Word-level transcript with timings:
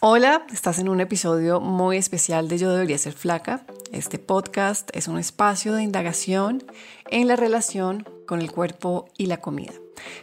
Hola, 0.00 0.46
estás 0.52 0.78
en 0.78 0.88
un 0.88 1.00
episodio 1.00 1.60
muy 1.60 1.96
especial 1.96 2.46
de 2.46 2.56
Yo 2.56 2.70
debería 2.70 2.96
ser 2.98 3.14
flaca. 3.14 3.66
Este 3.90 4.20
podcast 4.20 4.88
es 4.94 5.08
un 5.08 5.18
espacio 5.18 5.74
de 5.74 5.82
indagación 5.82 6.62
en 7.10 7.26
la 7.26 7.34
relación 7.34 8.06
con 8.24 8.40
el 8.40 8.52
cuerpo 8.52 9.08
y 9.18 9.26
la 9.26 9.38
comida. 9.38 9.72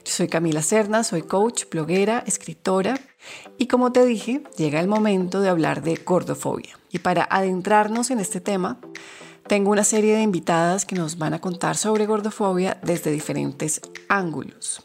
Yo 0.05 0.13
soy 0.13 0.29
Camila 0.29 0.61
Cerna, 0.61 1.03
soy 1.03 1.23
coach, 1.23 1.65
bloguera, 1.69 2.23
escritora 2.25 2.97
y 3.57 3.67
como 3.67 3.91
te 3.91 4.05
dije, 4.05 4.43
llega 4.55 4.79
el 4.79 4.87
momento 4.87 5.41
de 5.41 5.49
hablar 5.49 5.81
de 5.81 5.95
gordofobia. 5.95 6.79
Y 6.89 6.99
para 6.99 7.27
adentrarnos 7.29 8.11
en 8.11 8.21
este 8.21 8.39
tema, 8.39 8.79
tengo 9.45 9.71
una 9.71 9.83
serie 9.83 10.15
de 10.15 10.21
invitadas 10.21 10.85
que 10.85 10.95
nos 10.95 11.17
van 11.17 11.33
a 11.33 11.41
contar 11.41 11.75
sobre 11.75 12.05
gordofobia 12.05 12.79
desde 12.81 13.11
diferentes 13.11 13.81
ángulos. 14.07 14.84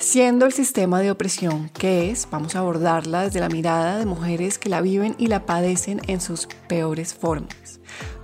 Siendo 0.00 0.46
el 0.46 0.52
sistema 0.54 1.00
de 1.00 1.10
opresión 1.10 1.68
que 1.68 2.10
es, 2.10 2.26
vamos 2.30 2.56
a 2.56 2.60
abordarla 2.60 3.24
desde 3.24 3.38
la 3.38 3.50
mirada 3.50 3.98
de 3.98 4.06
mujeres 4.06 4.58
que 4.58 4.70
la 4.70 4.80
viven 4.80 5.14
y 5.18 5.26
la 5.26 5.44
padecen 5.44 6.00
en 6.06 6.22
sus 6.22 6.48
peores 6.68 7.12
formas. 7.12 7.80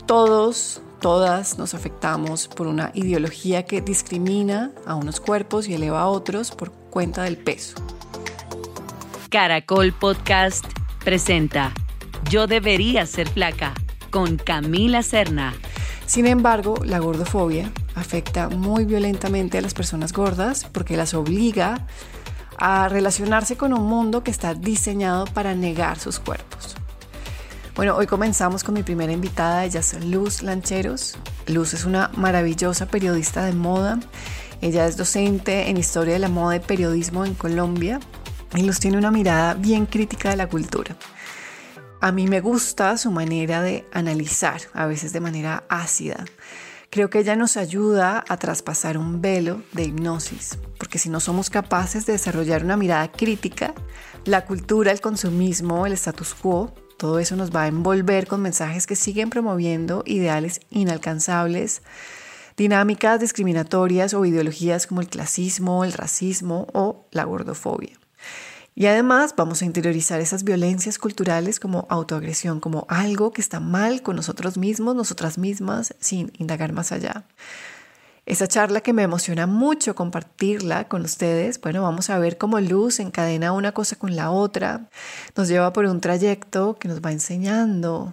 Todos, 0.06 0.80
todas 1.02 1.58
nos 1.58 1.74
afectamos 1.74 2.48
por 2.48 2.66
una 2.66 2.92
ideología 2.94 3.64
que 3.66 3.82
discrimina 3.82 4.72
a 4.86 4.94
unos 4.94 5.20
cuerpos 5.20 5.68
y 5.68 5.74
eleva 5.74 6.00
a 6.00 6.08
otros 6.08 6.50
por 6.50 6.72
cuenta 6.72 7.24
del 7.24 7.36
peso. 7.36 7.76
Caracol 9.28 9.92
Podcast 9.92 10.64
presenta 11.04 11.74
Yo 12.30 12.46
debería 12.46 13.04
ser 13.04 13.28
flaca 13.28 13.74
con 14.10 14.38
Camila 14.38 15.02
Serna. 15.02 15.52
Sin 16.06 16.26
embargo, 16.26 16.76
la 16.86 17.00
gordofobia 17.00 17.70
afecta 17.96 18.48
muy 18.48 18.84
violentamente 18.84 19.59
a 19.59 19.62
las 19.62 19.74
personas 19.74 20.12
gordas 20.12 20.64
porque 20.70 20.96
las 20.96 21.14
obliga 21.14 21.87
a 22.59 22.88
relacionarse 22.88 23.56
con 23.56 23.73
un 23.73 23.84
mundo 23.87 24.23
que 24.23 24.30
está 24.30 24.54
diseñado 24.54 25.24
para 25.24 25.54
negar 25.54 25.98
sus 25.98 26.20
cuerpos. 26.20 26.77
Bueno, 27.74 27.96
hoy 27.96 28.06
comenzamos 28.06 28.64
con 28.64 28.74
mi 28.74 28.82
primera 28.82 29.12
invitada, 29.12 29.64
ella 29.64 29.80
es 29.80 30.04
Luz 30.04 30.43
Lancheros. 30.43 31.18
Luz 31.46 31.74
es 31.74 31.85
una 31.85 32.10
maravillosa 32.16 32.87
periodista 32.87 33.45
de 33.45 33.52
moda. 33.52 33.98
Ella 34.63 34.87
es 34.87 34.96
docente 34.96 35.68
en 35.68 35.76
historia 35.76 36.15
de 36.15 36.18
la 36.18 36.29
moda 36.29 36.57
y 36.57 36.60
periodismo 36.60 37.26
en 37.26 37.35
Colombia. 37.35 38.01
Y 38.54 38.63
Luz 38.63 38.79
tiene 38.79 38.96
una 38.96 39.10
mirada 39.10 39.54
bien 39.54 39.85
crítica 39.85 40.30
de 40.30 40.37
la 40.37 40.48
cultura. 40.48 40.96
A 42.01 42.13
mí 42.13 42.26
me 42.26 42.40
gusta 42.40 42.96
su 42.96 43.10
manera 43.10 43.60
de 43.60 43.87
analizar, 43.92 44.60
a 44.73 44.87
veces 44.87 45.13
de 45.13 45.20
manera 45.20 45.65
ácida. 45.68 46.24
Creo 46.96 47.10
que 47.10 47.18
ella 47.18 47.36
nos 47.36 47.58
ayuda 47.58 48.24
a 48.26 48.38
traspasar 48.38 48.96
un 48.96 49.20
velo 49.20 49.60
de 49.72 49.84
hipnosis, 49.84 50.58
porque 50.78 50.98
si 50.98 51.10
no 51.10 51.20
somos 51.20 51.50
capaces 51.50 52.06
de 52.06 52.14
desarrollar 52.14 52.64
una 52.64 52.78
mirada 52.78 53.12
crítica, 53.12 53.74
la 54.24 54.46
cultura, 54.46 54.92
el 54.92 55.02
consumismo, 55.02 55.84
el 55.84 55.92
status 55.92 56.32
quo, 56.32 56.72
todo 56.96 57.18
eso 57.18 57.36
nos 57.36 57.54
va 57.54 57.64
a 57.64 57.66
envolver 57.66 58.26
con 58.26 58.40
mensajes 58.40 58.86
que 58.86 58.96
siguen 58.96 59.28
promoviendo 59.28 60.04
ideales 60.06 60.60
inalcanzables, 60.70 61.82
dinámicas 62.56 63.20
discriminatorias 63.20 64.14
o 64.14 64.24
ideologías 64.24 64.86
como 64.86 65.02
el 65.02 65.08
clasismo, 65.08 65.84
el 65.84 65.92
racismo 65.92 66.66
o 66.72 67.04
la 67.10 67.24
gordofobia. 67.24 67.98
Y 68.78 68.84
además 68.84 69.32
vamos 69.34 69.62
a 69.62 69.65
interiorizar 69.65 70.21
esas 70.21 70.44
violencias 70.44 70.99
culturales 70.99 71.59
como 71.59 71.87
autoagresión, 71.88 72.60
como 72.60 72.84
algo 72.91 73.32
que 73.32 73.41
está 73.41 73.59
mal 73.59 74.03
con 74.03 74.16
nosotros 74.16 74.59
mismos, 74.59 74.94
nosotras 74.94 75.38
mismas, 75.38 75.94
sin 75.99 76.31
indagar 76.37 76.75
más 76.75 76.93
allá. 76.93 77.25
Esa 78.27 78.47
charla 78.47 78.82
que 78.82 78.93
me 78.93 79.03
emociona 79.03 79.47
mucho 79.47 79.94
compartirla 79.94 80.88
con 80.88 81.06
ustedes, 81.06 81.59
bueno, 81.59 81.81
vamos 81.81 82.10
a 82.10 82.19
ver 82.19 82.37
cómo 82.37 82.60
Luz 82.60 83.00
encadena 83.00 83.53
una 83.53 83.72
cosa 83.72 83.97
con 83.97 84.15
la 84.15 84.31
otra, 84.31 84.91
nos 85.34 85.49
lleva 85.49 85.72
por 85.72 85.87
un 85.87 86.03
trayecto 86.03 86.77
que 86.78 86.88
nos 86.88 87.00
va 87.00 87.12
enseñando 87.12 88.12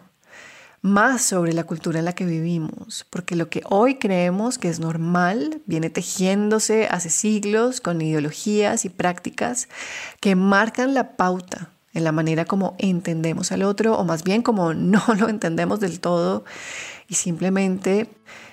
más 0.84 1.22
sobre 1.22 1.54
la 1.54 1.64
cultura 1.64 2.00
en 2.00 2.06
la 2.06 2.14
que 2.14 2.26
vivimos, 2.26 3.06
porque 3.10 3.38
lo 3.38 3.50
que 3.50 3.64
hoy 3.70 3.96
creemos 3.96 4.58
que 4.58 4.68
es 4.68 4.82
normal 4.82 5.62
viene 5.66 5.90
tejiéndose 5.90 6.88
hace 6.92 7.10
siglos 7.10 7.80
con 7.80 8.02
ideologías 8.02 8.84
y 8.84 8.90
prácticas 8.90 9.70
que 10.20 10.36
marcan 10.36 10.94
la 10.94 11.16
pauta 11.16 11.70
en 11.94 12.04
la 12.04 12.12
manera 12.12 12.44
como 12.44 12.76
entendemos 12.80 13.54
al 13.54 13.64
otro, 13.64 13.98
o 13.98 14.04
más 14.04 14.26
bien 14.26 14.42
como 14.42 14.74
no 14.76 15.02
lo 15.18 15.30
entendemos 15.30 15.80
del 15.80 16.02
todo 16.02 16.44
y 17.08 17.16
simplemente 17.16 18.10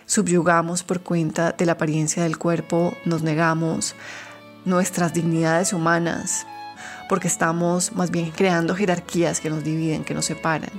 subyugamos 0.07 0.85
por 0.85 1.01
cuenta 1.01 1.51
de 1.51 1.67
la 1.67 1.73
apariencia 1.73 2.23
del 2.23 2.39
cuerpo, 2.39 2.95
nos 3.05 3.25
negamos 3.25 3.97
nuestras 4.65 5.15
dignidades 5.15 5.73
humanas, 5.73 6.47
porque 7.09 7.27
estamos 7.27 7.93
más 7.93 8.13
bien 8.13 8.31
creando 8.31 8.77
jerarquías 8.77 9.41
que 9.41 9.51
nos 9.51 9.65
dividen, 9.65 10.05
que 10.05 10.15
nos 10.15 10.27
separan 10.27 10.71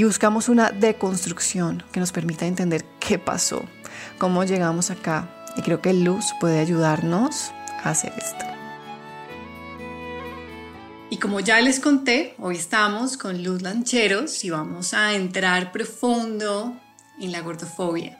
y 0.00 0.04
buscamos 0.04 0.48
una 0.48 0.70
deconstrucción 0.70 1.84
que 1.92 2.00
nos 2.00 2.10
permita 2.10 2.46
entender 2.46 2.86
qué 3.00 3.18
pasó, 3.18 3.62
cómo 4.16 4.44
llegamos 4.44 4.90
acá. 4.90 5.28
Y 5.58 5.60
creo 5.60 5.82
que 5.82 5.92
Luz 5.92 6.24
puede 6.40 6.58
ayudarnos 6.58 7.50
a 7.84 7.90
hacer 7.90 8.14
esto. 8.16 8.46
Y 11.10 11.18
como 11.18 11.40
ya 11.40 11.60
les 11.60 11.80
conté, 11.80 12.34
hoy 12.38 12.56
estamos 12.56 13.18
con 13.18 13.44
Luz 13.44 13.60
Lancheros 13.60 14.42
y 14.42 14.48
vamos 14.48 14.94
a 14.94 15.12
entrar 15.14 15.70
profundo 15.70 16.80
en 17.20 17.32
la 17.32 17.42
gordofobia. 17.42 18.18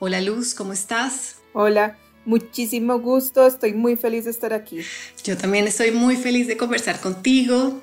Hola 0.00 0.20
Luz, 0.20 0.54
¿cómo 0.54 0.72
estás? 0.72 1.36
Hola, 1.52 1.96
muchísimo 2.24 2.98
gusto, 2.98 3.46
estoy 3.46 3.74
muy 3.74 3.94
feliz 3.94 4.24
de 4.24 4.32
estar 4.32 4.52
aquí. 4.52 4.80
Yo 5.22 5.36
también 5.36 5.68
estoy 5.68 5.92
muy 5.92 6.16
feliz 6.16 6.48
de 6.48 6.56
conversar 6.56 6.98
contigo 6.98 7.80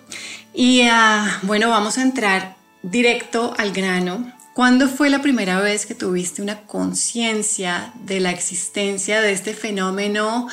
y 0.54 0.82
ah, 0.92 1.40
bueno, 1.44 1.70
vamos 1.70 1.98
a 1.98 2.02
entrar 2.02 2.62
directo 2.84 3.54
al 3.58 3.72
grano, 3.72 4.32
¿cuándo 4.54 4.88
fue 4.88 5.10
la 5.10 5.22
primera 5.22 5.62
vez 5.62 5.86
que 5.86 5.96
tuviste 5.96 6.42
una 6.42 6.68
conciencia 6.68 7.94
de 8.02 8.20
la 8.20 8.32
existencia 8.32 9.22
de 9.22 9.32
este 9.32 9.54
fenómeno 9.54 10.48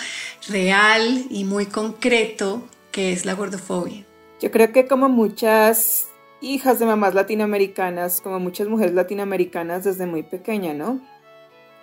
real 0.49 1.27
y 1.29 1.45
muy 1.45 1.67
concreto 1.67 2.63
que 2.93 3.13
es 3.13 3.27
la 3.27 3.35
gordofobia? 3.35 4.05
Yo 4.41 4.51
creo 4.51 4.73
que 4.73 4.87
como 4.87 5.09
muchas 5.09 6.09
hijas 6.41 6.79
de 6.79 6.87
mamás 6.87 7.15
latinoamericanas, 7.15 8.21
como 8.21 8.39
muchas 8.39 8.69
mujeres 8.69 8.95
latinoamericanas 8.95 9.85
desde 9.85 10.07
muy 10.07 10.23
pequeña, 10.23 10.73
¿no? 10.73 11.01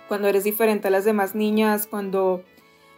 Cuando 0.07 0.29
eres 0.29 0.45
diferente 0.45 0.87
a 0.87 0.91
las 0.91 1.05
demás 1.05 1.35
niñas, 1.35 1.85
cuando 1.85 2.43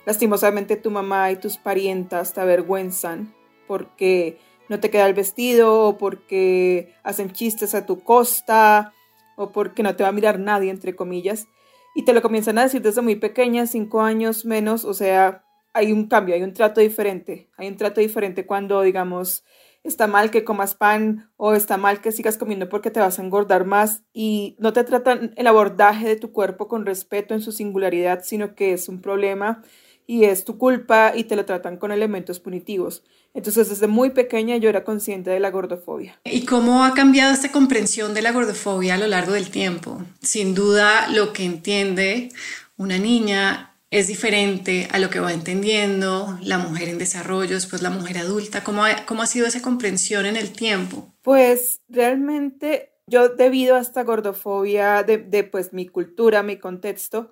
lastimosamente 0.06 0.76
tu 0.76 0.92
mamá 0.92 1.32
y 1.32 1.36
tus 1.36 1.58
parientas 1.58 2.34
te 2.34 2.42
avergüenzan 2.42 3.34
porque 3.68 4.40
no 4.70 4.80
te 4.80 4.90
queda 4.90 5.08
el 5.08 5.14
vestido 5.14 5.82
o 5.82 5.98
porque 5.98 6.94
hacen 7.04 7.32
chistes 7.32 7.76
a 7.76 7.86
tu 7.86 8.02
costa 8.04 8.94
o 9.36 9.52
porque 9.52 9.84
no 9.84 9.96
te 9.96 10.04
va 10.04 10.10
a 10.10 10.14
mirar 10.14 10.40
nadie, 10.40 10.70
entre 10.70 10.96
comillas. 10.96 11.48
Y 11.96 12.04
te 12.04 12.14
lo 12.14 12.22
comienzan 12.22 12.58
a 12.58 12.64
decir 12.64 12.82
desde 12.82 13.02
muy 13.02 13.16
pequeña, 13.16 13.66
cinco 13.66 14.02
años 14.02 14.46
menos, 14.46 14.86
o 14.86 14.94
sea, 14.94 15.44
hay 15.74 15.92
un 15.92 16.08
cambio, 16.08 16.36
hay 16.36 16.44
un 16.44 16.54
trato 16.54 16.82
diferente. 16.82 17.50
Hay 17.58 17.68
un 17.68 17.78
trato 17.78 18.02
diferente 18.02 18.46
cuando, 18.46 18.82
digamos, 18.82 19.44
está 19.84 20.08
mal 20.08 20.30
que 20.30 20.44
comas 20.44 20.76
pan 20.76 21.32
o 21.38 21.54
está 21.54 21.78
mal 21.78 22.02
que 22.02 22.12
sigas 22.12 22.38
comiendo 22.38 22.70
porque 22.70 22.92
te 22.92 23.00
vas 23.00 23.18
a 23.18 23.24
engordar 23.24 23.66
más 23.66 24.04
y 24.14 24.56
no 24.60 24.74
te 24.74 24.84
tratan 24.84 25.34
el 25.36 25.48
abordaje 25.48 26.08
de 26.08 26.16
tu 26.16 26.32
cuerpo 26.32 26.68
con 26.68 26.86
respeto 26.86 27.34
en 27.34 27.42
su 27.42 27.52
singularidad, 27.52 28.22
sino 28.24 28.56
que 28.56 28.74
es 28.74 28.90
un 28.90 29.02
problema 29.02 29.64
y 30.06 30.26
es 30.26 30.44
tu 30.44 30.58
culpa 30.58 31.14
y 31.16 31.26
te 31.26 31.36
lo 31.36 31.46
tratan 31.46 31.78
con 31.78 31.92
elementos 31.92 32.40
punitivos. 32.40 33.04
Entonces, 33.34 33.70
desde 33.70 33.88
muy 33.88 34.10
pequeña 34.10 34.58
yo 34.58 34.70
era 34.70 34.84
consciente 34.84 35.30
de 35.30 35.40
la 35.40 35.52
gordofobia. 35.52 36.20
¿Y 36.26 36.46
cómo 36.46 36.84
ha 36.84 36.94
cambiado 36.94 37.34
esta 37.34 37.52
comprensión 37.52 38.14
de 38.14 38.22
la 38.22 38.32
gordofobia 38.32 38.96
a 38.96 38.98
lo 38.98 39.08
largo 39.08 39.34
del 39.34 39.50
tiempo? 39.50 40.02
Sin 40.22 40.56
duda, 40.56 41.08
lo 41.10 41.32
que 41.32 41.46
entiende 41.46 42.30
una 42.78 42.98
niña 42.98 43.76
es 43.92 44.08
diferente 44.08 44.88
a 44.92 45.00
lo 45.00 45.10
que 45.10 45.20
va 45.20 45.34
entendiendo 45.34 46.38
la 46.42 46.58
mujer 46.60 46.90
en 46.90 46.98
desarrollo, 46.98 47.56
después 47.56 47.82
la 47.82 47.90
mujer 47.90 48.20
adulta. 48.20 48.64
¿Cómo 48.64 48.86
ha, 48.86 49.06
cómo 49.06 49.24
ha 49.24 49.28
sido 49.28 49.48
esa 49.48 49.62
comprensión 49.62 50.26
en 50.26 50.36
el 50.36 50.52
tiempo? 50.52 51.12
Pues 51.22 51.82
realmente 51.90 52.94
yo 53.08 53.30
debido 53.30 53.76
a 53.76 53.82
esta 53.82 54.04
gordofobia 54.04 55.04
de, 55.04 55.18
de 55.18 55.44
pues 55.44 55.74
mi 55.74 55.88
cultura, 55.88 56.44
mi 56.44 56.58
contexto, 56.58 57.32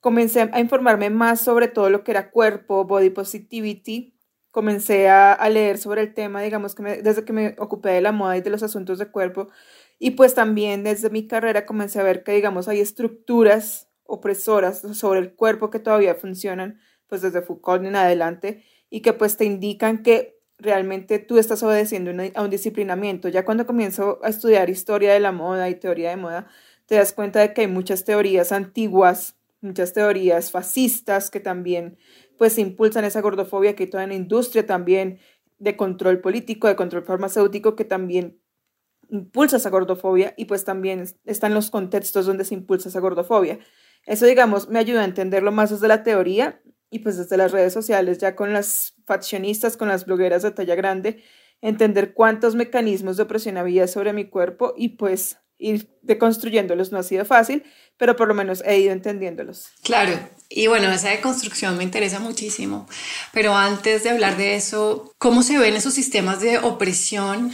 comencé 0.00 0.48
a 0.52 0.60
informarme 0.60 1.10
más 1.10 1.40
sobre 1.40 1.66
todo 1.66 1.90
lo 1.90 2.04
que 2.04 2.12
era 2.12 2.30
cuerpo, 2.30 2.84
body 2.84 3.10
positivity. 3.10 4.15
Comencé 4.56 5.10
a, 5.10 5.46
leer 5.50 5.76
sobre 5.76 6.00
el 6.00 6.14
tema, 6.14 6.40
digamos 6.40 6.74
que 6.74 6.82
desde 7.02 7.26
que 7.26 7.34
me 7.34 7.56
ocupé 7.58 7.90
de 7.90 8.00
la 8.00 8.10
moda 8.10 8.38
y 8.38 8.40
de 8.40 8.48
los 8.48 8.62
asuntos 8.62 8.98
de 8.98 9.10
cuerpo. 9.10 9.48
Y 9.98 10.12
pues 10.12 10.32
también 10.32 10.82
desde 10.82 11.10
mi 11.10 11.26
carrera 11.26 11.66
comencé 11.66 12.00
a 12.00 12.02
ver 12.02 12.22
que, 12.22 12.32
digamos, 12.32 12.66
hay 12.66 12.80
estructuras 12.80 13.90
opresoras 14.04 14.80
sobre 14.94 15.20
el 15.20 15.34
cuerpo 15.34 15.68
que 15.68 15.78
todavía 15.78 16.14
funcionan, 16.14 16.80
pues 17.06 17.20
desde 17.20 17.42
Foucault 17.42 17.84
en 17.84 17.96
adelante, 17.96 18.64
y 18.88 19.02
que 19.02 19.12
pues 19.12 19.36
te 19.36 19.44
indican 19.44 20.02
que 20.02 20.40
realmente 20.56 21.18
tú 21.18 21.36
estás 21.36 21.62
obedeciendo 21.62 22.10
a 22.34 22.40
un 22.40 22.48
disciplinamiento. 22.48 23.28
Ya 23.28 23.44
cuando 23.44 23.66
comienzo 23.66 24.20
a 24.22 24.30
estudiar 24.30 24.70
historia 24.70 25.12
de 25.12 25.20
la 25.20 25.32
moda 25.32 25.68
y 25.68 25.74
teoría 25.74 26.08
de 26.08 26.16
moda, 26.16 26.46
te 26.86 26.94
das 26.94 27.12
cuenta 27.12 27.40
de 27.40 27.52
que 27.52 27.60
hay 27.60 27.66
muchas 27.66 28.04
teorías 28.04 28.52
antiguas 28.52 29.36
muchas 29.60 29.92
teorías 29.92 30.50
fascistas 30.50 31.30
que 31.30 31.40
también 31.40 31.98
pues 32.38 32.58
impulsan 32.58 33.04
esa 33.04 33.20
gordofobia 33.20 33.74
que 33.74 33.84
hay 33.84 33.90
toda 33.90 34.04
en 34.04 34.10
la 34.10 34.16
industria 34.16 34.66
también 34.66 35.18
de 35.58 35.76
control 35.76 36.20
político, 36.20 36.68
de 36.68 36.76
control 36.76 37.04
farmacéutico 37.04 37.76
que 37.76 37.84
también 37.84 38.40
impulsa 39.08 39.56
esa 39.56 39.70
gordofobia 39.70 40.34
y 40.36 40.46
pues 40.46 40.64
también 40.64 41.04
están 41.24 41.54
los 41.54 41.70
contextos 41.70 42.26
donde 42.26 42.44
se 42.44 42.54
impulsa 42.54 42.88
esa 42.88 43.00
gordofobia. 43.00 43.58
Eso, 44.04 44.26
digamos, 44.26 44.68
me 44.68 44.78
ayuda 44.78 45.02
a 45.02 45.04
entenderlo 45.04 45.52
más 45.52 45.70
desde 45.70 45.88
la 45.88 46.02
teoría 46.02 46.60
y 46.90 47.00
pues 47.00 47.16
desde 47.16 47.36
las 47.36 47.52
redes 47.52 47.72
sociales, 47.72 48.18
ya 48.18 48.36
con 48.36 48.52
las 48.52 48.94
faccionistas, 49.04 49.76
con 49.76 49.88
las 49.88 50.06
blogueras 50.06 50.42
de 50.42 50.52
talla 50.52 50.74
grande, 50.74 51.22
entender 51.60 52.14
cuántos 52.14 52.54
mecanismos 52.54 53.16
de 53.16 53.24
opresión 53.24 53.56
había 53.56 53.88
sobre 53.88 54.12
mi 54.12 54.28
cuerpo 54.28 54.74
y 54.76 54.90
pues 54.90 55.38
ir 55.58 55.98
deconstruyéndolos 56.02 56.92
no 56.92 56.98
ha 56.98 57.02
sido 57.02 57.24
fácil, 57.24 57.64
pero 57.96 58.14
por 58.14 58.28
lo 58.28 58.34
menos 58.34 58.62
he 58.64 58.78
ido 58.78 58.92
entendiéndolos. 58.92 59.70
Claro, 59.82 60.12
y 60.48 60.66
bueno, 60.68 60.90
esa 60.92 61.10
deconstrucción 61.10 61.76
me 61.76 61.84
interesa 61.84 62.20
muchísimo, 62.20 62.88
pero 63.32 63.54
antes 63.54 64.04
de 64.04 64.10
hablar 64.10 64.36
de 64.36 64.54
eso, 64.54 65.12
¿cómo 65.18 65.42
se 65.42 65.58
ven 65.58 65.74
esos 65.74 65.94
sistemas 65.94 66.40
de 66.40 66.58
opresión 66.58 67.52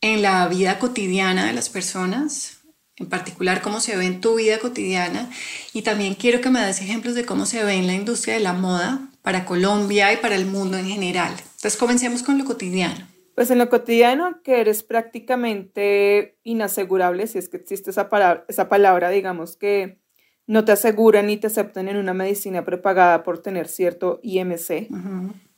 en 0.00 0.22
la 0.22 0.46
vida 0.48 0.78
cotidiana 0.78 1.46
de 1.46 1.52
las 1.52 1.68
personas? 1.68 2.58
En 2.96 3.08
particular, 3.08 3.62
cómo 3.62 3.80
se 3.80 3.96
ve 3.96 4.04
en 4.04 4.20
tu 4.20 4.36
vida 4.36 4.58
cotidiana. 4.58 5.30
Y 5.72 5.82
también 5.82 6.14
quiero 6.14 6.40
que 6.40 6.50
me 6.50 6.60
des 6.60 6.80
ejemplos 6.82 7.14
de 7.14 7.24
cómo 7.24 7.46
se 7.46 7.64
ve 7.64 7.74
en 7.74 7.86
la 7.86 7.94
industria 7.94 8.34
de 8.34 8.40
la 8.40 8.52
moda 8.52 9.08
para 9.22 9.44
Colombia 9.44 10.12
y 10.12 10.18
para 10.18 10.36
el 10.36 10.46
mundo 10.46 10.76
en 10.76 10.86
general. 10.86 11.32
Entonces, 11.32 11.76
comencemos 11.76 12.22
con 12.22 12.38
lo 12.38 12.44
cotidiano. 12.44 13.08
Pues 13.34 13.50
en 13.50 13.58
lo 13.58 13.70
cotidiano, 13.70 14.42
que 14.42 14.60
eres 14.60 14.82
prácticamente 14.82 16.36
inasegurable, 16.42 17.26
si 17.26 17.38
es 17.38 17.48
que 17.48 17.56
existe 17.56 17.90
esa 17.90 18.10
palabra, 18.10 18.44
esa 18.48 18.68
palabra 18.68 19.08
digamos 19.08 19.56
que 19.56 20.01
no 20.46 20.64
te 20.64 20.72
aseguran 20.72 21.26
ni 21.26 21.36
te 21.36 21.46
aceptan 21.46 21.88
en 21.88 21.96
una 21.96 22.14
medicina 22.14 22.64
prepagada 22.64 23.22
por 23.22 23.38
tener 23.38 23.68
cierto 23.68 24.20
IMC, 24.22 24.88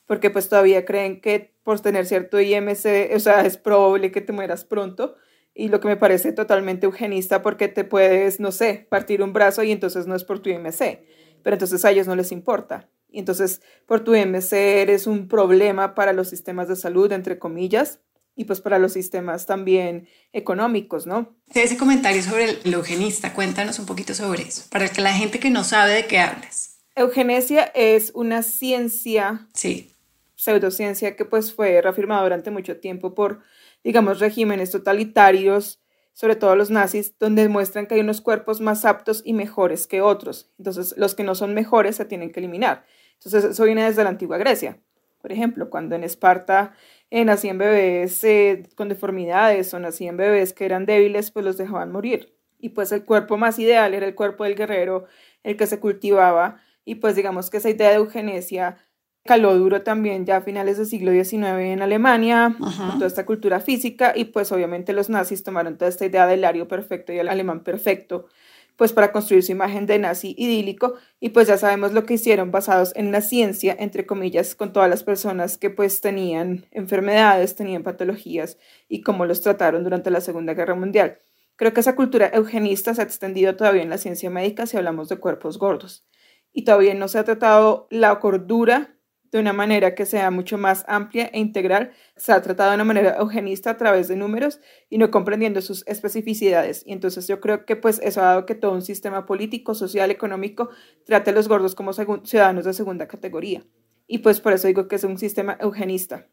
porque 0.06 0.30
pues 0.30 0.48
todavía 0.48 0.84
creen 0.84 1.20
que 1.20 1.54
por 1.62 1.80
tener 1.80 2.06
cierto 2.06 2.40
IMC, 2.40 3.14
o 3.14 3.18
sea, 3.20 3.46
es 3.46 3.56
probable 3.56 4.12
que 4.12 4.20
te 4.20 4.32
mueras 4.32 4.64
pronto, 4.64 5.14
y 5.54 5.68
lo 5.68 5.80
que 5.80 5.88
me 5.88 5.96
parece 5.96 6.32
totalmente 6.32 6.86
eugenista 6.86 7.40
porque 7.40 7.68
te 7.68 7.84
puedes, 7.84 8.40
no 8.40 8.52
sé, 8.52 8.86
partir 8.90 9.22
un 9.22 9.32
brazo 9.32 9.62
y 9.62 9.70
entonces 9.70 10.06
no 10.06 10.16
es 10.16 10.24
por 10.24 10.40
tu 10.40 10.50
IMC, 10.50 11.00
pero 11.42 11.54
entonces 11.54 11.84
a 11.84 11.90
ellos 11.90 12.06
no 12.06 12.16
les 12.16 12.32
importa. 12.32 12.88
Y 13.08 13.20
entonces, 13.20 13.62
por 13.86 14.00
tu 14.00 14.12
IMC 14.16 14.52
eres 14.52 15.06
un 15.06 15.28
problema 15.28 15.94
para 15.94 16.12
los 16.12 16.28
sistemas 16.28 16.66
de 16.66 16.74
salud, 16.74 17.12
entre 17.12 17.38
comillas, 17.38 18.00
y 18.36 18.44
pues 18.44 18.60
para 18.60 18.78
los 18.78 18.92
sistemas 18.92 19.46
también 19.46 20.08
económicos, 20.32 21.06
¿no? 21.06 21.34
Ese 21.54 21.76
comentario 21.76 22.22
sobre 22.22 22.58
el 22.64 22.74
eugenista, 22.74 23.32
cuéntanos 23.32 23.78
un 23.78 23.86
poquito 23.86 24.14
sobre 24.14 24.42
eso, 24.42 24.64
para 24.70 24.88
que 24.88 25.00
la 25.00 25.12
gente 25.12 25.38
que 25.38 25.50
no 25.50 25.64
sabe 25.64 25.92
de 25.92 26.06
qué 26.06 26.18
hablas. 26.18 26.78
Eugenesia 26.96 27.64
es 27.74 28.12
una 28.14 28.42
ciencia, 28.42 29.48
sí. 29.52 29.92
pseudociencia 30.36 31.16
que 31.16 31.24
pues 31.24 31.52
fue 31.52 31.80
reafirmada 31.80 32.22
durante 32.22 32.50
mucho 32.50 32.78
tiempo 32.78 33.14
por, 33.14 33.42
digamos, 33.82 34.20
regímenes 34.20 34.70
totalitarios, 34.70 35.80
sobre 36.12 36.36
todo 36.36 36.54
los 36.54 36.70
nazis, 36.70 37.14
donde 37.18 37.48
muestran 37.48 37.86
que 37.86 37.94
hay 37.94 38.00
unos 38.00 38.20
cuerpos 38.20 38.60
más 38.60 38.84
aptos 38.84 39.22
y 39.24 39.32
mejores 39.32 39.88
que 39.88 40.00
otros. 40.00 40.52
Entonces, 40.58 40.94
los 40.96 41.16
que 41.16 41.24
no 41.24 41.34
son 41.34 41.54
mejores 41.54 41.96
se 41.96 42.04
tienen 42.04 42.30
que 42.30 42.38
eliminar. 42.38 42.86
Entonces, 43.14 43.44
eso 43.44 43.64
viene 43.64 43.84
desde 43.84 44.04
la 44.04 44.10
antigua 44.10 44.38
Grecia. 44.38 44.78
Por 45.20 45.32
ejemplo, 45.32 45.70
cuando 45.70 45.96
en 45.96 46.04
Esparta 46.04 46.74
eh, 47.10 47.24
nacían 47.24 47.58
bebés 47.58 48.24
eh, 48.24 48.64
con 48.74 48.88
deformidades 48.88 49.72
o 49.74 49.78
nacían 49.78 50.16
bebés 50.16 50.52
que 50.52 50.64
eran 50.64 50.86
débiles, 50.86 51.30
pues 51.30 51.44
los 51.44 51.56
dejaban 51.56 51.92
morir. 51.92 52.36
Y 52.58 52.70
pues 52.70 52.92
el 52.92 53.04
cuerpo 53.04 53.36
más 53.36 53.58
ideal 53.58 53.94
era 53.94 54.06
el 54.06 54.14
cuerpo 54.14 54.44
del 54.44 54.56
guerrero, 54.56 55.06
el 55.42 55.56
que 55.56 55.66
se 55.66 55.80
cultivaba. 55.80 56.60
Y 56.84 56.96
pues 56.96 57.14
digamos 57.14 57.50
que 57.50 57.58
esa 57.58 57.70
idea 57.70 57.90
de 57.90 57.96
eugenesia 57.96 58.78
caló 59.24 59.54
duro 59.56 59.82
también 59.82 60.26
ya 60.26 60.38
a 60.38 60.40
finales 60.42 60.76
del 60.76 60.86
siglo 60.86 61.12
XIX 61.12 61.44
en 61.60 61.82
Alemania, 61.82 62.56
con 62.58 62.94
toda 62.94 63.06
esta 63.06 63.26
cultura 63.26 63.60
física. 63.60 64.12
Y 64.14 64.26
pues 64.26 64.52
obviamente 64.52 64.92
los 64.92 65.08
nazis 65.08 65.42
tomaron 65.44 65.78
toda 65.78 65.88
esta 65.88 66.06
idea 66.06 66.26
del 66.26 66.44
ario 66.44 66.68
perfecto 66.68 67.12
y 67.12 67.18
el 67.18 67.28
alemán 67.28 67.64
perfecto 67.64 68.26
pues 68.76 68.92
para 68.92 69.12
construir 69.12 69.42
su 69.42 69.52
imagen 69.52 69.86
de 69.86 69.98
nazi 69.98 70.34
idílico 70.36 70.94
y 71.20 71.30
pues 71.30 71.48
ya 71.48 71.58
sabemos 71.58 71.92
lo 71.92 72.04
que 72.04 72.14
hicieron 72.14 72.50
basados 72.50 72.92
en 72.96 73.12
la 73.12 73.20
ciencia, 73.20 73.76
entre 73.78 74.06
comillas, 74.06 74.54
con 74.54 74.72
todas 74.72 74.90
las 74.90 75.04
personas 75.04 75.58
que 75.58 75.70
pues 75.70 76.00
tenían 76.00 76.66
enfermedades, 76.70 77.54
tenían 77.54 77.82
patologías 77.82 78.58
y 78.88 79.02
cómo 79.02 79.26
los 79.26 79.40
trataron 79.40 79.84
durante 79.84 80.10
la 80.10 80.20
Segunda 80.20 80.54
Guerra 80.54 80.74
Mundial. 80.74 81.18
Creo 81.56 81.72
que 81.72 81.80
esa 81.80 81.94
cultura 81.94 82.30
eugenista 82.32 82.94
se 82.94 83.02
ha 83.02 83.04
extendido 83.04 83.54
todavía 83.54 83.82
en 83.82 83.90
la 83.90 83.98
ciencia 83.98 84.28
médica 84.28 84.66
si 84.66 84.76
hablamos 84.76 85.08
de 85.08 85.18
cuerpos 85.18 85.58
gordos 85.58 86.04
y 86.52 86.64
todavía 86.64 86.94
no 86.94 87.08
se 87.08 87.18
ha 87.18 87.24
tratado 87.24 87.86
la 87.90 88.18
cordura 88.18 88.96
de 89.38 89.40
una 89.40 89.52
manera 89.52 89.96
que 89.96 90.06
sea 90.06 90.30
mucho 90.30 90.58
más 90.58 90.84
amplia 90.86 91.28
e 91.32 91.40
integral, 91.40 91.90
se 92.16 92.32
ha 92.32 92.40
tratado 92.40 92.70
de 92.70 92.76
una 92.76 92.84
manera 92.84 93.16
eugenista 93.18 93.70
a 93.70 93.76
través 93.76 94.06
de 94.06 94.14
números 94.14 94.60
y 94.88 94.98
no 94.98 95.10
comprendiendo 95.10 95.60
sus 95.60 95.84
especificidades. 95.88 96.84
Y 96.86 96.92
entonces 96.92 97.26
yo 97.26 97.40
creo 97.40 97.66
que 97.66 97.74
pues 97.74 98.00
eso 98.04 98.20
ha 98.20 98.26
dado 98.26 98.46
que 98.46 98.54
todo 98.54 98.70
un 98.70 98.82
sistema 98.82 99.26
político, 99.26 99.74
social, 99.74 100.12
económico 100.12 100.70
trate 101.04 101.30
a 101.30 101.32
los 101.32 101.48
gordos 101.48 101.74
como 101.74 101.92
ciudadanos 101.92 102.64
de 102.64 102.74
segunda 102.74 103.08
categoría. 103.08 103.64
Y 104.06 104.18
pues 104.18 104.40
por 104.40 104.52
eso 104.52 104.68
digo 104.68 104.86
que 104.86 104.94
es 104.94 105.02
un 105.02 105.18
sistema 105.18 105.58
eugenista. 105.60 106.28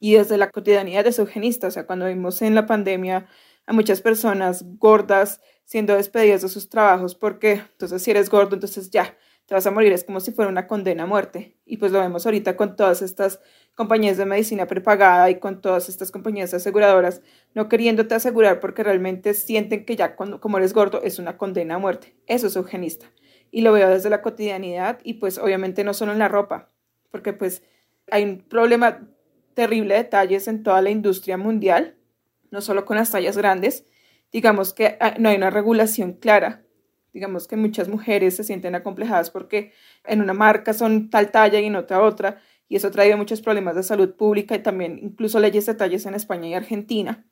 Y 0.00 0.14
desde 0.14 0.36
la 0.36 0.50
cotidianidad 0.50 1.06
es 1.06 1.20
eugenista, 1.20 1.68
o 1.68 1.70
sea, 1.70 1.86
cuando 1.86 2.06
vimos 2.06 2.42
en 2.42 2.56
la 2.56 2.66
pandemia 2.66 3.28
a 3.66 3.72
muchas 3.72 4.00
personas 4.00 4.64
gordas 4.78 5.40
siendo 5.64 5.94
despedidas 5.94 6.42
de 6.42 6.48
sus 6.48 6.68
trabajos 6.68 7.14
porque 7.14 7.52
entonces 7.52 8.02
si 8.02 8.10
eres 8.10 8.28
gordo, 8.28 8.56
entonces 8.56 8.90
ya, 8.90 9.16
te 9.50 9.54
vas 9.54 9.66
a 9.66 9.72
morir, 9.72 9.92
es 9.92 10.04
como 10.04 10.20
si 10.20 10.30
fuera 10.30 10.48
una 10.48 10.68
condena 10.68 11.02
a 11.02 11.06
muerte. 11.06 11.56
Y 11.66 11.78
pues 11.78 11.90
lo 11.90 11.98
vemos 11.98 12.24
ahorita 12.24 12.56
con 12.56 12.76
todas 12.76 13.02
estas 13.02 13.40
compañías 13.74 14.16
de 14.16 14.24
medicina 14.24 14.68
prepagada 14.68 15.28
y 15.28 15.40
con 15.40 15.60
todas 15.60 15.88
estas 15.88 16.12
compañías 16.12 16.54
aseguradoras 16.54 17.20
no 17.52 17.68
queriéndote 17.68 18.14
asegurar 18.14 18.60
porque 18.60 18.84
realmente 18.84 19.34
sienten 19.34 19.84
que 19.84 19.96
ya 19.96 20.14
cuando, 20.14 20.40
como 20.40 20.58
eres 20.58 20.72
gordo 20.72 21.02
es 21.02 21.18
una 21.18 21.36
condena 21.36 21.74
a 21.74 21.78
muerte. 21.78 22.14
Eso 22.28 22.46
es 22.46 22.54
eugenista. 22.54 23.10
Y 23.50 23.62
lo 23.62 23.72
veo 23.72 23.88
desde 23.88 24.08
la 24.08 24.22
cotidianidad 24.22 25.00
y 25.02 25.14
pues 25.14 25.36
obviamente 25.36 25.82
no 25.82 25.94
solo 25.94 26.12
en 26.12 26.20
la 26.20 26.28
ropa, 26.28 26.70
porque 27.10 27.32
pues 27.32 27.64
hay 28.12 28.22
un 28.22 28.42
problema 28.42 29.08
terrible 29.54 29.96
de 29.96 30.04
talles 30.04 30.46
en 30.46 30.62
toda 30.62 30.80
la 30.80 30.90
industria 30.90 31.36
mundial, 31.36 31.96
no 32.52 32.60
solo 32.60 32.84
con 32.84 32.98
las 32.98 33.10
tallas 33.10 33.36
grandes, 33.36 33.84
digamos 34.30 34.74
que 34.74 34.96
ah, 35.00 35.16
no 35.18 35.28
hay 35.28 35.36
una 35.36 35.50
regulación 35.50 36.12
clara 36.12 36.62
Digamos 37.12 37.48
que 37.48 37.56
muchas 37.56 37.88
mujeres 37.88 38.36
se 38.36 38.44
sienten 38.44 38.74
acomplejadas 38.74 39.30
porque 39.30 39.72
en 40.04 40.20
una 40.20 40.32
marca 40.34 40.72
son 40.72 41.10
tal 41.10 41.30
talla 41.30 41.60
y 41.60 41.66
en 41.66 41.76
otra 41.76 42.02
otra, 42.02 42.40
y 42.68 42.76
eso 42.76 42.90
trae 42.90 43.14
muchos 43.16 43.42
problemas 43.42 43.74
de 43.74 43.82
salud 43.82 44.14
pública 44.14 44.54
y 44.54 44.62
también 44.62 44.98
incluso 45.02 45.40
leyes 45.40 45.66
de 45.66 45.74
tallas 45.74 46.06
en 46.06 46.14
España 46.14 46.48
y 46.48 46.54
Argentina. 46.54 47.26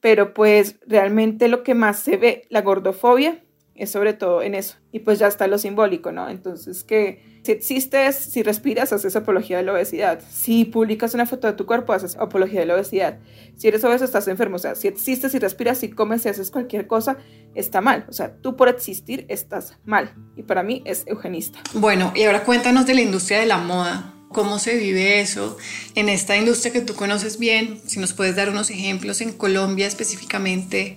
Pero 0.00 0.34
pues 0.34 0.80
realmente 0.86 1.48
lo 1.48 1.62
que 1.62 1.74
más 1.74 2.00
se 2.00 2.16
ve, 2.16 2.46
la 2.50 2.62
gordofobia, 2.62 3.44
es 3.74 3.90
sobre 3.90 4.12
todo 4.12 4.42
en 4.42 4.54
eso. 4.54 4.76
Y 4.92 5.00
pues 5.00 5.18
ya 5.18 5.26
está 5.26 5.46
lo 5.46 5.58
simbólico, 5.58 6.12
¿no? 6.12 6.28
Entonces 6.28 6.84
que 6.84 7.32
si 7.42 7.50
existes, 7.50 8.16
si 8.16 8.44
respiras, 8.44 8.92
haces 8.92 9.16
apología 9.16 9.56
de 9.56 9.64
la 9.64 9.72
obesidad. 9.72 10.20
Si 10.30 10.64
publicas 10.64 11.14
una 11.14 11.26
foto 11.26 11.48
de 11.48 11.54
tu 11.54 11.66
cuerpo, 11.66 11.92
haces 11.92 12.16
apología 12.16 12.60
de 12.60 12.66
la 12.66 12.74
obesidad. 12.74 13.18
Si 13.56 13.66
eres 13.66 13.82
obeso, 13.82 14.04
estás 14.04 14.28
enfermo. 14.28 14.56
O 14.56 14.58
sea, 14.60 14.76
si 14.76 14.86
existes, 14.86 15.32
si 15.32 15.40
respiras, 15.40 15.78
si 15.78 15.90
comes, 15.90 16.22
si 16.22 16.28
haces 16.28 16.52
cualquier 16.52 16.86
cosa, 16.86 17.16
está 17.54 17.80
mal. 17.80 18.06
O 18.08 18.12
sea, 18.12 18.36
tú 18.36 18.54
por 18.54 18.68
existir 18.68 19.26
estás 19.28 19.76
mal. 19.84 20.14
Y 20.36 20.42
para 20.42 20.62
mí 20.62 20.82
es 20.84 21.04
eugenista. 21.06 21.58
Bueno, 21.74 22.12
y 22.14 22.22
ahora 22.22 22.44
cuéntanos 22.44 22.86
de 22.86 22.94
la 22.94 23.00
industria 23.00 23.40
de 23.40 23.46
la 23.46 23.58
moda. 23.58 24.14
¿Cómo 24.28 24.58
se 24.58 24.76
vive 24.76 25.20
eso 25.20 25.58
en 25.94 26.08
esta 26.08 26.36
industria 26.36 26.72
que 26.72 26.80
tú 26.80 26.94
conoces 26.94 27.38
bien? 27.38 27.80
Si 27.84 27.98
nos 27.98 28.14
puedes 28.14 28.36
dar 28.36 28.48
unos 28.48 28.70
ejemplos 28.70 29.20
en 29.20 29.32
Colombia 29.32 29.86
específicamente, 29.86 30.96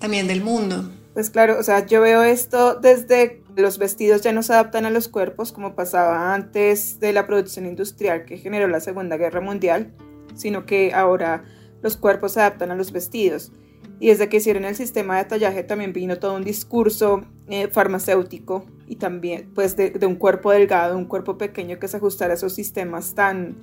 también 0.00 0.26
del 0.26 0.40
mundo. 0.40 0.90
Pues 1.14 1.28
claro, 1.28 1.58
o 1.58 1.62
sea, 1.62 1.86
yo 1.86 2.00
veo 2.00 2.22
esto 2.22 2.76
desde 2.76 3.42
los 3.56 3.78
vestidos 3.78 4.22
ya 4.22 4.32
no 4.32 4.42
se 4.42 4.54
adaptan 4.54 4.86
a 4.86 4.90
los 4.90 5.08
cuerpos 5.08 5.52
como 5.52 5.74
pasaba 5.74 6.34
antes 6.34 7.00
de 7.00 7.12
la 7.12 7.26
producción 7.26 7.66
industrial 7.66 8.24
que 8.24 8.38
generó 8.38 8.66
la 8.66 8.80
Segunda 8.80 9.18
Guerra 9.18 9.42
Mundial, 9.42 9.92
sino 10.34 10.64
que 10.64 10.94
ahora 10.94 11.44
los 11.82 11.98
cuerpos 11.98 12.32
se 12.32 12.40
adaptan 12.40 12.70
a 12.70 12.76
los 12.76 12.92
vestidos. 12.92 13.52
Y 14.00 14.08
desde 14.08 14.28
que 14.28 14.38
hicieron 14.38 14.64
el 14.64 14.74
sistema 14.74 15.18
de 15.18 15.24
tallaje 15.26 15.62
también 15.62 15.92
vino 15.92 16.18
todo 16.18 16.34
un 16.34 16.44
discurso 16.44 17.24
eh, 17.48 17.68
farmacéutico 17.68 18.64
y 18.86 18.96
también 18.96 19.50
pues 19.54 19.76
de, 19.76 19.90
de, 19.90 20.06
un 20.06 20.16
cuerpo 20.16 20.50
delgado, 20.50 20.96
un 20.96 21.04
cuerpo 21.04 21.36
pequeño 21.36 21.78
que 21.78 21.88
se 21.88 21.98
ajustara 21.98 22.32
a 22.32 22.36
esos 22.36 22.54
sistemas 22.54 23.14
tan 23.14 23.58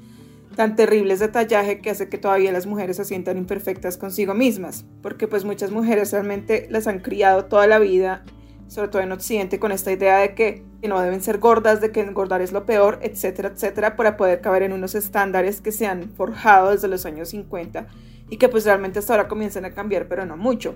tan 0.55 0.75
terribles 0.75 1.19
de 1.19 1.27
tallaje 1.27 1.79
que 1.79 1.89
hace 1.89 2.09
que 2.09 2.17
todavía 2.17 2.51
las 2.51 2.65
mujeres 2.65 2.97
se 2.97 3.05
sientan 3.05 3.37
imperfectas 3.37 3.97
consigo 3.97 4.33
mismas, 4.33 4.85
porque 5.01 5.27
pues 5.27 5.45
muchas 5.45 5.71
mujeres 5.71 6.11
realmente 6.11 6.67
las 6.69 6.87
han 6.87 6.99
criado 6.99 7.45
toda 7.45 7.67
la 7.67 7.79
vida, 7.79 8.23
sobre 8.67 8.89
todo 8.89 9.01
en 9.01 9.11
Occidente, 9.11 9.59
con 9.59 9.71
esta 9.71 9.91
idea 9.91 10.17
de 10.17 10.35
que, 10.35 10.63
no 10.87 10.99
deben 11.01 11.21
ser 11.21 11.39
gordas, 11.39 11.81
de 11.81 11.91
que 11.91 12.01
engordar 12.01 12.41
es 12.41 12.51
lo 12.51 12.65
peor, 12.65 12.99
etcétera, 13.01 13.49
etcétera, 13.49 13.95
para 13.95 14.15
poder 14.15 14.41
caber 14.41 14.63
en 14.63 14.73
unos 14.73 14.95
estándares 14.95 15.61
que 15.61 15.71
se 15.71 15.87
han 15.87 16.09
forjado 16.09 16.71
desde 16.71 16.87
los 16.87 17.05
años 17.05 17.29
50 17.29 17.87
y 18.29 18.37
que 18.37 18.47
pues 18.47 18.65
realmente 18.65 18.99
hasta 18.99 19.13
ahora 19.13 19.27
comienzan 19.27 19.65
a 19.65 19.71
cambiar, 19.71 20.07
pero 20.07 20.25
no 20.25 20.37
mucho. 20.37 20.75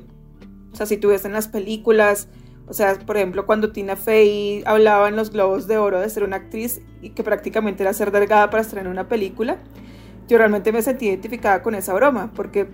O 0.72 0.75
sea, 0.75 0.86
si 0.86 0.98
tú 0.98 1.12
en 1.12 1.34
las 1.34 1.48
películas, 1.48 2.27
o 2.67 2.74
sea, 2.74 2.98
por 3.05 3.17
ejemplo, 3.17 3.46
cuando 3.46 3.72
Tina 3.72 3.96
Fey 3.96 4.63
hablaba 4.65 5.10
en 5.10 5.15
los 5.15 5.32
Globos 5.32 5.67
de 5.67 5.77
Oro 5.77 6.00
de 6.00 6.10
ser 6.10 6.24
una 6.24 6.38
actriz 6.38 6.82
y 7.01 7.10
que 7.10 7.24
prácticamente 7.24 7.84
era 7.84 7.93
ser 7.93 8.12
delgada 8.12 8.50
para 8.50 8.62
estar 8.62 8.79
en 8.79 8.88
una 8.88 9.08
película, 9.10 9.58
yo 10.27 10.38
realmente 10.38 10.72
me 10.72 10.82
sentí 10.82 11.08
identificada 11.08 11.62
con 11.62 11.75
esa 11.75 11.93
broma, 11.93 12.32
porque 12.34 12.67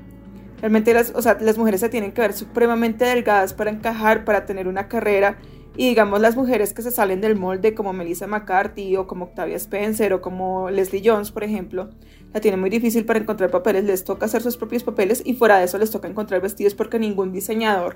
realmente 0.60 0.94
las, 0.94 1.12
o 1.16 1.22
sea, 1.22 1.38
las 1.42 1.58
mujeres 1.58 1.80
se 1.80 1.90
tienen 1.90 2.12
que 2.12 2.22
ver 2.22 2.34
supremamente 2.34 3.06
delgadas 3.06 3.54
para 3.54 3.72
encajar, 3.72 4.26
para 4.26 4.46
tener 4.46 4.68
una 4.68 4.88
carrera. 4.88 5.38
Y 5.76 5.88
digamos 5.88 6.20
las 6.20 6.36
mujeres 6.36 6.74
que 6.74 6.82
se 6.82 6.92
salen 6.92 7.22
del 7.22 7.38
molde 7.38 7.74
como 7.74 7.94
Melissa 7.94 8.28
McCarthy 8.28 8.98
o 8.98 9.08
como 9.08 9.26
Octavia 9.26 9.56
Spencer 9.56 10.14
o 10.14 10.22
como 10.22 10.70
Leslie 10.70 11.02
Jones, 11.04 11.32
por 11.32 11.44
ejemplo, 11.44 11.90
la 12.34 12.42
tienen 12.42 12.60
muy 12.60 12.70
difícil 12.70 13.06
para 13.06 13.20
encontrar 13.20 13.50
papeles, 13.50 13.86
les 13.86 14.04
toca 14.04 14.26
hacer 14.26 14.42
sus 14.42 14.58
propios 14.58 14.84
papeles 14.84 15.22
y 15.26 15.36
fuera 15.36 15.58
de 15.58 15.66
eso 15.66 15.78
les 15.78 15.90
toca 15.90 16.08
encontrar 16.08 16.42
vestidos 16.42 16.76
porque 16.76 17.00
ningún 17.00 17.32
diseñador 17.32 17.96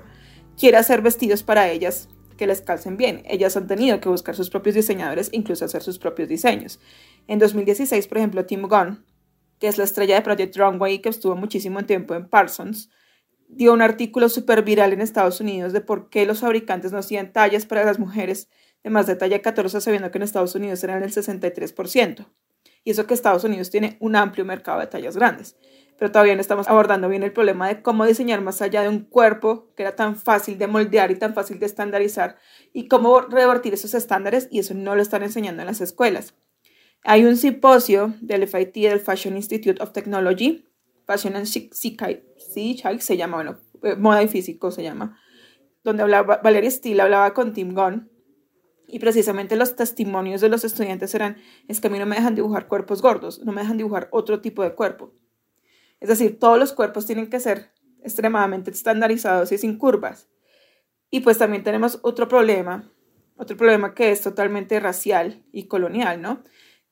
quiere 0.58 0.76
hacer 0.76 1.02
vestidos 1.02 1.42
para 1.42 1.70
ellas 1.70 2.08
que 2.36 2.46
les 2.46 2.60
calcen 2.60 2.96
bien. 2.96 3.22
Ellas 3.26 3.56
han 3.56 3.66
tenido 3.66 4.00
que 4.00 4.08
buscar 4.08 4.34
sus 4.34 4.50
propios 4.50 4.74
diseñadores, 4.74 5.30
incluso 5.32 5.64
hacer 5.64 5.82
sus 5.82 5.98
propios 5.98 6.28
diseños. 6.28 6.80
En 7.28 7.38
2016, 7.38 8.06
por 8.08 8.18
ejemplo, 8.18 8.44
Tim 8.44 8.62
Gunn, 8.62 9.04
que 9.58 9.68
es 9.68 9.78
la 9.78 9.84
estrella 9.84 10.16
de 10.16 10.22
Project 10.22 10.56
Runway 10.56 11.00
que 11.00 11.08
estuvo 11.08 11.36
muchísimo 11.36 11.84
tiempo 11.84 12.14
en 12.14 12.28
Parsons, 12.28 12.90
dio 13.48 13.72
un 13.72 13.82
artículo 13.82 14.28
súper 14.28 14.62
viral 14.62 14.92
en 14.92 15.00
Estados 15.00 15.40
Unidos 15.40 15.72
de 15.72 15.80
por 15.80 16.10
qué 16.10 16.26
los 16.26 16.40
fabricantes 16.40 16.92
no 16.92 16.98
hacían 16.98 17.32
tallas 17.32 17.66
para 17.66 17.84
las 17.84 17.98
mujeres 17.98 18.48
de 18.82 18.90
más 18.90 19.06
de 19.06 19.16
talla 19.16 19.40
14, 19.40 19.80
sabiendo 19.80 20.10
que 20.10 20.18
en 20.18 20.22
Estados 20.22 20.54
Unidos 20.54 20.82
eran 20.84 21.02
el 21.02 21.12
63%. 21.12 22.26
Y 22.82 22.90
eso 22.90 23.06
que 23.06 23.14
Estados 23.14 23.44
Unidos 23.44 23.70
tiene 23.70 23.96
un 24.00 24.16
amplio 24.16 24.44
mercado 24.44 24.80
de 24.80 24.86
tallas 24.86 25.16
grandes. 25.16 25.56
Pero 25.98 26.10
todavía 26.10 26.34
no 26.34 26.40
estamos 26.40 26.68
abordando 26.68 27.08
bien 27.08 27.22
el 27.22 27.32
problema 27.32 27.68
de 27.68 27.82
cómo 27.82 28.04
diseñar 28.04 28.40
más 28.40 28.60
allá 28.62 28.82
de 28.82 28.88
un 28.88 29.00
cuerpo 29.00 29.72
que 29.76 29.82
era 29.84 29.94
tan 29.94 30.16
fácil 30.16 30.58
de 30.58 30.66
moldear 30.66 31.10
y 31.10 31.16
tan 31.16 31.34
fácil 31.34 31.58
de 31.58 31.66
estandarizar 31.66 32.36
y 32.72 32.88
cómo 32.88 33.20
revertir 33.20 33.74
esos 33.74 33.94
estándares 33.94 34.48
y 34.50 34.58
eso 34.58 34.74
no 34.74 34.96
lo 34.96 35.02
están 35.02 35.22
enseñando 35.22 35.62
en 35.62 35.66
las 35.66 35.80
escuelas. 35.80 36.34
Hay 37.02 37.24
un 37.24 37.36
simposio 37.36 38.14
del 38.20 38.48
FIT, 38.48 38.74
del 38.74 38.98
Fashion 38.98 39.36
Institute 39.36 39.80
of 39.82 39.92
Technology, 39.92 40.64
Fashion 41.06 41.36
and 41.36 41.46
Chic, 41.46 41.74
se 41.74 43.16
llama, 43.16 43.36
bueno, 43.36 43.58
eh, 43.82 43.94
moda 43.96 44.22
y 44.22 44.28
físico 44.28 44.70
se 44.70 44.82
llama, 44.82 45.18
donde 45.82 46.02
hablaba, 46.02 46.40
Valeria 46.42 46.70
Steele 46.70 47.02
hablaba 47.02 47.34
con 47.34 47.52
Tim 47.52 47.74
Gunn 47.74 48.10
y 48.88 48.98
precisamente 48.98 49.56
los 49.56 49.76
testimonios 49.76 50.40
de 50.40 50.48
los 50.48 50.64
estudiantes 50.64 51.14
eran, 51.14 51.36
es 51.68 51.80
que 51.80 51.88
a 51.88 51.90
mí 51.90 51.98
no 51.98 52.06
me 52.06 52.16
dejan 52.16 52.34
dibujar 52.34 52.68
cuerpos 52.68 53.02
gordos, 53.02 53.40
no 53.44 53.52
me 53.52 53.60
dejan 53.60 53.76
dibujar 53.76 54.08
otro 54.10 54.40
tipo 54.40 54.62
de 54.62 54.74
cuerpo. 54.74 55.12
Es 56.00 56.08
decir, 56.08 56.38
todos 56.38 56.58
los 56.58 56.72
cuerpos 56.72 57.06
tienen 57.06 57.30
que 57.30 57.40
ser 57.40 57.70
extremadamente 58.02 58.70
estandarizados 58.70 59.52
y 59.52 59.58
sin 59.58 59.78
curvas. 59.78 60.28
Y 61.10 61.20
pues 61.20 61.38
también 61.38 61.62
tenemos 61.62 62.00
otro 62.02 62.28
problema, 62.28 62.90
otro 63.36 63.56
problema 63.56 63.94
que 63.94 64.10
es 64.10 64.20
totalmente 64.20 64.80
racial 64.80 65.44
y 65.52 65.68
colonial, 65.68 66.20
¿no? 66.20 66.42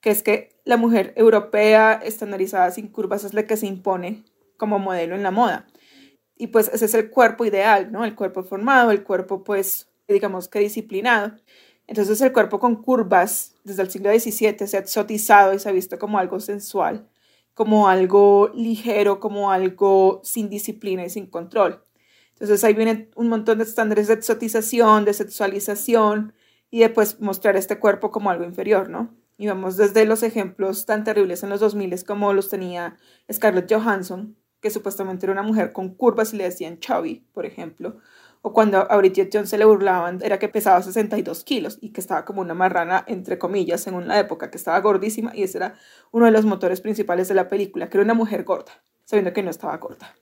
que 0.03 0.11
es 0.11 0.21
que 0.21 0.59
la 0.65 0.75
mujer 0.75 1.13
europea 1.15 1.93
estandarizada 1.93 2.69
sin 2.71 2.89
curvas 2.89 3.23
es 3.23 3.33
la 3.33 3.47
que 3.47 3.55
se 3.55 3.67
impone 3.67 4.25
como 4.57 4.77
modelo 4.77 5.15
en 5.15 5.23
la 5.23 5.31
moda. 5.31 5.65
Y 6.35 6.47
pues 6.47 6.69
ese 6.73 6.85
es 6.85 6.93
el 6.93 7.09
cuerpo 7.09 7.45
ideal, 7.45 7.89
¿no? 7.89 8.03
El 8.03 8.13
cuerpo 8.13 8.43
formado, 8.43 8.91
el 8.91 9.03
cuerpo 9.03 9.45
pues 9.45 9.87
digamos 10.09 10.49
que 10.49 10.59
disciplinado. 10.59 11.37
Entonces 11.87 12.19
el 12.19 12.33
cuerpo 12.33 12.59
con 12.59 12.83
curvas 12.83 13.55
desde 13.63 13.81
el 13.81 13.89
siglo 13.89 14.09
XVII 14.09 14.67
se 14.67 14.75
ha 14.75 14.81
exotizado 14.81 15.53
y 15.53 15.59
se 15.59 15.69
ha 15.69 15.71
visto 15.71 15.97
como 15.97 16.19
algo 16.19 16.41
sensual, 16.41 17.07
como 17.53 17.87
algo 17.87 18.51
ligero, 18.55 19.19
como 19.19 19.51
algo 19.51 20.21
sin 20.23 20.49
disciplina 20.49 21.05
y 21.05 21.09
sin 21.09 21.27
control. 21.27 21.83
Entonces 22.31 22.63
ahí 22.63 22.73
viene 22.73 23.09
un 23.15 23.29
montón 23.29 23.59
de 23.59 23.63
estándares 23.63 24.07
de 24.07 24.15
exotización, 24.15 25.05
de 25.05 25.13
sexualización 25.13 26.33
y 26.69 26.79
de 26.79 26.89
pues 26.89 27.19
mostrar 27.19 27.55
este 27.55 27.79
cuerpo 27.79 28.11
como 28.11 28.29
algo 28.29 28.43
inferior, 28.43 28.89
¿no? 28.89 29.15
Y 29.37 29.47
vamos 29.47 29.77
desde 29.77 30.05
los 30.05 30.23
ejemplos 30.23 30.85
tan 30.85 31.03
terribles 31.03 31.43
en 31.43 31.49
los 31.49 31.59
2000 31.59 32.03
como 32.05 32.33
los 32.33 32.49
tenía 32.49 32.97
Scarlett 33.31 33.71
Johansson, 33.71 34.35
que 34.59 34.69
supuestamente 34.69 35.25
era 35.25 35.33
una 35.33 35.43
mujer 35.43 35.73
con 35.73 35.93
curvas 35.93 36.33
y 36.33 36.37
le 36.37 36.45
decían 36.45 36.79
chubby, 36.79 37.25
por 37.33 37.45
ejemplo. 37.45 37.97
O 38.45 38.51
cuando 38.51 38.91
a 38.91 38.97
Bridget 38.97 39.29
Jones 39.33 39.49
se 39.49 39.57
le 39.57 39.63
burlaban, 39.63 40.19
era 40.21 40.37
que 40.37 40.49
pesaba 40.49 40.81
62 40.81 41.45
kilos 41.45 41.77
y 41.79 41.93
que 41.93 42.01
estaba 42.01 42.25
como 42.25 42.41
una 42.41 42.53
marrana, 42.53 43.05
entre 43.07 43.39
comillas, 43.39 43.79
según 43.79 44.09
la 44.09 44.19
época, 44.19 44.51
que 44.51 44.57
estaba 44.57 44.77
gordísima 44.81 45.31
y 45.33 45.43
ese 45.43 45.59
era 45.59 45.75
uno 46.11 46.25
de 46.25 46.31
los 46.31 46.43
motores 46.43 46.81
principales 46.81 47.29
de 47.29 47.35
la 47.35 47.47
película, 47.47 47.89
que 47.89 47.95
era 47.95 48.03
una 48.03 48.13
mujer 48.13 48.43
gorda, 48.43 48.83
sabiendo 49.05 49.31
que 49.31 49.43
no 49.43 49.49
estaba 49.49 49.77
gorda. 49.77 50.13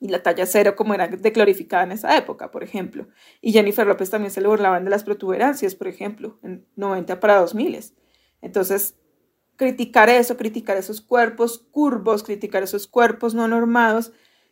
Y 0.00 0.08
la 0.08 0.20
talla 0.20 0.46
cero 0.46 0.74
como 0.74 0.94
era 0.94 1.06
de 1.06 1.30
glorificada 1.30 1.84
en 1.84 1.92
esa 1.92 2.16
época, 2.16 2.50
por 2.50 2.64
ejemplo. 2.64 3.06
Y 3.40 3.52
Jennifer 3.52 3.86
López 3.86 4.10
también 4.10 4.32
se 4.32 4.40
le 4.40 4.48
burlaban 4.48 4.82
de 4.82 4.90
las 4.90 5.04
protuberancias, 5.04 5.76
por 5.76 5.86
ejemplo, 5.86 6.40
en 6.42 6.66
90 6.74 7.20
para 7.20 7.36
2000. 7.36 7.92
Entonces, 8.42 8.96
criticar 9.54 10.08
eso, 10.08 10.36
criticar 10.36 10.76
esos 10.76 11.00
cuerpos 11.00 11.66
curvos, 11.70 12.24
criticar 12.24 12.64
esos 12.64 12.88
cuerpos 12.88 13.32
no 13.32 13.46
normados, 13.46 14.10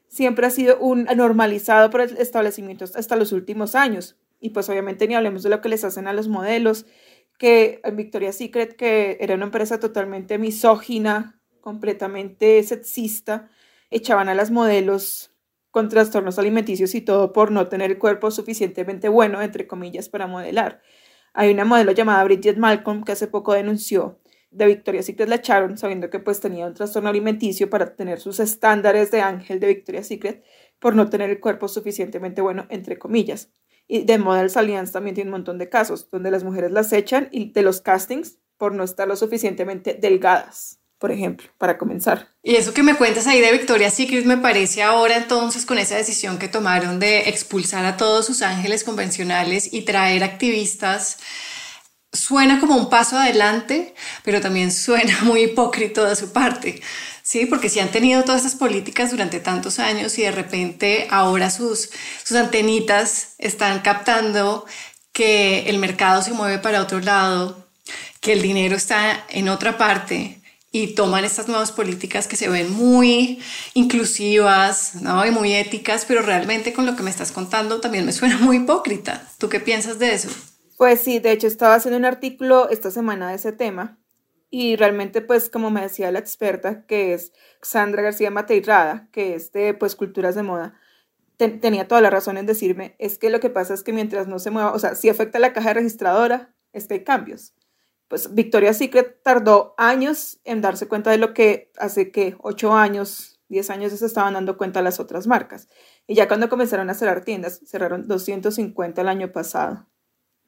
siempre 0.08 0.46
ha 0.46 0.50
sido 0.50 0.78
un 0.78 1.04
normalizado 1.04 1.90
por 1.90 2.00
el 2.00 2.16
establecimiento 2.18 2.84
hasta 2.84 3.16
los 3.16 3.32
últimos 3.32 3.74
años. 3.74 4.16
Y 4.40 4.50
pues 4.50 4.68
obviamente 4.68 5.06
ni 5.06 5.14
hablemos 5.14 5.42
de 5.42 5.50
lo 5.50 5.60
que 5.60 5.68
les 5.68 5.84
hacen 5.84 6.06
a 6.06 6.12
los 6.12 6.28
modelos, 6.28 6.86
que 7.38 7.80
en 7.84 7.96
Victoria's 7.96 8.36
Secret, 8.36 8.76
que 8.76 9.18
era 9.20 9.34
una 9.34 9.44
empresa 9.44 9.78
totalmente 9.78 10.38
misógina, 10.38 11.40
completamente 11.60 12.62
sexista, 12.62 13.48
echaban 13.90 14.28
a 14.28 14.34
las 14.34 14.50
modelos 14.50 15.30
con 15.70 15.88
trastornos 15.88 16.38
alimenticios 16.38 16.94
y 16.94 17.00
todo 17.00 17.32
por 17.32 17.50
no 17.50 17.68
tener 17.68 17.90
el 17.90 17.98
cuerpo 17.98 18.30
suficientemente 18.30 19.08
bueno, 19.08 19.42
entre 19.42 19.66
comillas, 19.66 20.08
para 20.08 20.26
modelar. 20.26 20.82
Hay 21.34 21.52
una 21.52 21.64
modelo 21.64 21.92
llamada 21.92 22.24
Bridget 22.24 22.56
Malcolm 22.56 23.04
que 23.04 23.12
hace 23.12 23.26
poco 23.26 23.52
denunció 23.52 24.18
de 24.50 24.66
Victoria's 24.66 25.06
Secret 25.06 25.28
la 25.28 25.36
echaron 25.36 25.76
sabiendo 25.76 26.10
que 26.10 26.18
pues 26.18 26.40
tenía 26.40 26.66
un 26.66 26.74
trastorno 26.74 27.08
alimenticio 27.08 27.68
para 27.68 27.94
tener 27.94 28.20
sus 28.20 28.40
estándares 28.40 29.10
de 29.10 29.20
ángel 29.20 29.60
de 29.60 29.68
Victoria's 29.68 30.08
Secret 30.08 30.42
por 30.78 30.94
no 30.94 31.10
tener 31.10 31.30
el 31.30 31.40
cuerpo 31.40 31.68
suficientemente 31.68 32.40
bueno, 32.40 32.66
entre 32.70 32.98
comillas. 32.98 33.50
Y 33.86 34.04
de 34.04 34.18
Models 34.18 34.56
Alliance 34.56 34.92
también 34.92 35.14
tiene 35.14 35.30
un 35.30 35.36
montón 35.36 35.58
de 35.58 35.68
casos 35.68 36.08
donde 36.10 36.30
las 36.30 36.44
mujeres 36.44 36.70
las 36.70 36.92
echan 36.92 37.28
y 37.32 37.52
de 37.52 37.62
los 37.62 37.80
castings 37.80 38.38
por 38.56 38.74
no 38.74 38.84
estar 38.84 39.08
lo 39.08 39.16
suficientemente 39.16 39.94
delgadas 39.94 40.78
por 40.98 41.12
ejemplo, 41.12 41.48
para 41.58 41.78
comenzar. 41.78 42.28
Y 42.42 42.56
eso 42.56 42.74
que 42.74 42.82
me 42.82 42.96
cuentas 42.96 43.26
ahí 43.26 43.40
de 43.40 43.52
Victoria's 43.52 43.94
Secret 43.94 44.24
me 44.24 44.36
parece 44.36 44.82
ahora 44.82 45.16
entonces 45.16 45.64
con 45.64 45.78
esa 45.78 45.96
decisión 45.96 46.38
que 46.38 46.48
tomaron 46.48 46.98
de 46.98 47.28
expulsar 47.28 47.84
a 47.84 47.96
todos 47.96 48.26
sus 48.26 48.42
ángeles 48.42 48.82
convencionales 48.82 49.72
y 49.72 49.82
traer 49.82 50.24
activistas, 50.24 51.18
suena 52.12 52.60
como 52.60 52.76
un 52.76 52.88
paso 52.88 53.18
adelante, 53.18 53.94
pero 54.24 54.40
también 54.40 54.72
suena 54.72 55.18
muy 55.22 55.42
hipócrita 55.42 56.08
de 56.08 56.16
su 56.16 56.32
parte. 56.32 56.80
Sí, 57.22 57.46
porque 57.46 57.68
si 57.68 57.80
han 57.80 57.90
tenido 57.90 58.24
todas 58.24 58.44
estas 58.44 58.58
políticas 58.58 59.10
durante 59.10 59.40
tantos 59.40 59.78
años 59.78 60.18
y 60.18 60.22
de 60.22 60.30
repente 60.30 61.06
ahora 61.10 61.50
sus, 61.50 61.90
sus 62.24 62.36
antenitas 62.36 63.34
están 63.38 63.80
captando 63.80 64.64
que 65.12 65.68
el 65.68 65.78
mercado 65.78 66.22
se 66.22 66.32
mueve 66.32 66.58
para 66.58 66.80
otro 66.80 67.00
lado, 67.00 67.68
que 68.20 68.32
el 68.32 68.40
dinero 68.40 68.76
está 68.76 69.26
en 69.28 69.48
otra 69.48 69.76
parte, 69.76 70.38
y 70.70 70.88
toman 70.94 71.24
estas 71.24 71.48
nuevas 71.48 71.72
políticas 71.72 72.26
que 72.26 72.36
se 72.36 72.48
ven 72.48 72.70
muy 72.72 73.40
inclusivas 73.74 74.96
¿no? 74.96 75.24
y 75.24 75.30
muy 75.30 75.54
éticas, 75.54 76.04
pero 76.06 76.22
realmente 76.22 76.72
con 76.72 76.84
lo 76.86 76.94
que 76.94 77.02
me 77.02 77.10
estás 77.10 77.32
contando 77.32 77.80
también 77.80 78.04
me 78.04 78.12
suena 78.12 78.38
muy 78.38 78.58
hipócrita. 78.58 79.26
¿Tú 79.38 79.48
qué 79.48 79.60
piensas 79.60 79.98
de 79.98 80.14
eso? 80.14 80.28
Pues 80.78 81.00
sí, 81.00 81.18
de 81.18 81.32
hecho 81.32 81.48
estaba 81.48 81.74
haciendo 81.74 81.98
un 81.98 82.04
artículo 82.06 82.70
esta 82.70 82.90
semana 82.92 83.28
de 83.28 83.34
ese 83.34 83.52
tema 83.52 83.98
y 84.48 84.76
realmente 84.76 85.20
pues 85.20 85.50
como 85.50 85.70
me 85.70 85.82
decía 85.82 86.12
la 86.12 86.20
experta 86.20 86.86
que 86.86 87.14
es 87.14 87.32
Sandra 87.60 88.00
García 88.02 88.30
Mateirada, 88.30 89.08
que 89.12 89.34
es 89.34 89.52
de 89.52 89.74
pues 89.74 89.96
culturas 89.96 90.36
de 90.36 90.44
moda, 90.44 90.74
tenía 91.36 91.88
toda 91.88 92.00
la 92.00 92.10
razón 92.10 92.38
en 92.38 92.46
decirme, 92.46 92.96
es 92.98 93.18
que 93.18 93.30
lo 93.30 93.40
que 93.40 93.50
pasa 93.50 93.74
es 93.74 93.82
que 93.82 93.92
mientras 93.92 94.28
no 94.28 94.38
se 94.38 94.50
mueva, 94.52 94.72
o 94.72 94.78
sea, 94.78 94.94
si 94.94 95.08
afecta 95.08 95.40
la 95.40 95.52
caja 95.52 95.74
registradora, 95.74 96.54
es 96.72 96.86
que 96.86 96.94
hay 96.94 97.04
cambios 97.04 97.54
pues 98.08 98.34
Victoria's 98.34 98.78
Secret 98.78 99.22
tardó 99.22 99.74
años 99.78 100.40
en 100.44 100.60
darse 100.62 100.88
cuenta 100.88 101.10
de 101.10 101.18
lo 101.18 101.34
que 101.34 101.70
hace 101.78 102.10
que 102.10 102.36
ocho 102.40 102.74
años, 102.74 103.40
diez 103.48 103.70
años 103.70 103.92
se 103.92 104.06
estaban 104.06 104.34
dando 104.34 104.56
cuenta 104.56 104.82
las 104.82 105.00
otras 105.00 105.26
marcas. 105.26 105.68
Y 106.06 106.14
ya 106.14 106.28
cuando 106.28 106.48
comenzaron 106.48 106.90
a 106.90 106.94
cerrar 106.94 107.24
tiendas, 107.24 107.60
cerraron 107.66 108.08
250 108.08 109.02
el 109.02 109.08
año 109.08 109.32
pasado. 109.32 109.88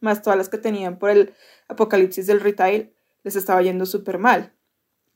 Más 0.01 0.23
todas 0.23 0.37
las 0.37 0.49
que 0.49 0.59
tenían 0.59 0.99
por 0.99 1.11
el 1.11 1.35
apocalipsis 1.69 2.27
del 2.27 2.41
retail, 2.41 2.93
les 3.23 3.37
estaba 3.37 3.63
yendo 3.63 3.87
súper 3.87 4.19
mal. 4.19 4.53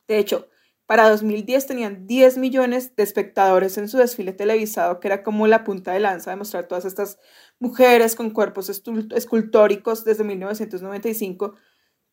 De 0.07 0.19
hecho, 0.19 0.49
para 0.87 1.09
2010 1.09 1.67
tenían 1.67 2.07
10 2.07 2.37
millones 2.37 2.95
de 2.95 3.03
espectadores 3.03 3.79
en 3.79 3.89
su 3.89 3.97
desfile 3.97 4.33
televisado, 4.33 5.01
que 5.01 5.09
era 5.09 5.23
como 5.23 5.47
la 5.47 5.65
punta 5.65 5.93
de 5.93 6.01
lanza 6.01 6.31
de 6.31 6.37
mostrar 6.37 6.69
todas 6.69 6.85
estas 6.85 7.19
mujeres 7.59 8.15
con 8.15 8.31
cuerpos 8.31 8.69
escultóricos 8.69 10.05
desde 10.05 10.25
1995 10.25 11.55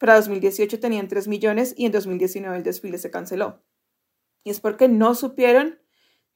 para 0.02 0.16
2018 0.16 0.80
tenían 0.80 1.08
3 1.08 1.28
millones 1.28 1.76
y 1.78 1.86
en 1.86 1.92
2019 1.92 2.58
el 2.58 2.64
desfile 2.64 2.98
se 2.98 3.12
canceló. 3.12 3.62
Y 4.44 4.50
es 4.50 4.60
porque 4.60 4.88
no 4.88 5.14
supieron, 5.14 5.78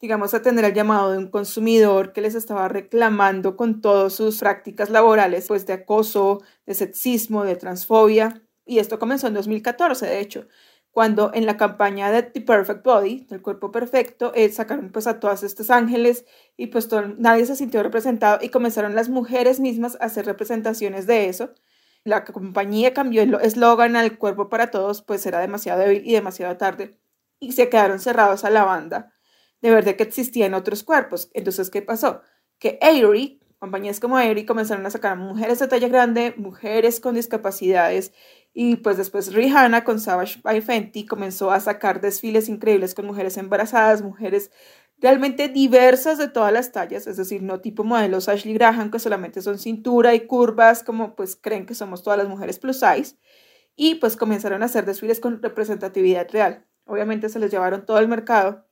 digamos, 0.02 0.34
atender 0.34 0.66
el 0.66 0.74
llamado 0.74 1.12
de 1.12 1.18
un 1.18 1.30
consumidor 1.30 2.14
que 2.14 2.22
les 2.22 2.36
estaba 2.36 2.68
reclamando 2.68 3.56
con 3.56 3.82
todas 3.82 4.14
sus 4.14 4.40
prácticas 4.40 4.90
laborales, 4.90 5.48
pues 5.48 5.66
de 5.66 5.74
acoso, 5.74 6.42
de 6.66 6.74
sexismo, 6.74 7.44
de 7.44 7.56
transfobia. 7.56 8.42
Y 8.66 8.80
esto 8.80 9.00
comenzó 9.00 9.28
en 9.28 9.36
2014, 9.36 10.06
de 10.06 10.20
hecho, 10.20 10.48
cuando 10.92 11.32
en 11.34 11.46
la 11.46 11.58
campaña 11.58 12.12
de 12.12 12.24
The 12.24 12.42
Perfect 12.42 12.84
Body, 12.84 13.25
del 13.30 13.42
cuerpo 13.42 13.72
perfecto, 13.72 14.32
eh, 14.36 14.50
sacaron 14.50 14.92
pues 14.92 15.08
a 15.08 15.20
todas 15.20 15.44
estos 15.44 15.70
ángeles 15.70 16.25
y 16.58 16.68
pues 16.68 16.90
nadie 17.18 17.46
se 17.46 17.56
sintió 17.56 17.84
representado 17.84 18.40
y 18.42 18.50
comenzaron 18.50 18.96
las 18.96 19.10
mujeres 19.10 19.60
mismas 19.60 19.98
a 20.00 20.06
hacer 20.06 20.25
representaciones 20.25 21.06
de 21.08 21.28
eso. 21.30 21.54
La 22.06 22.24
compañía 22.24 22.94
cambió 22.94 23.22
el 23.24 23.34
eslogan 23.36 23.96
al 23.96 24.18
cuerpo 24.18 24.48
para 24.50 24.72
todos, 24.72 25.02
pues 25.02 25.25
era 25.25 25.40
demasiado 25.40 25.82
débil 25.82 26.04
y 26.06 26.14
demasiado 26.14 26.56
tarde 26.58 26.98
y 27.40 27.52
se 27.54 27.70
quedaron 27.70 28.00
cerrados 28.00 28.46
a 28.46 28.50
la 28.50 28.64
banda 28.64 29.14
de 29.62 29.72
ver 29.72 29.86
de 29.86 29.96
que 29.96 30.04
existían 30.04 30.54
otros 30.54 30.84
cuerpos. 30.84 31.30
Entonces, 31.34 31.70
¿qué 31.70 31.82
pasó? 31.82 32.22
Que 32.60 32.78
Avery, 32.82 33.42
compañías 33.60 34.00
como 34.00 34.18
Avery 34.18 34.46
comenzaron 34.46 34.86
a 34.86 34.92
sacar 34.92 35.18
mujeres 35.18 35.60
de 35.60 35.68
talla 35.68 35.88
grande, 35.88 36.34
mujeres 36.38 37.00
con 37.00 37.16
discapacidades 37.16 38.14
y 38.54 38.78
pues 38.78 38.96
después 38.96 39.34
Rihanna 39.34 39.84
con 39.84 40.00
Savage 40.00 40.40
by 40.42 40.62
Fenty 40.62 41.06
comenzó 41.06 41.52
a 41.52 41.60
sacar 41.60 42.00
desfiles 42.00 42.48
increíbles 42.48 42.96
con 42.96 43.06
mujeres 43.06 43.38
embarazadas, 43.38 44.02
mujeres 44.02 44.50
realmente 44.98 45.50
diversas 45.50 46.18
de 46.18 46.30
todas 46.30 46.54
las 46.54 46.72
tallas, 46.72 47.06
es 47.06 47.18
decir, 47.18 47.44
no 47.44 47.60
tipo 47.60 47.84
modelos 47.84 48.30
Ashley 48.30 48.54
Graham 48.54 48.92
que 48.92 49.00
solamente 49.00 49.42
son 49.42 49.60
cintura 49.60 50.16
y 50.16 50.22
curvas 50.26 50.84
como 50.84 51.16
pues 51.16 51.36
creen 51.36 51.66
que 51.66 51.76
somos 51.76 52.02
todas 52.02 52.18
las 52.18 52.30
mujeres 52.30 52.60
plus 52.60 52.80
size 52.80 53.18
y 53.76 53.96
pues 53.96 54.16
comenzaron 54.16 54.64
a 54.64 54.68
hacer 54.68 54.86
desfiles 54.86 55.20
con 55.20 55.42
representatividad 55.42 56.28
real. 56.32 56.66
Obviamente 56.86 57.30
se 57.30 57.40
les 57.40 57.52
llevaron 57.52 57.86
todo 57.86 58.00
el 58.00 58.08
mercado. 58.08 58.64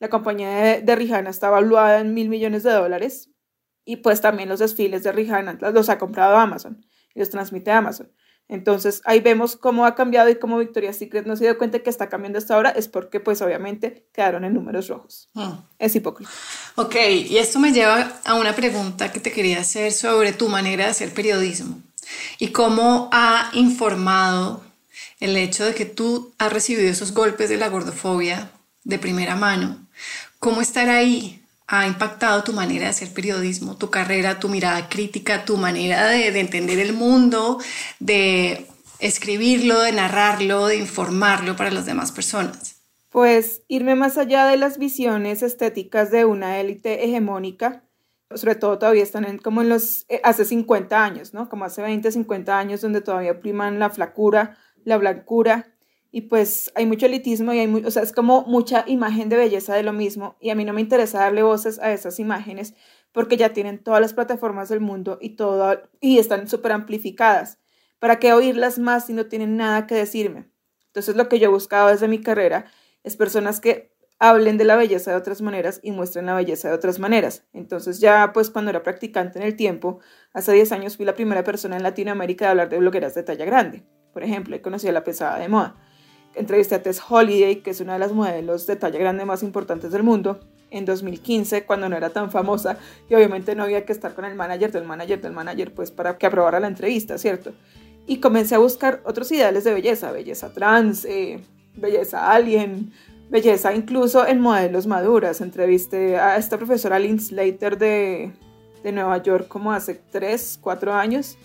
La 0.00 0.08
compañía 0.08 0.50
de, 0.50 0.80
de 0.82 0.96
Rihanna 0.96 1.30
está 1.30 1.50
valuada 1.50 2.00
en 2.00 2.14
mil 2.14 2.28
millones 2.28 2.64
de 2.64 2.72
dólares 2.72 3.30
y 3.84 3.96
pues 3.96 4.20
también 4.20 4.48
los 4.48 4.58
desfiles 4.58 5.02
de 5.02 5.12
Rihanna 5.12 5.58
los 5.60 5.88
ha 5.88 5.98
comprado 5.98 6.36
Amazon 6.36 6.84
y 7.14 7.20
los 7.20 7.30
transmite 7.30 7.70
Amazon. 7.70 8.10
Entonces 8.50 9.00
ahí 9.04 9.20
vemos 9.20 9.56
cómo 9.56 9.86
ha 9.86 9.94
cambiado 9.94 10.28
y 10.28 10.34
cómo 10.34 10.58
Victoria's 10.58 10.96
Secret 10.96 11.24
no 11.24 11.36
se 11.36 11.44
dio 11.44 11.56
cuenta 11.56 11.78
que 11.78 11.88
está 11.88 12.08
cambiando 12.08 12.38
hasta 12.38 12.56
ahora, 12.56 12.70
es 12.70 12.88
porque 12.88 13.20
pues 13.20 13.40
obviamente 13.42 14.08
quedaron 14.12 14.44
en 14.44 14.54
números 14.54 14.88
rojos. 14.88 15.30
Ah. 15.36 15.62
Es 15.78 15.94
hipócrita. 15.94 16.32
Ok, 16.74 16.96
y 17.28 17.36
esto 17.38 17.60
me 17.60 17.72
lleva 17.72 18.20
a 18.24 18.34
una 18.34 18.52
pregunta 18.52 19.12
que 19.12 19.20
te 19.20 19.30
quería 19.30 19.60
hacer 19.60 19.92
sobre 19.92 20.32
tu 20.32 20.48
manera 20.48 20.86
de 20.86 20.90
hacer 20.90 21.14
periodismo 21.14 21.80
y 22.40 22.48
cómo 22.48 23.08
ha 23.12 23.50
informado 23.54 24.64
el 25.20 25.36
hecho 25.36 25.64
de 25.64 25.74
que 25.74 25.84
tú 25.84 26.34
has 26.38 26.52
recibido 26.52 26.90
esos 26.90 27.12
golpes 27.12 27.50
de 27.50 27.56
la 27.56 27.68
gordofobia 27.68 28.50
de 28.82 28.98
primera 28.98 29.36
mano. 29.36 29.86
¿Cómo 30.38 30.60
estar 30.60 30.88
ahí 30.88 31.42
ha 31.66 31.86
impactado 31.86 32.42
tu 32.42 32.52
manera 32.52 32.84
de 32.84 32.90
hacer 32.90 33.12
periodismo, 33.12 33.76
tu 33.76 33.90
carrera, 33.90 34.40
tu 34.40 34.48
mirada 34.48 34.88
crítica, 34.88 35.44
tu 35.44 35.56
manera 35.56 36.08
de, 36.08 36.28
entender 36.40 36.80
el 36.80 36.92
mundo, 36.92 37.58
de 38.00 38.66
escribirlo, 38.98 39.80
de 39.80 39.92
narrarlo, 39.92 40.66
de 40.66 40.76
informarlo 40.76 41.54
para 41.54 41.70
las 41.70 41.86
demás 41.86 42.10
personas? 42.10 42.82
Pues 43.10 43.62
irme 43.68 43.94
más 43.94 44.18
allá 44.18 44.46
de 44.46 44.56
las 44.56 44.78
visiones 44.78 45.42
estéticas 45.42 46.10
de 46.10 46.24
una 46.24 46.58
élite 46.58 47.04
hegemónica, 47.04 47.84
sobre 48.34 48.56
todo 48.56 48.78
todavía 48.78 49.02
están 49.02 49.38
como 49.38 49.62
en 49.62 49.68
los, 49.68 50.06
eh, 50.08 50.20
hace 50.24 50.44
50 50.44 51.04
años, 51.04 51.34
¿no? 51.34 51.48
Como 51.48 51.64
hace 51.64 51.82
20, 51.82 52.10
50 52.10 52.58
años 52.58 52.80
donde 52.80 53.00
todavía 53.00 53.40
priman 53.40 53.78
la 53.78 53.90
flacura, 53.90 54.56
la 54.84 54.96
blancura, 54.96 55.68
y 56.12 56.22
pues 56.22 56.72
hay 56.74 56.86
mucho 56.86 57.06
elitismo 57.06 57.52
y 57.52 57.60
hay 57.60 57.84
o 57.84 57.90
sea, 57.90 58.02
es 58.02 58.12
como 58.12 58.42
mucha 58.42 58.84
imagen 58.86 59.28
de 59.28 59.36
belleza 59.36 59.74
de 59.74 59.82
lo 59.82 59.92
mismo 59.92 60.36
y 60.40 60.50
a 60.50 60.54
mí 60.54 60.64
no 60.64 60.72
me 60.72 60.80
interesa 60.80 61.20
darle 61.20 61.42
voces 61.42 61.78
a 61.78 61.92
esas 61.92 62.18
imágenes 62.18 62.74
porque 63.12 63.36
ya 63.36 63.52
tienen 63.52 63.78
todas 63.78 64.00
las 64.00 64.12
plataformas 64.12 64.68
del 64.68 64.80
mundo 64.80 65.18
y 65.20 65.30
todo 65.30 65.80
y 66.00 66.18
están 66.18 66.48
súper 66.48 66.72
amplificadas. 66.72 67.58
¿Para 67.98 68.18
qué 68.18 68.32
oírlas 68.32 68.78
más 68.78 69.06
si 69.06 69.12
no 69.12 69.26
tienen 69.26 69.56
nada 69.56 69.86
que 69.86 69.94
decirme? 69.94 70.50
Entonces 70.86 71.16
lo 71.16 71.28
que 71.28 71.38
yo 71.38 71.48
he 71.48 71.52
buscado 71.52 71.88
desde 71.88 72.08
mi 72.08 72.20
carrera 72.20 72.66
es 73.04 73.16
personas 73.16 73.60
que 73.60 73.94
hablen 74.18 74.58
de 74.58 74.64
la 74.64 74.76
belleza 74.76 75.12
de 75.12 75.16
otras 75.16 75.40
maneras 75.42 75.80
y 75.82 75.92
muestren 75.92 76.26
la 76.26 76.34
belleza 76.34 76.68
de 76.68 76.74
otras 76.74 76.98
maneras. 76.98 77.44
Entonces 77.52 78.00
ya 78.00 78.32
pues 78.32 78.50
cuando 78.50 78.70
era 78.70 78.82
practicante 78.82 79.38
en 79.38 79.44
el 79.44 79.54
tiempo, 79.54 80.00
hace 80.32 80.52
10 80.52 80.72
años 80.72 80.96
fui 80.96 81.06
la 81.06 81.14
primera 81.14 81.44
persona 81.44 81.76
en 81.76 81.82
Latinoamérica 81.82 82.46
de 82.46 82.50
hablar 82.50 82.68
de 82.68 82.78
blogueras 82.78 83.14
de 83.14 83.22
talla 83.22 83.44
grande. 83.44 83.84
Por 84.12 84.24
ejemplo, 84.24 84.56
y 84.56 84.60
conocí 84.60 84.88
a 84.88 84.92
la 84.92 85.04
pesada 85.04 85.38
de 85.38 85.48
moda 85.48 85.76
entrevisté 86.34 86.76
a 86.76 86.82
Tess 86.82 87.00
Holiday, 87.08 87.56
que 87.56 87.70
es 87.70 87.80
una 87.80 87.94
de 87.94 87.98
las 87.98 88.12
modelos 88.12 88.66
de 88.66 88.76
talla 88.76 88.98
grande 88.98 89.24
más 89.24 89.42
importantes 89.42 89.92
del 89.92 90.02
mundo, 90.02 90.40
en 90.70 90.84
2015, 90.84 91.64
cuando 91.64 91.88
no 91.88 91.96
era 91.96 92.10
tan 92.10 92.30
famosa 92.30 92.78
y 93.08 93.14
obviamente 93.14 93.54
no 93.54 93.64
había 93.64 93.84
que 93.84 93.92
estar 93.92 94.14
con 94.14 94.24
el 94.24 94.34
manager 94.34 94.72
del 94.72 94.84
manager 94.84 95.20
del 95.20 95.32
manager, 95.32 95.74
pues 95.74 95.90
para 95.90 96.16
que 96.16 96.26
aprobara 96.26 96.60
la 96.60 96.68
entrevista, 96.68 97.18
¿cierto? 97.18 97.52
Y 98.06 98.18
comencé 98.18 98.54
a 98.54 98.58
buscar 98.58 99.00
otros 99.04 99.30
ideales 99.32 99.64
de 99.64 99.74
belleza, 99.74 100.12
belleza 100.12 100.52
trans, 100.52 101.04
eh, 101.04 101.40
belleza 101.76 102.32
alien, 102.32 102.92
belleza 103.30 103.74
incluso 103.74 104.26
en 104.26 104.40
modelos 104.40 104.86
maduras. 104.86 105.40
Entrevisté 105.40 106.18
a 106.18 106.36
esta 106.36 106.56
profesora 106.56 106.98
Lynn 106.98 107.20
Slater 107.20 107.78
de, 107.78 108.32
de 108.82 108.92
Nueva 108.92 109.22
York 109.22 109.48
como 109.48 109.72
hace 109.72 110.00
3, 110.10 110.58
4 110.60 110.92
años, 110.92 111.36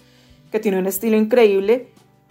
que 0.51 0.59
tiene 0.59 0.79
un 0.79 0.87
estilo 0.87 1.17
increíble 1.17 1.89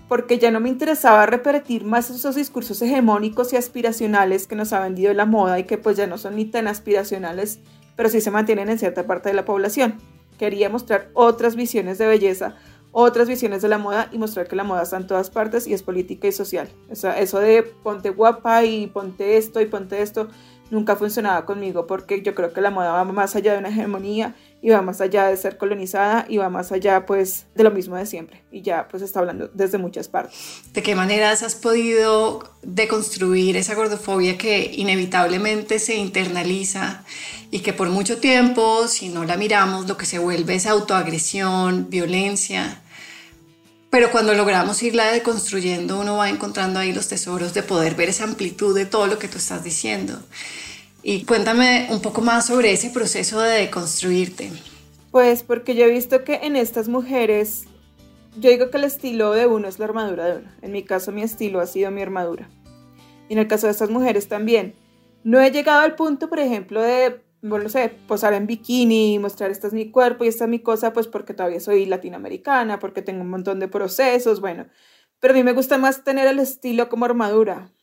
porque 0.09 0.39
ya 0.39 0.51
no 0.51 0.61
me 0.61 0.69
interesaba 0.69 1.27
repetir 1.27 1.85
más 1.85 2.11
esos 2.11 2.35
discursos 2.35 2.81
hegemónicos 2.83 3.53
y 3.53 3.57
aspiracionales 3.57 4.47
que 4.47 4.57
nos 4.57 4.73
ha 4.73 4.81
vendido 4.81 5.13
la 5.15 5.27
moda 5.27 5.59
y 5.59 5.65
que 5.65 5.79
pues 5.79 5.97
ya 5.97 6.07
no 6.07 6.19
son 6.19 6.37
ni 6.37 6.45
tan 6.45 6.69
aspiracionales, 6.69 7.61
pero 7.97 8.09
sí 8.09 8.21
se 8.21 8.31
mantienen 8.31 8.69
en 8.69 8.79
cierta 8.79 9.07
parte 9.07 9.31
de 9.31 9.35
la 9.35 9.45
población. 9.45 9.99
Quería 10.39 10.69
mostrar 10.69 11.11
otras 11.15 11.57
visiones 11.57 11.99
de 11.99 12.07
belleza, 12.07 12.57
otras 12.93 13.29
visiones 13.29 13.63
de 13.63 13.69
la 13.69 13.79
moda 13.79 14.09
y 14.13 14.19
mostrar 14.19 14.47
que 14.47 14.57
la 14.57 14.65
moda 14.65 14.83
está 14.83 14.97
en 14.97 15.07
todas 15.07 15.31
partes 15.31 15.67
y 15.67 15.73
es 15.73 15.83
política 15.83 16.29
y 16.29 16.33
social. 16.33 16.69
O 16.91 16.95
sea, 16.95 17.19
eso 17.19 17.41
de 17.41 17.63
ponte 17.63 18.11
guapa 18.11 18.65
y 18.65 18.87
ponte 18.89 19.37
esto 19.37 19.61
y 19.61 19.67
ponte 19.67 20.03
esto 20.03 20.29
nunca 20.71 20.97
funcionaba 20.97 21.45
conmigo 21.47 21.87
porque 21.87 22.23
yo 22.23 22.35
creo 22.35 22.53
que 22.53 22.61
la 22.61 22.71
moda 22.71 22.93
va 22.93 23.05
más 23.05 23.37
allá 23.37 23.53
de 23.53 23.59
una 23.59 23.69
hegemonía 23.69 24.35
y 24.65 24.71
va 24.71 24.81
más 24.81 25.03
allá 25.03 25.27
de 25.27 25.37
ser 25.37 25.59
colonizada 25.59 26.25
y 26.27 26.39
va 26.39 26.49
más 26.49 26.73
allá 26.73 27.05
pues 27.05 27.45
de 27.55 27.65
lo 27.65 27.71
mismo 27.71 27.97
de 27.97 28.07
siempre 28.07 28.45
y 28.51 28.63
ya 28.63 28.89
pues 28.89 29.03
está 29.03 29.21
hablando 29.21 29.51
desde 29.53 29.77
muchas 29.77 30.09
partes. 30.09 30.63
¿De 30.73 30.83
qué 30.83 30.95
maneras 30.95 31.43
has 31.43 31.55
podido 31.55 32.51
deconstruir 32.63 33.59
esa 33.59 33.75
gordofobia 33.75 34.39
que 34.39 34.71
inevitablemente 34.75 35.79
se 35.79 35.97
internaliza 35.97 37.05
y 37.51 37.61
que 37.61 37.75
por 37.75 37.91
mucho 37.91 38.17
tiempo 38.17 38.89
si 38.89 39.11
no 39.11 39.25
la 39.25 39.37
miramos 39.37 39.87
lo 39.87 39.99
que 39.99 40.07
se 40.07 40.19
vuelve 40.19 40.55
es 40.55 40.67
autoagresión, 40.67 41.91
violencia? 41.91 42.81
Pero 43.91 44.11
cuando 44.11 44.33
logramos 44.33 44.83
irla 44.83 45.13
deconstruyendo, 45.13 46.01
uno 46.01 46.17
va 46.17 46.31
encontrando 46.31 46.81
ahí 46.81 46.95
los 46.95 47.09
tesoros 47.09 47.53
de 47.53 47.63
poder 47.63 47.97
ver 47.97 48.09
esa 48.09 48.25
amplitud 48.25 48.75
de 48.75 48.87
todo 48.87 49.09
lo 49.09 49.19
que 49.19 49.29
tú 49.29 49.37
estás 49.37 49.63
diciendo. 49.63 50.19
Y 51.07 51.27
cuéntame 51.27 51.89
un 51.91 52.01
poco 52.01 52.23
más 52.23 52.47
sobre 52.47 52.73
ese 52.73 52.89
proceso 52.89 53.39
de 53.39 53.59
deconstruirte. 53.59 54.51
Pues 55.11 55.43
porque 55.43 55.75
yo 55.75 55.85
he 55.85 55.91
visto 55.91 56.25
que 56.25 56.37
en 56.37 56.57
estas 56.57 56.89
mujeres, 56.89 57.67
yo 58.39 58.49
digo 58.49 58.71
que 58.71 58.79
el 58.79 58.85
estilo 58.85 59.33
de 59.33 59.47
uno 59.47 59.69
es 59.69 59.79
la 59.79 59.85
armadura 59.85 60.25
de 60.25 60.39
uno. 60.39 60.51
En 60.63 60.73
mi 60.73 60.83
caso 60.83 61.13
mi 61.13 61.21
estilo 61.21 61.61
ha 61.61 61.67
sido 61.67 61.91
mi 61.91 62.01
armadura. 62.01 62.49
Y 63.29 63.35
en 63.35 63.39
el 63.39 63.47
caso 63.47 63.67
de 63.67 63.73
estas 63.73 63.91
mujeres 63.91 64.29
también. 64.29 64.77
No 65.25 65.43
he 65.43 65.51
llegado 65.51 65.83
al 65.83 65.95
punto, 65.95 66.31
por 66.31 66.39
ejemplo, 66.41 66.81
de, 66.81 67.21
bueno, 67.43 67.65
no 67.65 67.69
sé, 67.69 67.93
posar 68.09 68.33
en 68.33 68.47
bikini, 68.47 69.19
mostrar 69.19 69.51
este 69.51 69.67
es 69.67 69.75
mi 69.75 69.91
cuerpo 69.91 70.25
y 70.25 70.29
esta 70.29 70.45
es 70.45 70.51
mi 70.51 70.61
cosa, 70.61 70.95
pues 70.95 71.07
porque 71.07 71.35
todavía 71.35 71.61
soy 71.61 71.85
latinoamericana, 71.85 72.79
porque 72.79 73.03
tengo 73.03 73.21
un 73.21 73.31
montón 73.31 73.61
de 73.61 73.69
procesos, 73.69 74.41
bueno. 74.41 74.69
Pero 75.21 75.35
a 75.35 75.37
mí 75.37 75.43
me 75.43 75.53
gusta 75.53 75.77
más 75.77 76.03
tener 76.03 76.27
el 76.27 76.39
estilo 76.39 76.89
como 76.89 77.05
armadura. 77.05 77.74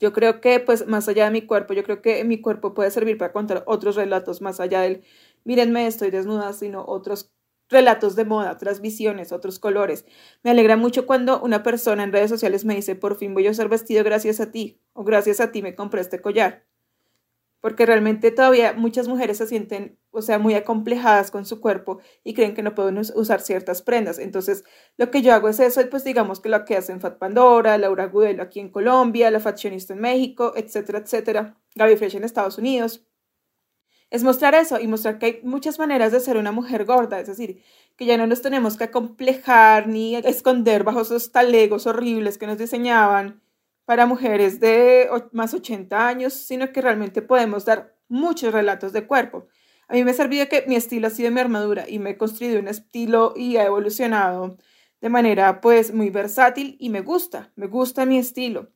Yo 0.00 0.12
creo 0.12 0.40
que, 0.40 0.60
pues, 0.60 0.86
más 0.86 1.08
allá 1.08 1.24
de 1.24 1.30
mi 1.30 1.42
cuerpo, 1.46 1.72
yo 1.72 1.82
creo 1.82 2.02
que 2.02 2.22
mi 2.24 2.40
cuerpo 2.40 2.74
puede 2.74 2.90
servir 2.90 3.16
para 3.16 3.32
contar 3.32 3.62
otros 3.66 3.96
relatos 3.96 4.42
más 4.42 4.60
allá 4.60 4.82
del, 4.82 5.02
mírenme, 5.44 5.86
estoy 5.86 6.10
desnuda, 6.10 6.52
sino 6.52 6.84
otros 6.86 7.32
relatos 7.70 8.14
de 8.14 8.24
moda, 8.26 8.52
otras 8.52 8.80
visiones, 8.80 9.32
otros 9.32 9.58
colores. 9.58 10.04
Me 10.42 10.50
alegra 10.50 10.76
mucho 10.76 11.06
cuando 11.06 11.40
una 11.40 11.62
persona 11.62 12.04
en 12.04 12.12
redes 12.12 12.30
sociales 12.30 12.64
me 12.64 12.74
dice, 12.74 12.94
por 12.94 13.16
fin 13.16 13.32
voy 13.34 13.46
a 13.46 13.50
usar 13.50 13.68
vestido 13.68 14.04
gracias 14.04 14.38
a 14.40 14.50
ti, 14.52 14.80
o 14.92 15.02
gracias 15.04 15.40
a 15.40 15.50
ti 15.50 15.62
me 15.62 15.74
compré 15.74 16.00
este 16.02 16.20
collar 16.20 16.66
porque 17.66 17.84
realmente 17.84 18.30
todavía 18.30 18.74
muchas 18.74 19.08
mujeres 19.08 19.38
se 19.38 19.46
sienten, 19.48 19.98
o 20.12 20.22
sea, 20.22 20.38
muy 20.38 20.54
acomplejadas 20.54 21.32
con 21.32 21.44
su 21.44 21.60
cuerpo 21.60 21.98
y 22.22 22.32
creen 22.32 22.54
que 22.54 22.62
no 22.62 22.76
pueden 22.76 22.96
usar 22.96 23.40
ciertas 23.40 23.82
prendas. 23.82 24.20
Entonces, 24.20 24.62
lo 24.96 25.10
que 25.10 25.20
yo 25.20 25.34
hago 25.34 25.48
es 25.48 25.58
eso, 25.58 25.80
pues 25.90 26.04
digamos 26.04 26.38
que 26.38 26.48
lo 26.48 26.64
que 26.64 26.76
hacen 26.76 27.00
Fat 27.00 27.18
Pandora, 27.18 27.76
Laura 27.76 28.06
Gudelo 28.06 28.44
aquí 28.44 28.60
en 28.60 28.70
Colombia, 28.70 29.32
la 29.32 29.40
Fashionista 29.40 29.94
en 29.94 30.00
México, 30.00 30.52
etcétera, 30.54 31.00
etcétera, 31.00 31.58
Gaby 31.74 31.96
Fresh 31.96 32.14
en 32.14 32.22
Estados 32.22 32.56
Unidos. 32.56 33.04
Es 34.10 34.22
mostrar 34.22 34.54
eso 34.54 34.78
y 34.78 34.86
mostrar 34.86 35.18
que 35.18 35.26
hay 35.26 35.40
muchas 35.42 35.80
maneras 35.80 36.12
de 36.12 36.20
ser 36.20 36.36
una 36.36 36.52
mujer 36.52 36.84
gorda, 36.84 37.18
es 37.18 37.26
decir, 37.26 37.64
que 37.96 38.06
ya 38.06 38.16
no 38.16 38.28
nos 38.28 38.42
tenemos 38.42 38.76
que 38.76 38.84
acomplejar 38.84 39.88
ni 39.88 40.14
esconder 40.14 40.84
bajo 40.84 41.00
esos 41.00 41.32
talegos 41.32 41.88
horribles 41.88 42.38
que 42.38 42.46
nos 42.46 42.58
diseñaban 42.58 43.42
para 43.86 44.06
mujeres 44.06 44.60
de 44.60 45.08
más 45.32 45.54
80 45.54 46.08
años, 46.08 46.34
sino 46.34 46.72
que 46.72 46.82
realmente 46.82 47.22
podemos 47.22 47.64
dar 47.64 47.96
muchos 48.08 48.52
relatos 48.52 48.92
de 48.92 49.06
cuerpo. 49.06 49.48
A 49.88 49.94
mí 49.94 50.04
me 50.04 50.10
ha 50.12 50.14
servido 50.14 50.48
que 50.48 50.64
mi 50.68 50.76
estilo 50.76 51.06
ha 51.08 51.10
sido 51.10 51.30
mi 51.30 51.40
armadura 51.40 51.86
y 51.88 51.98
me 52.00 52.10
he 52.10 52.18
construido 52.18 52.60
un 52.60 52.68
estilo 52.68 53.34
y 53.36 53.56
ha 53.56 53.64
evolucionado 53.66 54.58
de 55.00 55.08
manera 55.10 55.60
pues 55.60 55.94
muy 55.94 56.10
versátil 56.10 56.76
y 56.80 56.90
me 56.90 57.00
gusta, 57.02 57.52
me 57.56 57.66
gusta 57.68 58.06
mi 58.06 58.18
estilo. 58.18 58.72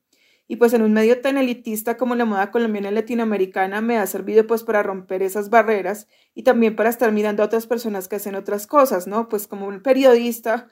y 0.48 0.56
pues 0.56 0.72
en 0.74 0.82
un 0.82 0.92
medio 0.92 1.20
tan 1.20 1.38
elitista 1.38 1.96
como 1.96 2.16
la 2.16 2.24
moda 2.24 2.50
colombiana 2.50 2.90
y 2.90 2.94
latinoamericana 2.94 3.80
me 3.80 3.98
ha 3.98 4.06
servido 4.06 4.46
pues 4.46 4.64
para 4.64 4.82
romper 4.82 5.22
esas 5.22 5.48
barreras 5.50 6.08
y 6.34 6.42
también 6.42 6.74
para 6.76 6.90
estar 6.90 7.12
mirando 7.12 7.42
a 7.42 7.46
otras 7.46 7.66
personas 7.68 8.08
que 8.08 8.16
hacen 8.16 8.34
otras 8.34 8.66
cosas, 8.66 9.06
¿no? 9.06 9.28
Pues 9.28 9.46
como 9.46 9.66
un 9.68 9.82
periodista 9.82 10.68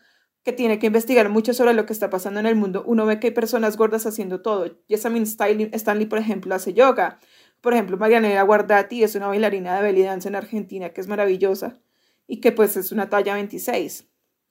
que 0.49 0.55
tiene 0.55 0.79
que 0.79 0.87
investigar 0.87 1.29
mucho 1.29 1.53
sobre 1.53 1.75
lo 1.75 1.85
que 1.85 1.93
está 1.93 2.09
pasando 2.09 2.41
en 2.41 2.47
el 2.47 2.57
mundo, 2.57 2.83
uno 2.87 3.05
ve 3.05 3.21
que 3.21 3.27
hay 3.27 3.33
personas 3.35 3.77
gordas 3.77 4.07
haciendo 4.07 4.41
todo. 4.41 4.79
Jessamine 4.89 5.27
Stanley, 5.27 6.07
por 6.07 6.19
ejemplo, 6.19 6.55
hace 6.55 6.73
yoga. 6.73 7.19
Por 7.61 7.75
ejemplo, 7.75 7.99
Marianela 7.99 8.45
Guardati 8.45 9.03
es 9.03 9.15
una 9.15 9.27
bailarina 9.27 9.77
de 9.77 9.83
belly 9.83 10.05
dance 10.05 10.27
en 10.27 10.37
Argentina 10.37 10.89
que 10.89 11.03
es 11.03 11.07
maravillosa 11.07 11.79
y 12.27 12.41
que 12.41 12.51
pues 12.51 12.79
es 12.79 12.93
una 12.93 13.11
talla 13.11 13.35
26 13.35 14.09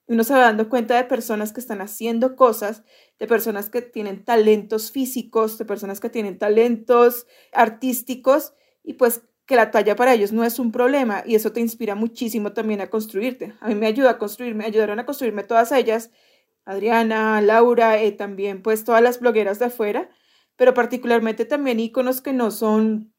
uno 0.10 0.24
se 0.24 0.34
va 0.34 0.40
dando 0.40 0.70
cuenta 0.70 0.96
de 0.96 1.04
personas 1.04 1.52
que 1.52 1.60
están 1.60 1.82
haciendo 1.82 2.36
cosas, 2.36 2.84
de 3.20 3.28
personas 3.28 3.70
que 3.70 3.82
tienen 3.82 4.24
talentos 4.24 4.92
físicos, 4.92 5.58
de 5.58 5.66
personas 5.66 6.00
que 6.00 6.10
tienen 6.10 6.38
talentos 6.38 7.28
artísticos 7.52 8.54
y 8.84 8.94
pues 8.94 9.24
que 9.48 9.56
la 9.56 9.72
talla 9.72 9.96
para 9.96 10.14
ellos 10.14 10.34
no 10.34 10.44
es 10.44 10.60
un 10.60 10.72
problema 10.72 11.24
y 11.26 11.36
eso 11.36 11.52
te 11.54 11.62
inspira 11.62 11.96
muchísimo 11.96 12.54
también 12.54 12.82
a 12.82 12.90
construirte. 12.90 13.54
A 13.62 13.70
mí 13.70 13.76
me 13.76 13.88
ayuda 13.88 14.12
a 14.12 14.18
construirme, 14.20 14.66
ayudaron 14.66 15.00
a 15.00 15.06
construirme 15.06 15.44
todas 15.44 15.72
ellas, 15.72 16.12
Adriana, 16.66 17.42
Laura, 17.42 18.00
eh, 18.02 18.12
también 18.12 18.62
pues 18.62 18.84
todas 18.84 19.02
las 19.02 19.20
blogueras 19.20 19.58
de 19.60 19.66
afuera, 19.66 20.10
pero 20.58 20.74
particularmente 20.74 21.46
también 21.46 21.80
íconos 21.80 22.22
que 22.22 22.34
no 22.34 22.52
son 22.52 23.14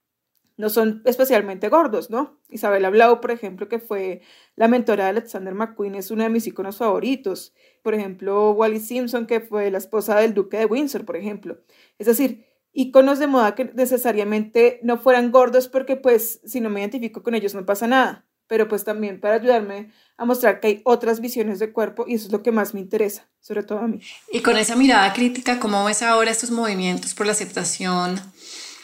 no 0.58 0.70
son 0.70 1.02
especialmente 1.04 1.68
gordos, 1.68 2.10
¿no? 2.10 2.40
Isabel 2.48 2.90
Blau, 2.90 3.20
por 3.20 3.30
ejemplo, 3.30 3.68
que 3.68 3.78
fue 3.78 4.22
la 4.56 4.66
mentora 4.66 5.04
de 5.04 5.10
Alexander 5.10 5.54
McQueen, 5.54 5.94
es 5.94 6.10
uno 6.10 6.24
de 6.24 6.30
mis 6.30 6.48
iconos 6.48 6.78
favoritos. 6.78 7.54
Por 7.80 7.94
ejemplo, 7.94 8.50
Wally 8.50 8.80
Simpson, 8.80 9.26
que 9.26 9.40
fue 9.40 9.70
la 9.70 9.78
esposa 9.78 10.18
del 10.18 10.34
duque 10.34 10.58
de 10.58 10.66
Windsor, 10.66 11.04
por 11.04 11.16
ejemplo. 11.16 11.62
Es 11.96 12.08
decir, 12.08 12.47
iconos 12.72 13.18
de 13.18 13.26
moda 13.26 13.54
que 13.54 13.66
necesariamente 13.74 14.80
no 14.82 14.98
fueran 14.98 15.30
gordos 15.30 15.68
porque 15.68 15.96
pues 15.96 16.40
si 16.44 16.60
no 16.60 16.70
me 16.70 16.80
identifico 16.80 17.22
con 17.22 17.34
ellos 17.34 17.54
no 17.54 17.66
pasa 17.66 17.86
nada, 17.86 18.26
pero 18.46 18.68
pues 18.68 18.84
también 18.84 19.20
para 19.20 19.34
ayudarme 19.34 19.90
a 20.16 20.24
mostrar 20.24 20.60
que 20.60 20.68
hay 20.68 20.80
otras 20.84 21.20
visiones 21.20 21.58
de 21.58 21.72
cuerpo 21.72 22.04
y 22.06 22.14
eso 22.14 22.26
es 22.26 22.32
lo 22.32 22.42
que 22.42 22.52
más 22.52 22.74
me 22.74 22.80
interesa, 22.80 23.28
sobre 23.40 23.62
todo 23.62 23.78
a 23.78 23.88
mí. 23.88 24.00
Y 24.32 24.40
con 24.40 24.56
esa 24.56 24.76
mirada 24.76 25.12
crítica, 25.12 25.60
¿cómo 25.60 25.84
ves 25.84 26.02
ahora 26.02 26.30
estos 26.30 26.50
movimientos 26.50 27.14
por 27.14 27.26
la 27.26 27.32
aceptación 27.32 28.20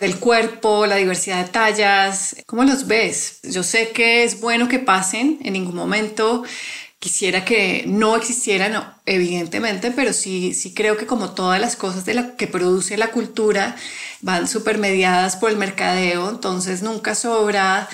del 0.01 0.19
cuerpo, 0.19 0.87
la 0.87 0.97
diversidad 0.97 1.45
de 1.45 1.51
tallas. 1.51 2.37
¿Cómo 2.47 2.65
los 2.65 2.87
ves? 2.87 3.41
Yo 3.43 3.63
sé 3.63 3.91
que 3.91 4.25
es 4.25 4.41
bueno 4.41 4.69
que 4.69 4.79
pasen, 4.79 5.39
en 5.43 5.53
ningún 5.53 5.77
momento 5.77 6.45
quisiera 7.05 7.45
que 7.45 7.85
no 7.87 8.17
existieran, 8.17 8.95
evidentemente, 9.05 9.91
pero 9.91 10.15
sí, 10.15 10.55
sí 10.55 10.73
creo 10.73 10.97
que 10.97 11.05
como 11.05 11.35
todas 11.35 11.61
las 11.61 11.77
cosas 11.77 12.07
de 12.07 12.15
la 12.15 12.35
que 12.35 12.47
produce 12.47 12.97
la 12.97 13.11
cultura 13.11 13.77
van 14.23 14.49
supermediadas 14.49 15.37
por 15.37 15.51
el 15.51 15.59
mercadeo, 15.59 16.31
entonces 16.31 16.81
nunca 16.81 17.15
sobra 17.15 17.91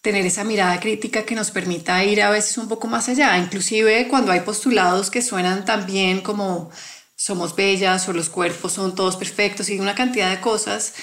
tener 0.00 0.24
esa 0.24 0.44
mirada 0.44 0.80
crítica 0.80 1.26
que 1.26 1.34
nos 1.34 1.50
permita 1.50 2.02
ir 2.04 2.22
a 2.22 2.30
veces 2.30 2.56
un 2.56 2.68
poco 2.68 2.86
más 2.86 3.10
allá, 3.10 3.36
inclusive 3.36 4.08
cuando 4.08 4.32
hay 4.32 4.40
postulados 4.40 5.10
que 5.10 5.20
suenan 5.20 5.66
también 5.66 6.22
como 6.22 6.70
somos 7.16 7.54
bellas 7.54 8.08
o 8.08 8.14
los 8.14 8.30
cuerpos 8.30 8.72
son 8.72 8.94
todos 8.94 9.16
perfectos 9.16 9.68
y 9.68 9.78
una 9.78 9.94
cantidad 9.94 10.30
de 10.30 10.40
cosas 10.40 10.94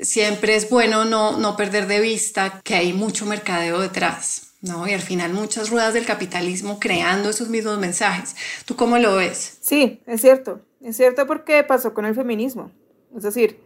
siempre 0.00 0.56
es 0.56 0.68
bueno 0.68 1.04
no, 1.04 1.38
no 1.38 1.56
perder 1.56 1.86
de 1.86 2.00
vista 2.00 2.60
que 2.64 2.74
hay 2.74 2.92
mucho 2.92 3.24
mercadeo 3.24 3.78
detrás, 3.78 4.51
¿no? 4.62 4.88
Y 4.88 4.92
al 4.92 5.00
final 5.00 5.32
muchas 5.32 5.70
ruedas 5.70 5.92
del 5.94 6.06
capitalismo 6.06 6.78
creando 6.80 7.30
esos 7.30 7.48
mismos 7.48 7.78
mensajes. 7.78 8.34
¿Tú 8.64 8.76
cómo 8.76 8.98
lo 8.98 9.16
ves? 9.16 9.58
Sí, 9.60 10.00
es 10.06 10.20
cierto. 10.20 10.62
Es 10.80 10.96
cierto 10.96 11.26
porque 11.26 11.62
pasó 11.64 11.92
con 11.94 12.06
el 12.06 12.14
feminismo. 12.14 12.70
Es 13.14 13.24
decir, 13.24 13.60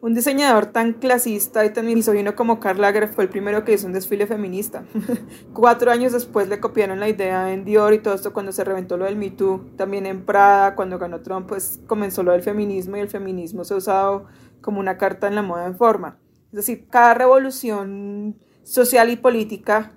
un 0.00 0.14
diseñador 0.14 0.66
tan 0.66 0.92
clasista 0.92 1.64
y 1.64 1.70
tan 1.70 1.86
misógino 1.86 2.36
como 2.36 2.60
Karl 2.60 2.80
Lagerfeld 2.80 3.14
fue 3.14 3.24
el 3.24 3.30
primero 3.30 3.64
que 3.64 3.72
hizo 3.72 3.86
un 3.86 3.92
desfile 3.92 4.26
feminista. 4.26 4.84
Cuatro 5.52 5.90
años 5.90 6.12
después 6.12 6.48
le 6.48 6.60
copiaron 6.60 7.00
la 7.00 7.08
idea 7.08 7.52
en 7.52 7.64
Dior 7.64 7.92
y 7.94 7.98
todo 7.98 8.14
esto 8.14 8.32
cuando 8.32 8.52
se 8.52 8.62
reventó 8.62 8.96
lo 8.96 9.06
del 9.06 9.16
Me 9.16 9.30
Too. 9.30 9.72
También 9.76 10.06
en 10.06 10.24
Prada, 10.24 10.74
cuando 10.74 10.98
ganó 10.98 11.22
Trump, 11.22 11.48
pues 11.48 11.80
comenzó 11.86 12.22
lo 12.22 12.32
del 12.32 12.42
feminismo 12.42 12.96
y 12.96 13.00
el 13.00 13.08
feminismo 13.08 13.64
se 13.64 13.74
ha 13.74 13.78
usado 13.78 14.26
como 14.60 14.80
una 14.80 14.96
carta 14.96 15.26
en 15.26 15.34
la 15.34 15.42
moda 15.42 15.66
en 15.66 15.76
forma. 15.76 16.18
Es 16.50 16.56
decir, 16.56 16.86
cada 16.88 17.14
revolución 17.14 18.38
social 18.62 19.10
y 19.10 19.16
política 19.16 19.95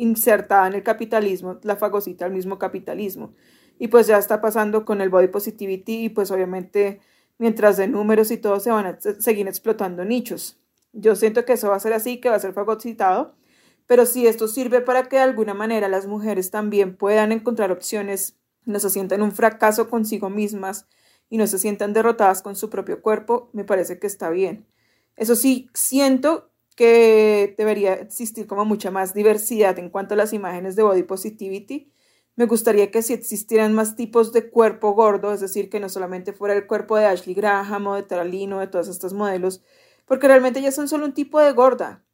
insertada 0.00 0.66
en 0.66 0.74
el 0.74 0.82
capitalismo 0.82 1.58
la 1.62 1.76
fagocita 1.76 2.24
al 2.24 2.32
mismo 2.32 2.58
capitalismo. 2.58 3.34
Y 3.78 3.88
pues 3.88 4.06
ya 4.06 4.18
está 4.18 4.40
pasando 4.40 4.84
con 4.84 5.00
el 5.00 5.08
body 5.08 5.28
positivity 5.28 6.04
y 6.04 6.08
pues 6.08 6.30
obviamente 6.30 7.00
mientras 7.38 7.76
de 7.76 7.88
números 7.88 8.30
y 8.30 8.36
todo 8.36 8.60
se 8.60 8.70
van 8.70 8.86
a 8.86 8.98
seguir 9.00 9.48
explotando 9.48 10.04
nichos. 10.04 10.58
Yo 10.92 11.16
siento 11.16 11.44
que 11.44 11.54
eso 11.54 11.70
va 11.70 11.76
a 11.76 11.80
ser 11.80 11.92
así, 11.92 12.18
que 12.18 12.28
va 12.28 12.36
a 12.36 12.40
ser 12.40 12.52
fagocitado, 12.52 13.34
pero 13.86 14.04
si 14.06 14.26
esto 14.26 14.48
sirve 14.48 14.80
para 14.80 15.08
que 15.08 15.16
de 15.16 15.22
alguna 15.22 15.54
manera 15.54 15.88
las 15.88 16.06
mujeres 16.06 16.50
también 16.50 16.96
puedan 16.96 17.32
encontrar 17.32 17.72
opciones, 17.72 18.36
no 18.64 18.78
se 18.78 18.90
sientan 18.90 19.22
un 19.22 19.32
fracaso 19.32 19.88
consigo 19.88 20.28
mismas 20.28 20.86
y 21.28 21.38
no 21.38 21.46
se 21.46 21.58
sientan 21.58 21.92
derrotadas 21.92 22.42
con 22.42 22.56
su 22.56 22.68
propio 22.68 23.00
cuerpo, 23.00 23.50
me 23.52 23.64
parece 23.64 23.98
que 23.98 24.06
está 24.06 24.30
bien. 24.30 24.66
Eso 25.16 25.36
sí, 25.36 25.70
siento 25.72 26.49
que 26.76 27.54
debería 27.58 27.94
existir 27.94 28.46
como 28.46 28.64
mucha 28.64 28.90
más 28.90 29.14
diversidad 29.14 29.78
en 29.78 29.90
cuanto 29.90 30.14
a 30.14 30.16
las 30.16 30.32
imágenes 30.32 30.76
de 30.76 30.82
body 30.82 31.02
positivity. 31.02 31.92
Me 32.36 32.46
gustaría 32.46 32.90
que 32.90 33.02
si 33.02 33.12
existieran 33.12 33.74
más 33.74 33.96
tipos 33.96 34.32
de 34.32 34.50
cuerpo 34.50 34.92
gordo, 34.92 35.32
es 35.32 35.40
decir, 35.40 35.68
que 35.68 35.80
no 35.80 35.88
solamente 35.88 36.32
fuera 36.32 36.54
el 36.54 36.66
cuerpo 36.66 36.96
de 36.96 37.06
Ashley 37.06 37.34
Graham 37.34 37.86
o 37.88 37.94
de 37.96 38.02
Taralino, 38.02 38.60
de 38.60 38.66
todos 38.66 38.88
estos 38.88 39.12
modelos, 39.12 39.62
porque 40.06 40.26
realmente 40.26 40.62
ya 40.62 40.72
son 40.72 40.88
solo 40.88 41.04
un 41.04 41.14
tipo 41.14 41.38
de 41.40 41.52
gorda. 41.52 42.04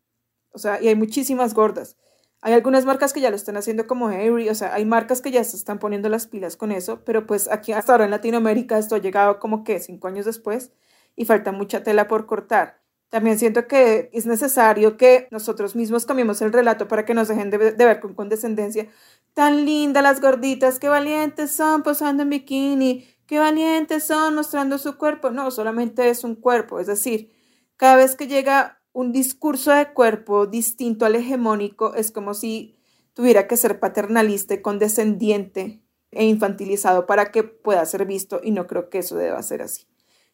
O 0.50 0.58
sea, 0.58 0.82
y 0.82 0.88
hay 0.88 0.96
muchísimas 0.96 1.54
gordas. 1.54 1.96
Hay 2.40 2.52
algunas 2.54 2.84
marcas 2.84 3.12
que 3.12 3.20
ya 3.20 3.30
lo 3.30 3.36
están 3.36 3.56
haciendo 3.56 3.86
como 3.86 4.08
Avery, 4.08 4.48
o 4.48 4.54
sea, 4.54 4.74
hay 4.74 4.84
marcas 4.84 5.20
que 5.20 5.30
ya 5.30 5.42
se 5.44 5.56
están 5.56 5.78
poniendo 5.78 6.08
las 6.08 6.26
pilas 6.26 6.56
con 6.56 6.72
eso, 6.72 7.04
pero 7.04 7.26
pues 7.26 7.48
aquí 7.50 7.72
hasta 7.72 7.92
ahora 7.92 8.04
en 8.04 8.10
Latinoamérica 8.10 8.78
esto 8.78 8.94
ha 8.94 8.98
llegado 8.98 9.38
como 9.38 9.64
que 9.64 9.80
cinco 9.80 10.08
años 10.08 10.26
después 10.26 10.72
y 11.16 11.24
falta 11.24 11.52
mucha 11.52 11.82
tela 11.82 12.08
por 12.08 12.26
cortar. 12.26 12.85
También 13.08 13.38
siento 13.38 13.68
que 13.68 14.10
es 14.12 14.26
necesario 14.26 14.96
que 14.96 15.28
nosotros 15.30 15.76
mismos 15.76 16.06
cambiemos 16.06 16.42
el 16.42 16.52
relato 16.52 16.88
para 16.88 17.04
que 17.04 17.14
nos 17.14 17.28
dejen 17.28 17.50
de, 17.50 17.58
ver 17.58 18.00
con 18.00 18.14
condescendencia. 18.14 18.88
Tan 19.32 19.64
lindas 19.64 20.02
las 20.02 20.20
gorditas, 20.20 20.78
qué 20.78 20.88
valientes 20.88 21.52
son 21.52 21.82
posando 21.82 22.24
en 22.24 22.30
bikini, 22.30 23.08
qué 23.26 23.38
valientes 23.38 24.04
son 24.04 24.34
mostrando 24.34 24.78
su 24.78 24.96
cuerpo. 24.98 25.30
No, 25.30 25.50
solamente 25.50 26.08
es 26.08 26.24
un 26.24 26.34
cuerpo, 26.34 26.80
es 26.80 26.88
decir, 26.88 27.32
cada 27.76 27.96
vez 27.96 28.16
que 28.16 28.26
llega 28.26 28.80
un 28.92 29.12
discurso 29.12 29.72
de 29.72 29.92
cuerpo 29.92 30.46
distinto 30.46 31.04
al 31.04 31.16
hegemónico 31.16 31.94
es 31.94 32.10
como 32.10 32.32
si 32.32 32.76
tuviera 33.12 33.46
que 33.46 33.58
ser 33.58 33.78
paternalista 33.78 34.54
y 34.54 34.62
condescendiente 34.62 35.82
e 36.10 36.24
infantilizado 36.24 37.06
para 37.06 37.30
que 37.30 37.44
pueda 37.44 37.84
ser 37.84 38.06
visto 38.06 38.40
y 38.42 38.52
no 38.52 38.66
creo 38.66 38.88
que 38.88 38.98
eso 38.98 39.16
deba 39.16 39.42
ser 39.42 39.62
así. 39.62 39.86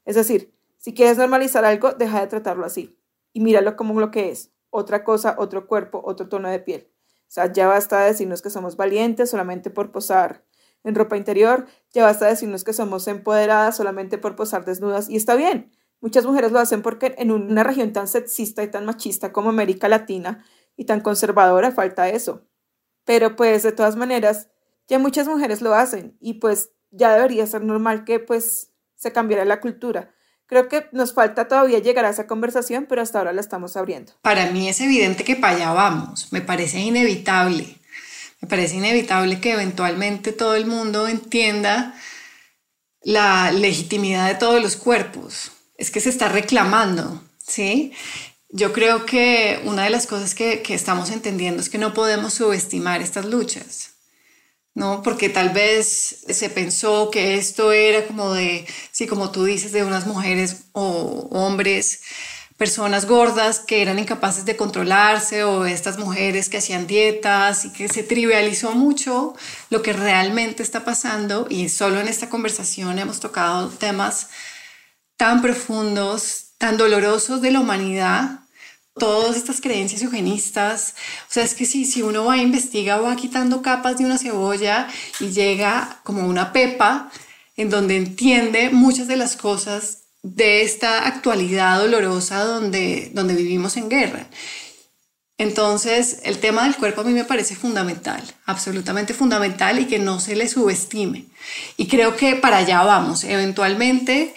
Es 0.05 0.15
decir, 0.15 0.55
si 0.83 0.95
quieres 0.95 1.16
normalizar 1.16 1.64
algo, 1.64 1.92
deja 1.92 2.21
de 2.21 2.27
tratarlo 2.27 2.66
así 2.66 2.99
y 3.33 3.38
míralo 3.38 3.77
como 3.77 4.01
lo 4.01 4.11
que 4.11 4.31
es, 4.31 4.53
otra 4.68 5.05
cosa, 5.05 5.37
otro 5.38 5.68
cuerpo, 5.68 6.03
otro 6.05 6.29
tono 6.29 6.49
de 6.49 6.59
piel. 6.59 6.90
O 7.21 7.25
sea, 7.29 7.53
ya 7.53 7.68
basta 7.68 8.01
de 8.01 8.09
decirnos 8.09 8.42
que 8.42 8.51
somos 8.51 8.77
valientes 8.77 9.31
solamente 9.31 9.71
por 9.71 9.92
posar 9.92 10.45
en 10.83 10.97
ropa 10.97 11.16
interior, 11.16 11.66
ya 11.92 12.05
basta 12.05 12.25
de 12.25 12.33
decirnos 12.33 12.64
que 12.64 12.73
somos 12.73 13.07
empoderadas 13.07 13.77
solamente 13.77 14.18
por 14.18 14.35
posar 14.35 14.64
desnudas 14.64 15.09
y 15.09 15.14
está 15.14 15.37
bien. 15.37 15.71
Muchas 16.01 16.27
mujeres 16.27 16.51
lo 16.51 16.59
hacen 16.59 16.83
porque 16.83 17.14
en 17.16 17.31
una 17.31 17.62
región 17.62 17.92
tan 17.92 18.09
sexista 18.09 18.64
y 18.64 18.68
tan 18.68 18.85
machista 18.85 19.33
como 19.33 19.51
América 19.51 19.88
Latina 19.88 20.45
y 20.77 20.87
tan 20.87 21.01
conservadora 21.01 21.71
falta 21.71 22.09
eso. 22.09 22.49
Pero 23.05 23.37
pues 23.37 23.62
de 23.62 23.71
todas 23.71 23.95
maneras, 23.95 24.49
ya 24.88 24.99
muchas 24.99 25.29
mujeres 25.29 25.62
lo 25.62 25.75
hacen 25.75 26.16
y 26.18 26.35
pues 26.35 26.73
ya 26.90 27.14
debería 27.14 27.47
ser 27.47 27.62
normal 27.62 28.03
que 28.05 28.18
pues 28.18 28.73
se 28.97 29.12
cambiara 29.12 29.45
la 29.45 29.61
cultura. 29.61 30.12
Creo 30.53 30.69
que 30.69 30.87
nos 30.93 31.15
falta 31.15 31.49
todavía 31.49 31.79
llegar 31.79 32.05
a 32.05 32.11
esa 32.11 32.27
conversación, 32.27 32.85
pero 32.87 33.01
hasta 33.01 33.17
ahora 33.17 33.33
la 33.33 33.41
estamos 33.41 33.75
abriendo. 33.75 34.12
Para 34.21 34.51
mí 34.51 34.69
es 34.69 34.83
evidente 34.83 35.25
que 35.25 35.35
para 35.35 35.57
allá 35.57 35.73
vamos, 35.73 36.31
me 36.31 36.43
parece 36.43 36.79
inevitable. 36.79 37.79
Me 38.43 38.49
parece 38.49 38.77
inevitable 38.77 39.41
que 39.41 39.53
eventualmente 39.53 40.31
todo 40.31 40.55
el 40.55 40.67
mundo 40.67 41.09
entienda 41.09 41.95
la 43.01 43.51
legitimidad 43.51 44.29
de 44.29 44.35
todos 44.35 44.61
los 44.61 44.77
cuerpos 44.77 45.53
es 45.79 45.91
que 45.91 46.01
se 46.01 46.11
está 46.11 46.29
reclamando, 46.29 47.25
¿sí? 47.38 47.95
Yo 48.51 48.75
creo 48.75 49.07
que 49.07 49.59
una 49.65 49.85
de 49.85 49.91
las 49.91 50.07
cosas 50.07 50.35
que, 50.35 50.61
que 50.61 50.75
estamos 50.75 51.11
entendiendo 51.11 51.62
es 51.62 51.71
que 51.71 51.79
no 51.79 51.95
podemos 51.95 52.35
subestimar 52.35 53.01
estas 53.01 53.25
luchas, 53.25 53.91
¿no? 54.75 55.03
Porque 55.03 55.29
tal 55.29 55.51
vez 55.51 56.25
se 56.29 56.51
pensó 56.51 57.11
que 57.11 57.37
esto 57.37 57.73
era 57.73 58.07
como 58.07 58.33
de, 58.33 58.67
sí, 58.91 59.07
como 59.07 59.31
tú 59.31 59.45
dices, 59.45 59.73
de 59.73 59.85
unas 59.85 60.07
mujeres 60.07 60.65
o 60.73 61.29
hombres, 61.31 62.03
personas 62.57 63.07
gordas 63.07 63.59
que 63.59 63.83
eran 63.83 63.99
incapaces 63.99 64.45
de 64.45 64.57
controlarse 64.57 65.43
o 65.43 65.65
estas 65.65 65.99
mujeres 65.99 66.49
que 66.49 66.59
hacían 66.59 66.87
dietas 66.87 67.65
y 67.65 67.73
que 67.73 67.89
se 67.89 68.05
trivializó 68.05 68.73
mucho 68.73 69.35
lo 69.69 69.83
que 69.83 69.93
realmente 69.93 70.63
está 70.63 70.85
pasando 70.85 71.47
y 71.51 71.69
solo 71.69 72.01
en 72.01 72.09
esta 72.09 72.29
conversación 72.29 72.99
hemos 73.01 73.19
tocado 73.19 73.69
temas 73.69 74.29
tan 75.17 75.43
profundos, 75.43 76.53
tan 76.59 76.77
dolorosos 76.77 77.43
de 77.43 77.51
la 77.51 77.61
humanidad, 77.61 78.41
todas 78.98 79.37
estas 79.37 79.61
creencias 79.61 80.02
eugenistas. 80.02 80.94
O 81.28 81.33
sea, 81.33 81.44
es 81.44 81.55
que 81.55 81.64
si, 81.64 81.85
si 81.85 82.02
uno 82.02 82.24
va 82.24 82.35
a 82.35 82.38
investigar, 82.38 83.05
va 83.05 83.16
quitando 83.16 83.62
capas 83.62 83.98
de 83.98 84.05
una 84.05 84.18
cebolla 84.18 84.88
y 85.20 85.31
llega 85.31 86.00
como 86.05 86.26
una 86.26 86.52
pepa 86.52 87.11
en 87.57 87.70
donde 87.70 87.96
entiende 87.96 88.70
muchas 88.70 89.09
de 89.09 89.16
las 89.16 89.37
cosas 89.37 89.98
de 90.22 90.62
esta 90.62 91.07
actualidad 91.07 91.81
dolorosa 91.81 92.44
donde, 92.44 93.11
donde 93.12 93.35
vivimos 93.35 93.76
en 93.76 93.88
guerra. 93.88 94.26
Entonces, 95.38 96.20
el 96.22 96.38
tema 96.38 96.64
del 96.64 96.76
cuerpo 96.76 97.00
a 97.00 97.05
mí 97.05 97.12
me 97.12 97.24
parece 97.24 97.57
fundamental, 97.57 98.22
absolutamente 98.46 99.12
fundamental 99.12 99.81
y 99.81 99.87
que 99.87 99.98
no 99.98 100.20
se 100.20 100.37
le 100.37 100.46
subestime. 100.46 101.24
Y 101.76 101.88
creo 101.88 102.16
que 102.16 102.37
para 102.37 102.59
allá 102.59 102.85
vamos. 102.85 103.24
Eventualmente, 103.24 104.35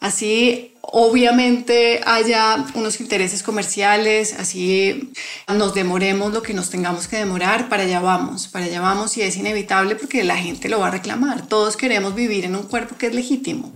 así 0.00 0.67
obviamente 0.90 2.00
haya 2.06 2.66
unos 2.74 3.00
intereses 3.00 3.42
comerciales, 3.42 4.34
así 4.38 5.12
nos 5.46 5.74
demoremos 5.74 6.32
lo 6.32 6.42
que 6.42 6.54
nos 6.54 6.70
tengamos 6.70 7.08
que 7.08 7.16
demorar, 7.16 7.68
para 7.68 7.82
allá 7.82 8.00
vamos, 8.00 8.48
para 8.48 8.64
allá 8.64 8.80
vamos 8.80 9.16
y 9.18 9.22
es 9.22 9.36
inevitable 9.36 9.96
porque 9.96 10.24
la 10.24 10.36
gente 10.36 10.68
lo 10.68 10.80
va 10.80 10.88
a 10.88 10.92
reclamar. 10.92 11.46
Todos 11.46 11.76
queremos 11.76 12.14
vivir 12.14 12.44
en 12.44 12.56
un 12.56 12.62
cuerpo 12.62 12.96
que 12.96 13.08
es 13.08 13.14
legítimo, 13.14 13.72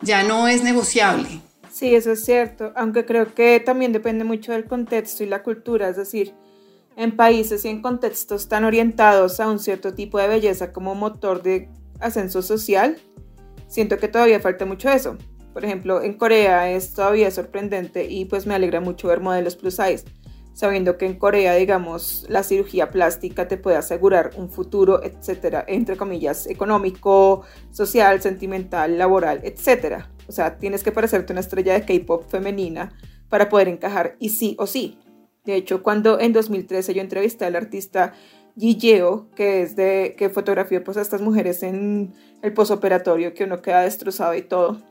ya 0.00 0.24
no 0.24 0.48
es 0.48 0.62
negociable. 0.64 1.40
Sí, 1.70 1.94
eso 1.94 2.12
es 2.12 2.24
cierto, 2.24 2.72
aunque 2.76 3.04
creo 3.04 3.34
que 3.34 3.60
también 3.60 3.92
depende 3.92 4.24
mucho 4.24 4.52
del 4.52 4.66
contexto 4.66 5.22
y 5.22 5.26
la 5.26 5.42
cultura, 5.42 5.88
es 5.88 5.96
decir, 5.96 6.34
en 6.96 7.16
países 7.16 7.64
y 7.64 7.68
en 7.68 7.82
contextos 7.82 8.48
tan 8.48 8.64
orientados 8.64 9.40
a 9.40 9.48
un 9.48 9.58
cierto 9.58 9.94
tipo 9.94 10.18
de 10.18 10.28
belleza 10.28 10.72
como 10.72 10.94
motor 10.94 11.42
de 11.42 11.68
ascenso 12.00 12.42
social, 12.42 12.96
siento 13.68 13.98
que 13.98 14.08
todavía 14.08 14.40
falta 14.40 14.64
mucho 14.64 14.88
eso. 14.88 15.16
Por 15.54 15.64
ejemplo, 15.64 16.02
en 16.02 16.14
Corea 16.14 16.68
es 16.70 16.92
todavía 16.92 17.30
sorprendente 17.30 18.04
y 18.10 18.24
pues 18.24 18.44
me 18.44 18.54
alegra 18.54 18.80
mucho 18.80 19.06
ver 19.06 19.20
modelos 19.20 19.54
plus 19.54 19.76
size, 19.76 20.04
sabiendo 20.52 20.98
que 20.98 21.06
en 21.06 21.16
Corea, 21.16 21.54
digamos, 21.54 22.26
la 22.28 22.42
cirugía 22.42 22.90
plástica 22.90 23.46
te 23.46 23.56
puede 23.56 23.76
asegurar 23.76 24.32
un 24.36 24.50
futuro, 24.50 25.02
etcétera, 25.04 25.64
entre 25.68 25.96
comillas, 25.96 26.48
económico, 26.48 27.44
social, 27.70 28.20
sentimental, 28.20 28.98
laboral, 28.98 29.42
etcétera. 29.44 30.10
O 30.26 30.32
sea, 30.32 30.58
tienes 30.58 30.82
que 30.82 30.90
parecerte 30.90 31.32
una 31.32 31.40
estrella 31.40 31.74
de 31.74 31.84
K-pop 31.86 32.28
femenina 32.28 32.92
para 33.28 33.48
poder 33.48 33.68
encajar 33.68 34.16
y 34.18 34.30
sí 34.30 34.56
o 34.58 34.66
sí. 34.66 34.98
De 35.44 35.54
hecho, 35.54 35.84
cuando 35.84 36.18
en 36.18 36.32
2013 36.32 36.94
yo 36.94 37.00
entrevisté 37.00 37.44
al 37.44 37.54
artista 37.54 38.12
Ji 38.56 38.76
Yeo, 38.76 39.28
que 39.36 39.62
es 39.62 39.76
de 39.76 40.16
que 40.18 40.30
fotografió 40.30 40.82
pues 40.82 40.96
a 40.96 41.02
estas 41.02 41.20
mujeres 41.20 41.62
en 41.62 42.12
el 42.42 42.52
posoperatorio 42.52 43.34
que 43.34 43.44
uno 43.44 43.62
queda 43.62 43.82
destrozado 43.82 44.34
y 44.34 44.42
todo, 44.42 44.82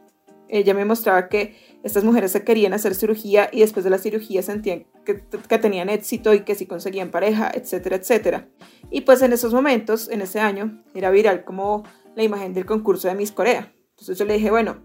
ella 0.53 0.75
me 0.75 0.85
mostraba 0.85 1.29
que 1.29 1.55
estas 1.83 2.03
mujeres 2.03 2.31
se 2.31 2.43
querían 2.43 2.73
hacer 2.73 2.93
cirugía 2.93 3.49
y 3.51 3.61
después 3.61 3.83
de 3.83 3.89
la 3.89 3.97
cirugía 3.97 4.43
sentían 4.43 4.85
que, 5.03 5.15
tenían 5.57 5.89
éxito 5.89 6.33
y 6.33 6.41
que 6.41 6.53
sí 6.53 6.67
conseguían 6.67 7.09
pareja, 7.09 7.51
etcétera, 7.53 7.95
etcétera. 7.95 8.47
Y 8.91 9.01
pues 9.01 9.23
en 9.23 9.33
esos 9.33 9.51
momentos, 9.51 10.09
en 10.09 10.21
ese 10.21 10.39
año, 10.39 10.83
era 10.93 11.09
viral 11.09 11.43
como 11.43 11.83
la 12.15 12.21
imagen 12.21 12.53
del 12.53 12.67
concurso 12.67 13.07
de 13.07 13.15
Miss 13.15 13.31
Corea. 13.31 13.73
Entonces 13.89 14.17
yo 14.17 14.25
le 14.25 14.35
dije, 14.35 14.51
bueno, 14.51 14.77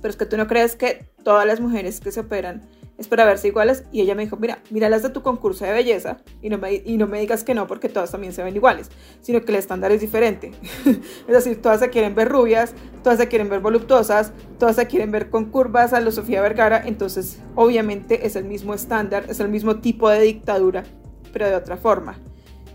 pero 0.00 0.10
es 0.10 0.16
que 0.16 0.26
tú 0.26 0.36
no 0.36 0.48
crees 0.48 0.74
que 0.74 1.06
todas 1.22 1.46
las 1.46 1.60
mujeres 1.60 2.00
que 2.00 2.10
se 2.10 2.20
operan 2.20 2.68
es 2.98 3.08
para 3.08 3.24
verse 3.24 3.48
iguales. 3.48 3.84
Y 3.92 4.00
ella 4.00 4.14
me 4.14 4.24
dijo, 4.24 4.36
mira, 4.36 4.58
mira 4.70 4.88
las 4.88 5.02
de 5.02 5.10
tu 5.10 5.22
concurso 5.22 5.64
de 5.64 5.72
belleza 5.72 6.18
y 6.40 6.48
no, 6.48 6.58
me, 6.58 6.74
y 6.74 6.96
no 6.96 7.06
me 7.06 7.20
digas 7.20 7.44
que 7.44 7.54
no 7.54 7.66
porque 7.66 7.88
todas 7.88 8.10
también 8.10 8.32
se 8.32 8.42
ven 8.42 8.56
iguales, 8.56 8.90
sino 9.20 9.42
que 9.42 9.52
el 9.52 9.58
estándar 9.58 9.92
es 9.92 10.00
diferente. 10.00 10.52
es 10.86 11.26
decir, 11.26 11.60
todas 11.60 11.80
se 11.80 11.90
quieren 11.90 12.14
ver 12.14 12.28
rubias, 12.28 12.74
todas 13.02 13.18
se 13.18 13.28
quieren 13.28 13.48
ver 13.48 13.60
voluptuosas, 13.60 14.32
todas 14.58 14.76
se 14.76 14.86
quieren 14.86 15.10
ver 15.10 15.30
con 15.30 15.46
curvas 15.46 15.92
a 15.92 16.00
lo 16.00 16.12
Sofía 16.12 16.42
Vergara, 16.42 16.82
entonces 16.84 17.38
obviamente 17.54 18.26
es 18.26 18.36
el 18.36 18.44
mismo 18.44 18.74
estándar, 18.74 19.24
es 19.28 19.40
el 19.40 19.48
mismo 19.48 19.80
tipo 19.80 20.08
de 20.08 20.20
dictadura, 20.20 20.84
pero 21.32 21.48
de 21.48 21.54
otra 21.54 21.76
forma. 21.76 22.18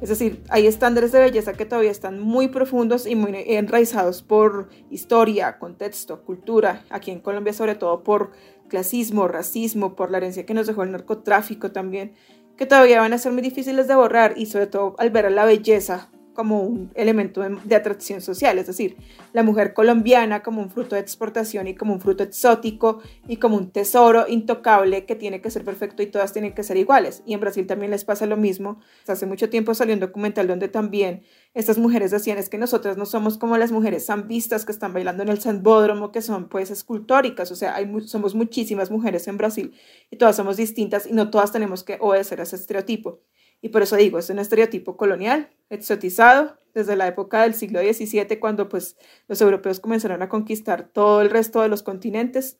Es 0.01 0.10
decir, 0.10 0.43
hay 0.49 0.67
estándares 0.67 1.12
de 1.12 1.19
belleza 1.19 1.53
que 1.53 1.65
todavía 1.65 1.89
están 1.89 2.19
muy 2.19 2.49
profundos 2.49 3.08
y 3.08 3.15
muy 3.15 3.34
enraizados 3.47 4.21
por 4.21 4.69
historia, 4.91 5.58
contexto, 5.58 6.23
cultura, 6.23 6.84
aquí 6.91 7.10
en 7.10 7.19
Colombia 7.19 7.51
sobre 7.51 7.73
todo 7.73 8.03
por 8.03 8.32
clasismo, 8.67 9.27
racismo, 9.27 9.95
por 9.95 10.12
la 10.12 10.17
herencia 10.17 10.45
que 10.45 10.53
nos 10.53 10.67
dejó 10.67 10.84
el 10.84 10.91
narcotráfico 10.91 11.71
también, 11.71 12.13
que 12.58 12.65
todavía 12.65 13.01
van 13.01 13.13
a 13.13 13.17
ser 13.17 13.32
muy 13.32 13.41
difíciles 13.41 13.88
de 13.88 13.95
borrar 13.95 14.34
y 14.38 14.47
sobre 14.47 14.67
todo 14.67 14.95
al 14.97 15.10
ver 15.10 15.25
a 15.25 15.30
la 15.30 15.45
belleza 15.45 16.10
como 16.38 16.62
un 16.62 16.91
elemento 16.93 17.41
de, 17.41 17.76
atracción 17.76 18.21
social, 18.21 18.60
es 18.60 18.67
decir, 18.67 18.95
la 19.34 19.41
mujer 19.41 19.73
colombiana 19.73 20.43
como 20.43 20.62
un 20.62 20.69
fruto 20.69 20.93
de 20.93 21.02
exportación 21.02 21.67
y 21.67 21.73
como 21.73 21.93
un 21.93 22.00
fruto 22.00 22.21
exótico 22.21 23.02
y 23.28 23.38
como 23.38 23.58
un 23.58 23.71
tesoro 23.71 24.26
intocable 24.28 25.08
que 25.08 25.15
tiene 25.15 25.41
que 25.41 25.50
ser 25.50 25.65
perfecto 25.65 26.04
y 26.04 26.06
todas 26.06 26.34
tienen 26.34 26.54
que 26.54 26.62
ser 26.62 26.78
iguales. 26.78 27.23
Y 27.26 27.34
en 27.34 27.39
Brasil 27.39 27.65
también 27.65 27.89
les 27.89 28.06
pasa 28.06 28.28
lo 28.28 28.38
mismo. 28.38 28.80
Hace 29.08 29.26
mucho 29.26 29.50
tiempo 29.50 29.73
salió 29.73 29.95
un 29.95 30.00
documental 30.00 30.47
donde 30.47 30.67
también 30.67 31.23
estas 31.56 31.80
mujeres 31.80 32.12
decían 32.12 32.38
es 32.38 32.50
que 32.50 32.60
nosotras 32.60 32.97
no 32.97 33.08
somos 33.08 33.39
como 33.39 33.58
las 33.58 33.71
mujeres 33.71 34.06
zambistas 34.06 34.63
que 34.63 34.71
están 34.71 34.93
bailando 34.93 35.23
en 35.23 35.30
el 35.30 35.39
sambódromo, 35.39 36.12
que 36.12 36.21
son 36.21 36.50
pues 36.50 36.69
escultóricas, 36.69 37.52
o 37.52 37.56
sea, 37.56 37.73
hay, 37.73 37.91
somos 38.06 38.36
muchísimas 38.36 38.91
mujeres 38.91 39.28
en 39.28 39.39
Brasil 39.39 39.73
y 40.12 40.17
todas 40.17 40.36
somos 40.36 40.56
distintas 40.56 41.08
y 41.08 41.13
no 41.13 41.32
todas 41.32 41.52
tenemos 41.52 41.84
que 41.84 41.97
obedecer 42.00 42.41
a 42.41 42.43
ese 42.43 42.58
estereotipo. 42.58 43.21
Y 43.62 43.70
por 43.70 43.82
eso 43.82 43.96
digo, 43.96 44.20
es 44.20 44.30
un 44.30 44.39
estereotipo 44.39 44.98
colonial, 44.98 45.50
exotizado, 45.70 46.60
desde 46.74 46.96
la 46.96 47.08
época 47.08 47.41
del 47.41 47.56
siglo 47.56 47.80
XVII, 47.80 48.39
cuando 48.39 48.70
pues 48.70 48.98
los 49.28 49.41
europeos 49.41 49.80
comenzaron 49.80 50.22
a 50.22 50.30
conquistar 50.30 50.89
todo 50.89 51.22
el 51.22 51.32
resto 51.32 51.62
de 51.62 51.70
los 51.70 51.82
continentes. 51.82 52.60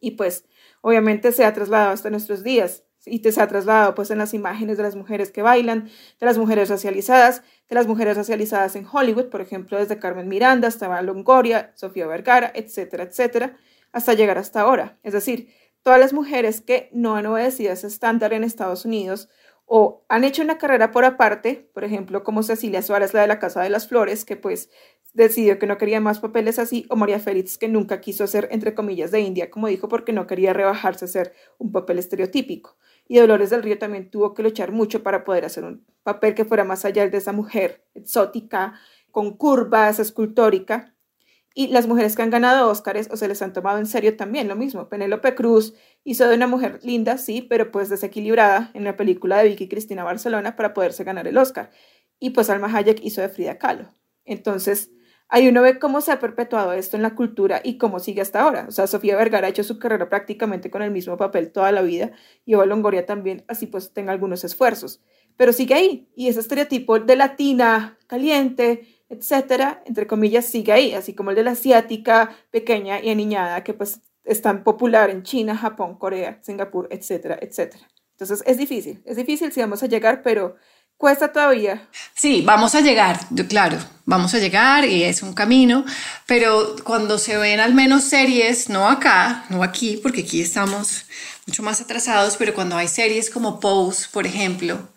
Y 0.00 0.12
pues 0.12 0.46
obviamente 0.82 1.32
se 1.32 1.44
ha 1.44 1.52
trasladado 1.52 1.90
hasta 1.90 2.10
nuestros 2.10 2.44
días 2.44 2.84
y 3.06 3.18
se 3.18 3.40
ha 3.40 3.48
trasladado 3.48 3.94
pues 3.94 4.10
en 4.10 4.18
las 4.18 4.34
imágenes 4.34 4.76
de 4.76 4.82
las 4.82 4.96
mujeres 4.96 5.30
que 5.30 5.42
bailan, 5.42 5.90
de 6.20 6.26
las 6.26 6.38
mujeres 6.38 6.68
racializadas, 6.68 7.42
de 7.68 7.74
las 7.74 7.86
mujeres 7.86 8.16
racializadas 8.16 8.76
en 8.76 8.86
Hollywood, 8.90 9.30
por 9.30 9.40
ejemplo, 9.40 9.78
desde 9.78 9.98
Carmen 9.98 10.28
Miranda 10.28 10.68
hasta 10.68 11.02
Longoria, 11.02 11.72
Sofía 11.74 12.06
Vergara, 12.06 12.52
etcétera, 12.54 13.04
etcétera, 13.04 13.56
hasta 13.92 14.14
llegar 14.14 14.38
hasta 14.38 14.60
ahora. 14.60 14.98
Es 15.02 15.12
decir, 15.12 15.52
todas 15.82 16.00
las 16.00 16.12
mujeres 16.12 16.60
que 16.60 16.88
no 16.92 17.16
han 17.16 17.26
obedecido 17.26 17.72
ese 17.72 17.88
estándar 17.88 18.32
en 18.32 18.44
Estados 18.44 18.84
Unidos 18.84 19.28
o 19.66 20.04
han 20.08 20.24
hecho 20.24 20.42
una 20.42 20.58
carrera 20.58 20.90
por 20.90 21.04
aparte, 21.04 21.70
por 21.72 21.84
ejemplo, 21.84 22.22
como 22.22 22.42
Cecilia 22.42 22.82
Suárez, 22.82 23.14
la 23.14 23.22
de 23.22 23.28
la 23.28 23.38
Casa 23.38 23.62
de 23.62 23.70
las 23.70 23.88
Flores, 23.88 24.24
que 24.24 24.36
pues 24.36 24.70
decidió 25.14 25.58
que 25.58 25.66
no 25.66 25.78
quería 25.78 26.00
más 26.00 26.18
papeles 26.18 26.58
así, 26.58 26.86
o 26.90 26.96
María 26.96 27.20
Félix, 27.20 27.56
que 27.56 27.68
nunca 27.68 28.00
quiso 28.00 28.26
ser, 28.26 28.48
entre 28.50 28.74
comillas, 28.74 29.10
de 29.10 29.20
India, 29.20 29.50
como 29.50 29.68
dijo, 29.68 29.88
porque 29.88 30.12
no 30.12 30.26
quería 30.26 30.52
rebajarse 30.52 31.04
a 31.04 31.08
ser 31.08 31.32
un 31.58 31.72
papel 31.72 31.98
estereotípico. 31.98 32.76
Y 33.06 33.18
Dolores 33.18 33.50
del 33.50 33.62
Río 33.62 33.78
también 33.78 34.10
tuvo 34.10 34.34
que 34.34 34.42
luchar 34.42 34.72
mucho 34.72 35.02
para 35.02 35.24
poder 35.24 35.44
hacer 35.44 35.64
un 35.64 35.86
papel 36.02 36.34
que 36.34 36.44
fuera 36.44 36.64
más 36.64 36.84
allá 36.84 37.08
de 37.08 37.16
esa 37.16 37.32
mujer 37.32 37.84
exótica, 37.94 38.74
con 39.12 39.36
curvas, 39.36 40.00
escultórica, 40.00 40.94
y 41.54 41.68
las 41.68 41.86
mujeres 41.86 42.16
que 42.16 42.22
han 42.22 42.30
ganado 42.30 42.68
Óscares 42.68 43.08
o 43.12 43.16
se 43.16 43.28
les 43.28 43.40
han 43.40 43.52
tomado 43.52 43.78
en 43.78 43.86
serio 43.86 44.16
también 44.16 44.48
lo 44.48 44.56
mismo. 44.56 44.88
Penélope 44.88 45.36
Cruz 45.36 45.74
hizo 46.04 46.28
de 46.28 46.36
una 46.36 46.46
mujer 46.46 46.78
linda, 46.82 47.18
sí, 47.18 47.42
pero 47.42 47.70
pues 47.72 47.88
desequilibrada 47.88 48.70
en 48.74 48.84
la 48.84 48.96
película 48.96 49.38
de 49.38 49.48
Vicky 49.48 49.68
Cristina 49.68 50.04
Barcelona 50.04 50.54
para 50.54 50.74
poderse 50.74 51.02
ganar 51.02 51.26
el 51.26 51.38
Óscar. 51.38 51.70
Y 52.20 52.30
pues 52.30 52.50
Alma 52.50 52.70
Hayek 52.72 53.02
hizo 53.02 53.20
de 53.20 53.28
Frida 53.28 53.58
Kahlo. 53.58 53.88
Entonces, 54.24 54.90
ahí 55.28 55.48
uno 55.48 55.62
ve 55.62 55.78
cómo 55.78 56.00
se 56.00 56.12
ha 56.12 56.20
perpetuado 56.20 56.72
esto 56.72 56.96
en 56.96 57.02
la 57.02 57.14
cultura 57.14 57.60
y 57.64 57.78
cómo 57.78 57.98
sigue 57.98 58.20
hasta 58.20 58.42
ahora. 58.42 58.66
O 58.68 58.70
sea, 58.70 58.86
Sofía 58.86 59.16
Vergara 59.16 59.46
ha 59.46 59.50
hecho 59.50 59.64
su 59.64 59.78
carrera 59.78 60.08
prácticamente 60.08 60.70
con 60.70 60.82
el 60.82 60.90
mismo 60.90 61.16
papel 61.16 61.50
toda 61.50 61.72
la 61.72 61.82
vida 61.82 62.12
y 62.44 62.52
Eva 62.52 62.66
Longoria 62.66 63.06
también, 63.06 63.44
así 63.48 63.66
pues 63.66 63.92
tenga 63.92 64.12
algunos 64.12 64.44
esfuerzos. 64.44 65.02
Pero 65.36 65.52
sigue 65.52 65.74
ahí. 65.74 66.08
Y 66.14 66.28
ese 66.28 66.40
estereotipo 66.40 67.00
de 67.00 67.16
latina, 67.16 67.98
caliente, 68.06 68.86
etcétera, 69.08 69.82
entre 69.86 70.06
comillas, 70.06 70.44
sigue 70.44 70.72
ahí, 70.72 70.94
así 70.94 71.14
como 71.14 71.30
el 71.30 71.36
de 71.36 71.44
la 71.44 71.52
asiática 71.52 72.36
pequeña 72.50 73.00
y 73.00 73.10
aniñada, 73.10 73.64
que 73.64 73.74
pues 73.74 74.00
es 74.24 74.42
tan 74.42 74.64
popular 74.64 75.10
en 75.10 75.22
China, 75.22 75.56
Japón, 75.56 75.96
Corea, 75.96 76.38
Singapur, 76.42 76.88
etcétera, 76.90 77.38
etcétera. 77.40 77.88
Entonces 78.12 78.42
es 78.46 78.56
difícil, 78.56 79.02
es 79.04 79.16
difícil 79.16 79.52
si 79.52 79.60
vamos 79.60 79.82
a 79.82 79.86
llegar, 79.86 80.22
pero 80.22 80.56
cuesta 80.96 81.32
todavía. 81.32 81.88
Sí, 82.14 82.42
vamos 82.46 82.74
a 82.74 82.80
llegar, 82.80 83.18
claro, 83.48 83.78
vamos 84.04 84.34
a 84.34 84.38
llegar 84.38 84.84
y 84.84 85.02
es 85.02 85.22
un 85.22 85.34
camino, 85.34 85.84
pero 86.26 86.76
cuando 86.84 87.18
se 87.18 87.36
ven 87.36 87.60
al 87.60 87.74
menos 87.74 88.04
series, 88.04 88.68
no 88.68 88.88
acá, 88.88 89.44
no 89.50 89.62
aquí, 89.62 89.98
porque 90.02 90.22
aquí 90.22 90.40
estamos 90.40 91.06
mucho 91.46 91.62
más 91.62 91.80
atrasados, 91.80 92.36
pero 92.36 92.54
cuando 92.54 92.76
hay 92.76 92.88
series 92.88 93.30
como 93.30 93.60
Pose, 93.60 94.08
por 94.12 94.26
ejemplo, 94.26 94.88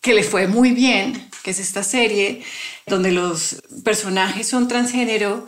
que 0.00 0.14
le 0.14 0.22
fue 0.22 0.46
muy 0.46 0.70
bien, 0.70 1.28
que 1.42 1.50
es 1.50 1.58
esta 1.58 1.82
serie 1.82 2.42
donde 2.86 3.10
los 3.10 3.62
personajes 3.84 4.48
son 4.48 4.68
transgénero 4.68 5.46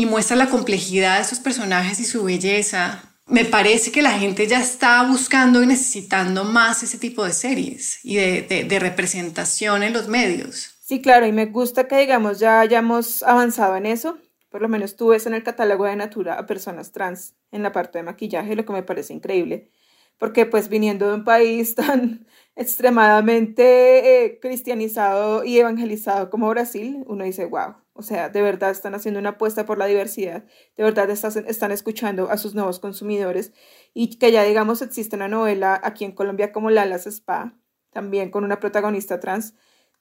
y 0.00 0.06
muestra 0.06 0.34
la 0.34 0.48
complejidad 0.48 1.16
de 1.16 1.22
esos 1.22 1.40
personajes 1.40 2.00
y 2.00 2.04
su 2.04 2.24
belleza. 2.24 3.02
Me 3.26 3.44
parece 3.44 3.92
que 3.92 4.00
la 4.00 4.18
gente 4.18 4.46
ya 4.46 4.58
está 4.58 5.02
buscando 5.06 5.62
y 5.62 5.66
necesitando 5.66 6.44
más 6.44 6.82
ese 6.82 6.96
tipo 6.96 7.22
de 7.22 7.34
series 7.34 8.02
y 8.02 8.16
de, 8.16 8.64
de 8.66 8.78
representación 8.78 9.82
en 9.82 9.92
los 9.92 10.08
medios. 10.08 10.74
Sí, 10.80 11.02
claro, 11.02 11.26
y 11.26 11.32
me 11.32 11.46
gusta 11.46 11.86
que 11.86 11.98
digamos 11.98 12.38
ya 12.40 12.60
hayamos 12.60 13.22
avanzado 13.22 13.76
en 13.76 13.86
eso, 13.86 14.18
Por 14.48 14.62
lo 14.62 14.68
menos 14.68 14.96
tú 14.96 15.08
ves 15.08 15.26
en 15.26 15.34
el 15.34 15.44
catálogo 15.44 15.84
de 15.84 15.94
Natura 15.96 16.34
a 16.38 16.46
personas 16.46 16.92
trans 16.92 17.36
en 17.52 17.62
la 17.62 17.72
parte 17.72 17.98
de 17.98 18.04
maquillaje, 18.04 18.56
lo 18.56 18.64
que 18.64 18.72
me 18.72 18.82
parece 18.82 19.12
increíble. 19.14 19.70
Porque 20.18 20.46
pues 20.46 20.68
viniendo 20.68 21.08
de 21.08 21.14
un 21.16 21.24
país 21.24 21.74
tan 21.76 22.26
extremadamente 22.56 24.24
eh, 24.24 24.40
cristianizado 24.40 25.44
y 25.44 25.58
evangelizado 25.58 26.30
como 26.30 26.48
Brasil, 26.48 27.04
uno 27.06 27.24
dice, 27.24 27.44
wow, 27.46 27.76
o 28.00 28.02
sea, 28.02 28.30
de 28.30 28.40
verdad 28.40 28.70
están 28.70 28.94
haciendo 28.94 29.20
una 29.20 29.30
apuesta 29.30 29.66
por 29.66 29.76
la 29.76 29.84
diversidad, 29.84 30.44
de 30.74 30.82
verdad 30.84 31.10
están 31.10 31.70
escuchando 31.70 32.30
a 32.30 32.38
sus 32.38 32.54
nuevos 32.54 32.80
consumidores 32.80 33.52
y 33.92 34.18
que 34.18 34.32
ya 34.32 34.42
digamos 34.42 34.80
existe 34.80 35.16
una 35.16 35.28
novela 35.28 35.78
aquí 35.84 36.06
en 36.06 36.12
Colombia 36.12 36.50
como 36.50 36.70
Lalas 36.70 37.06
Spa, 37.06 37.54
también 37.92 38.30
con 38.30 38.44
una 38.44 38.58
protagonista 38.58 39.20
trans, 39.20 39.54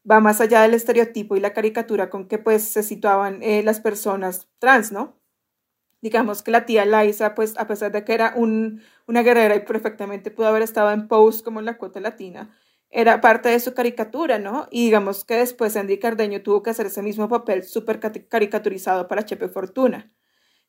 va 0.09 0.21
más 0.21 0.39
allá 0.39 0.61
del 0.61 0.75
estereotipo 0.75 1.35
y 1.35 1.41
la 1.41 1.51
caricatura 1.51 2.09
con 2.09 2.29
que 2.29 2.37
pues 2.37 2.63
se 2.63 2.83
situaban 2.83 3.43
eh, 3.43 3.63
las 3.63 3.81
personas 3.81 4.47
trans, 4.59 4.93
¿no? 4.93 5.19
Digamos 6.01 6.41
que 6.41 6.51
la 6.51 6.65
tía 6.65 6.85
Liza, 6.85 7.35
pues 7.35 7.57
a 7.57 7.67
pesar 7.67 7.91
de 7.91 8.05
que 8.05 8.13
era 8.13 8.31
un, 8.33 8.81
una 9.07 9.23
guerrera 9.23 9.57
y 9.57 9.65
perfectamente 9.65 10.31
pudo 10.31 10.47
haber 10.47 10.61
estado 10.61 10.91
en 10.91 11.09
Pose 11.09 11.43
como 11.43 11.59
en 11.59 11.65
la 11.65 11.77
cuota 11.77 11.99
latina, 11.99 12.55
era 12.89 13.21
parte 13.21 13.49
de 13.49 13.59
su 13.59 13.73
caricatura, 13.73 14.39
¿no? 14.39 14.67
Y 14.71 14.85
digamos 14.85 15.23
que 15.23 15.35
después 15.35 15.75
Andy 15.77 15.99
Cardeño 15.99 16.41
tuvo 16.41 16.63
que 16.63 16.71
hacer 16.71 16.87
ese 16.87 17.01
mismo 17.01 17.29
papel 17.29 17.63
súper 17.63 17.99
caricaturizado 17.99 19.07
para 19.07 19.25
Chepe 19.25 19.47
Fortuna. 19.47 20.11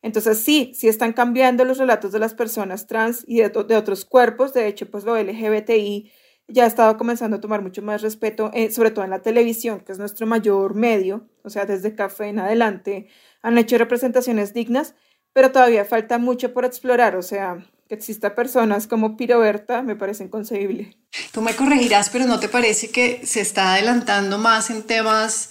Entonces 0.03 0.39
sí, 0.39 0.73
sí 0.75 0.89
están 0.89 1.13
cambiando 1.13 1.65
los 1.65 1.79
relatos 1.79 2.13
de 2.13 2.19
las 2.19 2.35
personas 2.35 2.87
trans 2.87 3.25
y 3.27 3.39
de, 3.41 3.77
otros 3.77 4.05
cuerpos, 4.05 4.55
de 4.55 4.67
hecho 4.67 4.91
pues 4.91 5.05
lo 5.05 5.17
LGBTI 5.17 6.11
ya 6.49 6.67
ha 6.67 6.97
comenzando 6.97 7.37
a 7.37 7.41
tomar 7.41 7.63
mucho 7.63 7.83
más 7.83 8.03
respeto, 8.03 8.51
eh, 8.55 8.71
sobre 8.71 8.91
todo 8.91 9.05
en 9.05 9.11
la 9.11 9.23
televisión, 9.23 9.81
que 9.81 9.93
es 9.93 9.99
nuestro 9.99 10.27
mayor 10.27 10.75
medio, 10.75 11.29
o 11.45 11.51
sea, 11.51 11.65
desde 11.65 11.95
Café 11.95 12.27
en 12.29 12.41
adelante, 12.41 13.09
han 13.43 13.57
hecho 13.57 13.79
representaciones 13.79 14.53
dignas, 14.53 14.95
pero 15.33 15.53
todavía 15.53 15.85
falta 15.85 16.19
mucho 16.19 16.53
por 16.53 16.65
explorar, 16.65 17.15
o 17.15 17.23
sea, 17.23 17.65
que 17.91 17.97
exista 17.97 18.37
personas 18.37 18.87
como 18.87 19.17
Piroberta 19.17 19.83
me 19.83 19.97
parece 19.97 20.23
inconcebible. 20.23 20.97
Tú 21.33 21.43
me 21.43 21.57
corregirás, 21.57 22.09
pero 22.09 22.25
¿no 22.25 22.39
te 22.39 22.49
parece 22.49 22.91
que 22.91 23.27
se 23.27 23.41
está 23.41 23.75
adelantando 23.75 24.39
más 24.39 24.71
en 24.71 24.85
temas, 24.85 25.51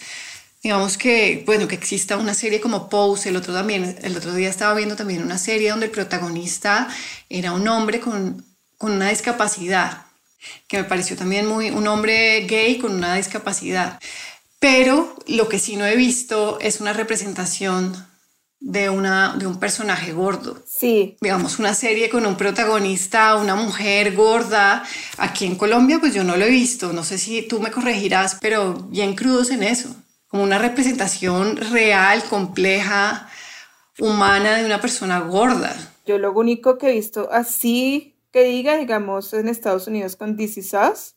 digamos 0.63 0.97
que, 0.97 1.43
bueno, 1.45 1.67
que 1.67 1.75
exista 1.75 2.15
una 2.15 2.33
serie 2.33 2.61
como 2.61 2.87
Pose, 2.87 3.27
el 3.27 3.35
otro 3.35 3.53
también, 3.53 3.93
el 4.03 4.15
otro 4.15 4.33
día 4.33 4.47
estaba 4.47 4.73
viendo 4.73 4.95
también 4.95 5.21
una 5.21 5.37
serie 5.37 5.71
donde 5.71 5.87
el 5.87 5.91
protagonista 5.91 6.87
era 7.27 7.51
un 7.51 7.67
hombre 7.67 7.99
con, 7.99 8.45
con 8.77 8.93
una 8.93 9.09
discapacidad, 9.09 10.05
que 10.69 10.77
me 10.77 10.85
pareció 10.85 11.17
también 11.17 11.45
muy 11.45 11.71
un 11.71 11.87
hombre 11.87 12.45
gay 12.47 12.77
con 12.77 12.93
una 12.95 13.15
discapacidad. 13.15 13.99
Pero 14.59 15.13
lo 15.27 15.49
que 15.49 15.59
sí 15.59 15.75
no 15.75 15.85
he 15.85 15.97
visto 15.97 16.57
es 16.61 16.79
una 16.79 16.93
representación 16.93 18.08
de, 18.59 18.89
una, 18.89 19.35
de 19.37 19.47
un 19.47 19.59
personaje 19.59 20.11
gordo. 20.11 20.57
Sí. 20.65 21.17
Digamos, 21.21 21.59
una 21.59 21.73
serie 21.73 22.09
con 22.09 22.25
un 22.25 22.35
protagonista, 22.35 23.35
una 23.35 23.55
mujer 23.55 24.15
gorda. 24.15 24.83
Aquí 25.17 25.45
en 25.45 25.55
Colombia, 25.55 25.99
pues 25.99 26.13
yo 26.13 26.23
no 26.23 26.35
lo 26.35 26.45
he 26.45 26.49
visto. 26.49 26.93
No 26.93 27.03
sé 27.03 27.17
si 27.17 27.41
tú 27.41 27.59
me 27.59 27.71
corregirás, 27.71 28.37
pero 28.41 28.73
bien 28.73 29.15
crudos 29.15 29.51
en 29.51 29.63
eso. 29.63 29.95
Como 30.27 30.43
una 30.43 30.59
representación 30.59 31.57
real, 31.57 32.23
compleja, 32.25 33.29
humana 33.97 34.57
de 34.57 34.65
una 34.65 34.79
persona 34.79 35.19
gorda. 35.19 35.75
Yo 36.05 36.17
lo 36.17 36.31
único 36.33 36.77
que 36.77 36.89
he 36.89 36.93
visto 36.93 37.29
así 37.31 38.15
que 38.31 38.43
diga, 38.43 38.77
digamos, 38.77 39.33
en 39.33 39.47
Estados 39.49 39.87
Unidos 39.87 40.15
con 40.15 40.37
This 40.37 40.57
Is 40.57 40.73
Us 40.73 41.15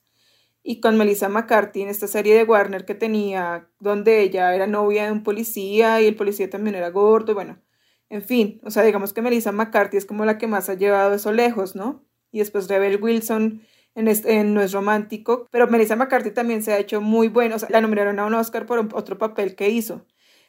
y 0.62 0.80
con 0.80 0.96
Melissa 0.96 1.28
McCarthy 1.28 1.82
en 1.82 1.88
esta 1.88 2.06
serie 2.06 2.34
de 2.34 2.44
Warner 2.44 2.84
que 2.84 2.94
tenía, 2.94 3.68
donde 3.80 4.20
ella 4.22 4.54
era 4.54 4.66
novia 4.66 5.06
de 5.06 5.12
un 5.12 5.22
policía 5.22 6.00
y 6.00 6.06
el 6.06 6.14
policía 6.14 6.48
también 6.50 6.76
era 6.76 6.90
gordo, 6.90 7.32
y 7.32 7.34
bueno, 7.34 7.58
en 8.08 8.22
fin, 8.22 8.60
o 8.64 8.70
sea, 8.70 8.82
digamos 8.82 9.12
que 9.12 9.22
Melissa 9.22 9.52
McCarthy 9.52 9.96
es 9.96 10.06
como 10.06 10.24
la 10.24 10.38
que 10.38 10.46
más 10.46 10.68
ha 10.68 10.74
llevado 10.74 11.14
eso 11.14 11.32
lejos, 11.32 11.74
¿no? 11.74 12.04
Y 12.30 12.40
después 12.40 12.68
Rebel 12.68 13.02
Wilson 13.02 13.62
en, 13.94 14.08
en 14.08 14.54
No 14.54 14.60
es 14.62 14.72
romántico, 14.72 15.46
pero 15.50 15.66
Melissa 15.68 15.96
McCarthy 15.96 16.30
también 16.30 16.62
se 16.62 16.72
ha 16.72 16.78
hecho 16.78 17.00
muy 17.00 17.28
buena, 17.28 17.56
o 17.56 17.58
sea, 17.58 17.68
la 17.70 17.80
nombraron 17.80 18.18
a 18.18 18.26
un 18.26 18.34
Oscar 18.34 18.66
por 18.66 18.78
otro 18.94 19.18
papel 19.18 19.54
que 19.54 19.70
hizo. 19.70 20.06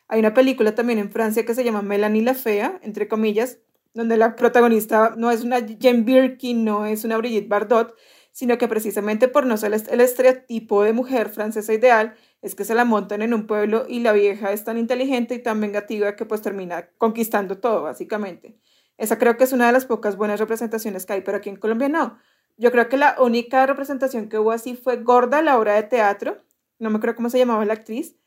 Hay 0.07 0.19
una 0.19 0.33
película 0.33 0.75
también 0.75 0.99
en 0.99 1.11
Francia 1.11 1.45
que 1.45 1.55
se 1.55 1.63
llama 1.63 1.81
Melanie 1.81 2.21
la 2.21 2.33
Fea, 2.33 2.79
entre 2.83 3.07
comillas, 3.07 3.59
donde 3.93 4.17
la 4.17 4.35
protagonista 4.35 5.13
no 5.17 5.31
es 5.31 5.43
una 5.43 5.59
Jane 5.59 6.01
Birkin, 6.01 6.63
no 6.65 6.85
es 6.85 7.03
una 7.03 7.17
Brigitte 7.17 7.47
Bardot, 7.47 7.95
sino 8.33 8.57
que 8.57 8.67
precisamente 8.67 9.29
por 9.29 9.45
no 9.45 9.55
ser 9.55 9.73
el 9.73 10.01
estereotipo 10.01 10.83
de 10.83 10.91
mujer 10.91 11.29
francesa 11.29 11.71
ideal, 11.71 12.15
es 12.41 12.55
que 12.55 12.65
se 12.65 12.75
la 12.75 12.83
montan 12.83 13.21
en 13.21 13.33
un 13.33 13.47
pueblo 13.47 13.85
y 13.87 14.01
la 14.01 14.11
vieja 14.11 14.51
es 14.51 14.65
tan 14.65 14.77
inteligente 14.77 15.35
y 15.35 15.39
tan 15.39 15.61
vengativa 15.61 16.15
que 16.15 16.25
pues 16.25 16.41
termina 16.41 16.89
conquistando 16.97 17.59
todo, 17.59 17.83
básicamente. 17.83 18.57
Esa 18.97 19.17
creo 19.17 19.37
que 19.37 19.45
es 19.45 19.53
una 19.53 19.67
de 19.67 19.71
las 19.71 19.85
pocas 19.85 20.17
buenas 20.17 20.39
representaciones 20.39 21.05
que 21.05 21.13
hay, 21.13 21.21
pero 21.21 21.37
aquí 21.37 21.49
en 21.49 21.55
Colombia 21.55 21.89
no. 21.89 22.17
Yo 22.57 22.71
creo 22.71 22.89
que 22.89 22.97
la 22.97 23.15
única 23.19 23.65
representación 23.65 24.29
que 24.29 24.39
hubo 24.39 24.51
así 24.51 24.75
fue 24.75 24.97
Gorda, 24.97 25.41
la 25.41 25.57
obra 25.57 25.75
de 25.75 25.83
teatro, 25.83 26.43
no 26.79 26.89
me 26.89 26.97
acuerdo 26.97 27.15
cómo 27.15 27.29
se 27.29 27.37
llamaba 27.37 27.63
la 27.65 27.73
actriz, 27.73 28.17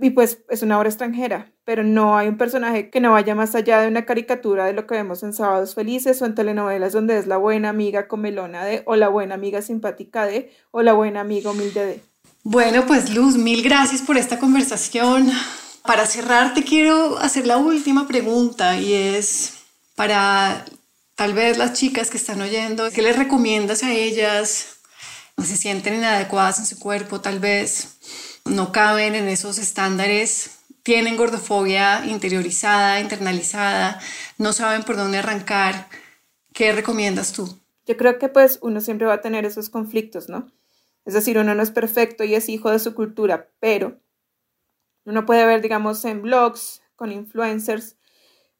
y 0.00 0.10
pues 0.10 0.38
es 0.48 0.62
una 0.62 0.78
obra 0.78 0.88
extranjera, 0.88 1.52
pero 1.64 1.84
no 1.84 2.16
hay 2.16 2.26
un 2.26 2.36
personaje 2.36 2.90
que 2.90 3.00
no 3.00 3.12
vaya 3.12 3.34
más 3.34 3.54
allá 3.54 3.80
de 3.80 3.88
una 3.88 4.04
caricatura 4.04 4.64
de 4.64 4.72
lo 4.72 4.86
que 4.86 4.94
vemos 4.94 5.22
en 5.22 5.32
Sábados 5.32 5.74
Felices 5.74 6.20
o 6.20 6.26
en 6.26 6.34
telenovelas 6.34 6.92
donde 6.92 7.16
es 7.16 7.26
la 7.26 7.36
buena 7.36 7.68
amiga 7.68 8.08
comelona 8.08 8.64
de 8.64 8.82
o 8.86 8.96
la 8.96 9.08
buena 9.08 9.36
amiga 9.36 9.62
simpática 9.62 10.26
de 10.26 10.52
o 10.72 10.82
la 10.82 10.94
buena 10.94 11.20
amiga 11.20 11.52
humilde 11.52 11.86
de. 11.86 12.00
Bueno, 12.42 12.86
pues 12.86 13.14
Luz, 13.14 13.36
mil 13.36 13.62
gracias 13.62 14.02
por 14.02 14.16
esta 14.16 14.38
conversación. 14.38 15.30
Para 15.84 16.06
cerrar 16.06 16.54
te 16.54 16.64
quiero 16.64 17.18
hacer 17.18 17.46
la 17.46 17.58
última 17.58 18.08
pregunta 18.08 18.76
y 18.76 18.94
es 18.94 19.54
para 19.94 20.64
tal 21.14 21.34
vez 21.34 21.56
las 21.56 21.74
chicas 21.74 22.10
que 22.10 22.16
están 22.16 22.40
oyendo, 22.40 22.90
¿qué 22.90 23.02
les 23.02 23.16
recomiendas 23.16 23.84
a 23.84 23.92
ellas? 23.92 24.78
Se 25.42 25.56
sienten 25.56 25.94
inadecuadas 25.94 26.58
en 26.58 26.66
su 26.66 26.78
cuerpo, 26.78 27.20
tal 27.20 27.38
vez 27.38 27.98
no 28.44 28.72
caben 28.72 29.14
en 29.14 29.28
esos 29.28 29.58
estándares, 29.58 30.60
tienen 30.82 31.16
gordofobia 31.16 32.04
interiorizada, 32.06 33.00
internalizada, 33.00 34.00
no 34.38 34.52
saben 34.52 34.82
por 34.82 34.96
dónde 34.96 35.18
arrancar. 35.18 35.88
¿Qué 36.52 36.72
recomiendas 36.72 37.32
tú? 37.32 37.58
Yo 37.86 37.96
creo 37.96 38.18
que 38.18 38.28
pues 38.28 38.58
uno 38.62 38.80
siempre 38.80 39.06
va 39.06 39.14
a 39.14 39.20
tener 39.20 39.44
esos 39.44 39.70
conflictos, 39.70 40.28
¿no? 40.28 40.52
Es 41.04 41.14
decir, 41.14 41.38
uno 41.38 41.54
no 41.54 41.62
es 41.62 41.70
perfecto 41.70 42.24
y 42.24 42.34
es 42.34 42.48
hijo 42.48 42.70
de 42.70 42.78
su 42.78 42.94
cultura, 42.94 43.50
pero 43.60 44.00
uno 45.04 45.26
puede 45.26 45.44
ver, 45.46 45.60
digamos, 45.60 46.04
en 46.04 46.22
blogs 46.22 46.82
con 46.96 47.12
influencers 47.12 47.96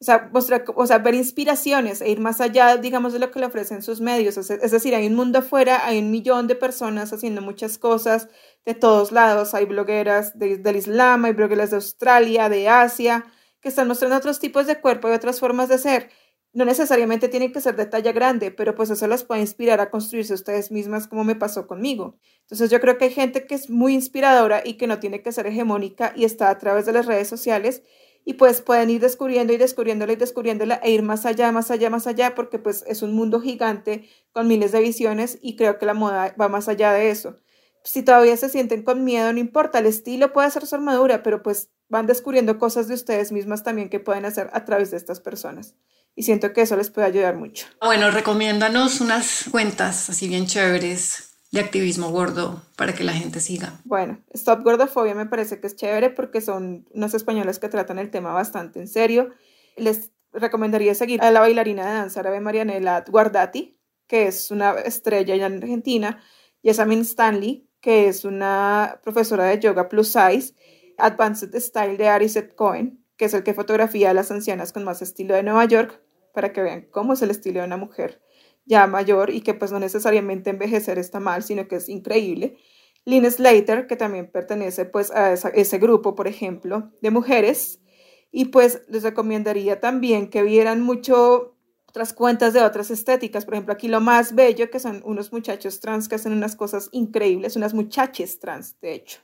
o 0.01 0.05
sea, 0.05 0.31
o 0.75 0.87
sea, 0.87 0.99
ver 0.99 1.15
inspiraciones 1.15 2.03
e 2.03 2.11
ir 2.11 2.21
más 2.21 2.41
allá, 2.43 2.77
digamos, 2.77 3.15
de 3.15 3.19
lo 3.19 3.31
que 3.31 3.41
le 3.41 3.47
ofrecen 3.47 3.83
sus 3.83 4.03
medios. 4.03 4.37
Es 4.37 4.71
decir, 4.71 4.95
hay 4.95 5.07
un 5.07 5.15
mundo 5.15 5.39
afuera, 5.39 5.87
hay 5.87 5.99
un 5.99 6.11
millón 6.11 6.47
de 6.47 6.55
personas 6.57 7.13
haciendo 7.15 7.41
muchas 7.41 7.79
cosas 7.79 8.29
de 8.65 8.75
todos 8.75 9.13
lados. 9.13 9.55
Hay 9.55 9.67
blogueras 9.67 10.39
del 10.39 10.77
Islam, 10.77 11.25
hay 11.25 11.33
blogueras 11.33 11.71
de 11.71 11.77
Australia, 11.77 12.49
de 12.49 12.69
Asia, 12.69 13.25
que 13.61 13.69
están 13.69 13.89
mostrando 13.89 14.17
otros 14.17 14.41
tipos 14.41 14.67
de 14.67 14.81
cuerpo 14.81 15.09
y 15.09 15.13
otras 15.13 15.41
formas 15.41 15.69
de 15.69 15.79
ser. 15.79 16.11
No 16.53 16.65
necesariamente 16.65 17.29
tienen 17.29 17.53
que 17.53 17.61
ser 17.61 17.75
de 17.77 17.87
talla 17.87 18.13
grande, 18.13 18.51
pero 18.53 18.75
pues 18.77 18.89
eso 18.91 19.07
las 19.09 19.25
puede 19.25 19.41
inspirar 19.41 19.81
a 19.81 19.91
construirse 19.91 20.35
ustedes 20.35 20.71
mismas 20.71 21.09
como 21.09 21.25
me 21.25 21.35
pasó 21.35 21.67
conmigo. 21.67 22.17
Entonces 22.43 22.71
yo 22.71 22.81
creo 22.81 22.97
que 22.97 23.07
hay 23.07 23.11
gente 23.13 23.47
que 23.47 23.57
es 23.57 23.71
muy 23.71 23.95
inspiradora 23.95 24.63
y 24.65 24.75
que 24.75 24.87
no 24.87 25.01
tiene 25.01 25.21
que 25.23 25.33
ser 25.33 25.47
hegemónica 25.49 26.13
y 26.15 26.25
está 26.25 26.51
a 26.51 26.59
través 26.59 26.87
de 26.87 26.93
las 26.93 27.07
redes 27.07 27.29
sociales 27.29 27.83
y 28.25 28.35
pues 28.35 28.61
pueden 28.63 28.89
ir 28.91 29.01
descubriendo 29.01 29.53
y 29.53 29.57
descubriéndola 29.57 30.13
y 30.13 30.17
descubriéndola 30.17 30.77
e 30.83 30.93
ir 30.93 31.03
más 31.03 31.27
allá, 31.27 31.53
más 31.53 31.71
allá, 31.71 31.91
más 31.91 32.07
allá, 32.07 32.35
porque 32.35 32.59
pues 32.59 32.85
es 32.87 33.03
un 33.03 33.13
mundo 33.15 33.41
gigante 33.41 34.09
con 34.33 34.47
miles 34.49 34.73
de 34.73 34.81
visiones 34.81 35.39
y 35.43 35.57
creo 35.57 35.79
que 35.79 35.87
la 35.87 35.95
moda 35.95 36.35
va 36.41 36.49
más 36.49 36.69
allá 36.69 36.93
de 36.93 37.11
eso. 37.11 37.37
Si 37.85 38.03
todavía 38.03 38.37
se 38.37 38.49
sienten 38.49 38.83
con 38.83 39.05
miedo, 39.05 39.33
no 39.33 39.39
importa, 39.39 39.79
el 39.79 39.87
estilo 39.87 40.33
puede 40.33 40.51
ser 40.51 40.67
su 40.67 40.75
armadura, 40.75 41.23
pero 41.23 41.43
pues 41.43 41.69
van 41.89 42.07
descubriendo 42.07 42.59
cosas 42.59 42.89
de 42.89 42.95
ustedes 42.95 43.31
mismas 43.31 43.63
también 43.63 43.91
que 43.91 44.01
pueden 44.01 44.25
hacer 44.25 44.49
a 44.53 44.65
través 44.65 44.91
de 44.91 44.97
estas 44.97 45.21
personas. 45.21 45.75
Y 46.17 46.23
siento 46.23 46.53
que 46.53 46.63
eso 46.63 46.77
les 46.77 46.91
puede 46.91 47.07
ayudar 47.07 47.37
mucho. 47.37 47.67
Bueno, 47.81 48.11
recomiéndanos 48.11 49.01
unas 49.01 49.45
cuentas 49.51 50.09
así 50.09 50.29
bien 50.29 50.47
chéveres 50.47 51.35
de 51.51 51.61
activismo 51.61 52.11
gordo 52.11 52.63
para 52.77 52.95
que 52.95 53.05
la 53.05 53.13
gente 53.13 53.39
siga. 53.39 53.81
Bueno, 53.85 54.19
Stop 54.33 54.65
Gordofobia 54.65 55.15
me 55.15 55.27
parece 55.27 55.61
que 55.61 55.67
es 55.67 55.77
chévere 55.77 56.11
porque 56.11 56.41
son 56.41 56.89
unas 56.93 57.15
españolas 57.15 57.59
que 57.59 57.69
tratan 57.69 57.99
el 57.99 58.11
tema 58.11 58.33
bastante 58.33 58.81
en 58.81 58.89
serio. 58.89 59.31
Les 59.77 60.11
recomendaría 60.33 60.95
seguir 60.95 61.23
a 61.23 61.31
la 61.31 61.41
bailarina 61.41 61.87
de 61.87 61.95
danza 61.95 62.21
árabe 62.21 62.41
Marianela 62.41 63.05
Guardati, 63.07 63.79
que 64.09 64.27
es 64.27 64.51
una 64.51 64.73
estrella 64.73 65.37
ya 65.37 65.47
en 65.47 65.63
Argentina, 65.63 66.21
y 66.61 66.71
a 66.71 66.75
Samin 66.75 67.03
Stanley, 67.03 67.64
que 67.85 68.09
es 68.09 68.25
una 68.25 68.99
profesora 69.03 69.45
de 69.45 69.61
yoga 69.61 69.91
plus 69.91 70.09
size, 70.09 70.55
Advanced 70.97 71.55
Style 71.61 71.99
de 71.99 72.09
Ariset 72.09 72.55
Cohen, 72.55 73.05
que 73.19 73.27
es 73.27 73.35
el 73.35 73.43
que 73.43 73.53
fotografía 73.53 74.09
a 74.09 74.15
las 74.15 74.31
ancianas 74.31 74.73
con 74.73 74.85
más 74.85 75.03
estilo 75.03 75.35
de 75.35 75.43
Nueva 75.43 75.67
York, 75.67 76.01
para 76.33 76.55
que 76.55 76.63
vean 76.63 76.89
cómo 76.91 77.13
es 77.13 77.21
el 77.21 77.31
estilo 77.31 77.61
de 77.61 77.67
una 77.67 77.77
mujer 77.77 78.23
ya 78.65 78.87
mayor 78.87 79.29
y 79.29 79.43
que 79.43 79.53
pues 79.53 79.71
no 79.71 79.81
necesariamente 79.81 80.49
envejecer 80.49 80.99
está 80.99 81.21
mal, 81.21 81.43
sino 81.43 81.69
que 81.69 81.77
es 81.77 81.91
increíble. 81.91 82.57
Lynn 83.05 83.31
Slater, 83.31 83.87
que 83.87 83.97
también 83.97 84.33
pertenece 84.33 84.87
pues 84.87 85.11
a 85.11 85.35
ese 85.35 85.79
grupo, 85.79 86.15
por 86.15 86.27
ejemplo, 86.27 86.91
de 87.03 87.11
mujeres. 87.11 87.83
Y 88.31 88.47
pues 88.47 88.81
les 88.89 89.03
recomendaría 89.03 89.79
también 89.81 90.31
que 90.31 90.43
vieran 90.43 90.81
mucho 90.81 91.54
otras 91.95 92.13
cuentas 92.13 92.53
de 92.53 92.61
otras 92.61 92.91
estéticas. 92.91 93.45
Por 93.45 93.55
ejemplo, 93.55 93.73
aquí 93.73 93.87
lo 93.87 94.01
más 94.01 94.35
bello 94.35 94.69
que 94.69 94.81
son 94.81 95.01
unos 95.05 95.33
muchachos 95.33 95.79
trans 95.79 96.09
que 96.09 96.17
hacen 96.17 96.33
unas 96.33 96.57
cosas 96.57 96.89
increíbles, 96.91 97.55
unas 97.55 97.73
muchachas 97.73 98.41
trans, 98.41 98.81
de 98.81 98.95
hecho, 98.95 99.21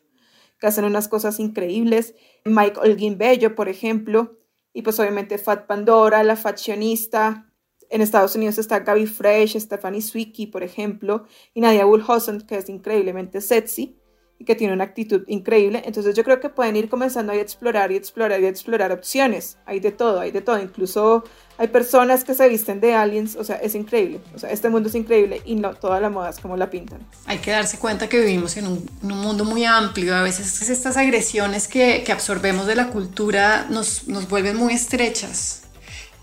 que 0.60 0.68
hacen 0.68 0.84
unas 0.84 1.08
cosas 1.08 1.40
increíbles. 1.40 2.14
Mike 2.44 2.78
Olguín 2.78 3.18
Bello, 3.18 3.56
por 3.56 3.68
ejemplo, 3.68 4.38
y 4.72 4.82
pues 4.82 5.00
obviamente 5.00 5.36
Fat 5.36 5.66
Pandora, 5.66 6.22
la 6.22 6.36
faccionista. 6.36 7.52
En 7.88 8.02
Estados 8.02 8.36
Unidos 8.36 8.56
está 8.56 8.78
Gaby 8.78 9.06
Fresh, 9.06 9.58
Stephanie 9.58 10.00
Swicky, 10.00 10.46
por 10.46 10.62
ejemplo, 10.62 11.24
y 11.52 11.62
Nadia 11.62 11.84
Woolhosen, 11.84 12.42
que 12.42 12.54
es 12.54 12.68
increíblemente 12.68 13.40
sexy 13.40 13.99
y 14.40 14.44
que 14.46 14.54
tiene 14.54 14.72
una 14.72 14.84
actitud 14.84 15.22
increíble. 15.26 15.82
Entonces 15.84 16.16
yo 16.16 16.24
creo 16.24 16.40
que 16.40 16.48
pueden 16.48 16.74
ir 16.74 16.88
comenzando 16.88 17.32
a 17.32 17.36
explorar 17.36 17.92
y 17.92 17.96
explorar 17.96 18.40
y 18.40 18.46
explorar 18.46 18.90
opciones. 18.90 19.58
Hay 19.66 19.80
de 19.80 19.92
todo, 19.92 20.18
hay 20.18 20.30
de 20.30 20.40
todo. 20.40 20.58
Incluso 20.58 21.24
hay 21.58 21.68
personas 21.68 22.24
que 22.24 22.32
se 22.34 22.48
visten 22.48 22.80
de 22.80 22.94
aliens. 22.94 23.36
O 23.36 23.44
sea, 23.44 23.56
es 23.56 23.74
increíble. 23.74 24.22
O 24.34 24.38
sea, 24.38 24.50
este 24.50 24.70
mundo 24.70 24.88
es 24.88 24.94
increíble 24.94 25.42
y 25.44 25.56
no 25.56 25.74
toda 25.74 26.00
la 26.00 26.08
moda 26.08 26.30
es 26.30 26.38
como 26.38 26.56
la 26.56 26.70
pintan. 26.70 27.06
Hay 27.26 27.36
que 27.38 27.50
darse 27.50 27.78
cuenta 27.78 28.08
que 28.08 28.18
vivimos 28.18 28.56
en 28.56 28.66
un, 28.66 28.88
mundo 29.02 29.44
muy 29.44 29.66
amplio. 29.66 30.16
A 30.16 30.22
veces 30.22 30.70
estas 30.70 30.96
agresiones 30.96 31.68
que, 31.68 32.02
que 32.02 32.10
absorbemos 32.10 32.66
de 32.66 32.76
la 32.76 32.88
cultura 32.88 33.66
nos, 33.68 34.08
nos 34.08 34.26
vuelven 34.26 34.56
muy 34.56 34.72
estrechas 34.72 35.64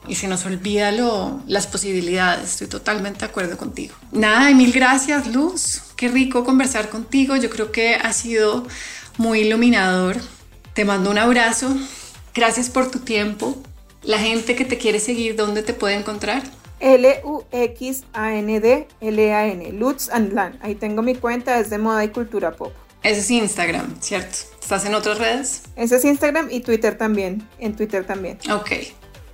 y 0.07 0.15
se 0.15 0.28
nos 0.28 0.43
olvida 0.47 0.91
lo, 0.91 1.39
las 1.45 1.68
posibilidades. 1.68 2.53
Estoy 2.53 2.68
totalmente 2.68 3.20
de 3.20 3.26
acuerdo 3.28 3.57
contigo. 3.57 3.93
Nada, 4.11 4.49
mil 4.55 4.72
gracias, 4.72 5.28
Luz. 5.28 5.84
Qué 5.98 6.08
rico 6.10 6.45
conversar 6.45 6.89
contigo. 6.89 7.36
Yo 7.36 7.50
creo 7.50 7.72
que 7.72 7.95
ha 7.95 8.14
sido 8.14 8.68
muy 9.18 9.39
iluminador. 9.41 10.18
Te 10.74 10.86
mando 10.86 11.10
un 11.10 11.18
abrazo. 11.18 11.76
Gracias 12.36 12.70
por 12.70 12.91
tu 12.91 13.00
tiempo. 13.00 13.58
La 14.04 14.20
gente 14.20 14.56
que 14.56 14.64
te 14.64 14.78
quiere 14.78 15.00
seguir, 15.00 15.36
¿dónde 15.36 15.64
te 15.64 15.74
puede 15.74 15.95
encontrar? 15.95 16.43
L-U-X-A-N-D 16.80 17.98
L-A-N, 19.02 19.72
Lutz 19.72 20.10
and 20.12 20.34
Lan. 20.34 20.60
Ahí 20.62 20.76
tengo 20.76 21.02
mi 21.02 21.16
cuenta, 21.16 21.60
es 21.60 21.72
de 21.72 21.80
moda 21.80 22.04
y 22.04 22.10
cultura 22.10 22.52
pop. 22.52 22.72
Ese 23.02 23.22
es 23.22 23.32
Instagram, 23.32 24.00
¿cierto? 24.00 24.38
¿Estás 24.62 24.86
en 24.86 24.93
otras 24.93 25.18
redes? 25.18 25.64
Ese 25.76 25.95
es 25.95 26.06
Instagram 26.06 26.50
y 26.52 26.60
Twitter 26.60 26.95
también. 26.95 27.48
En 27.58 27.76
Twitter 27.76 28.06
también. 28.06 28.38
Ok, 28.52 28.72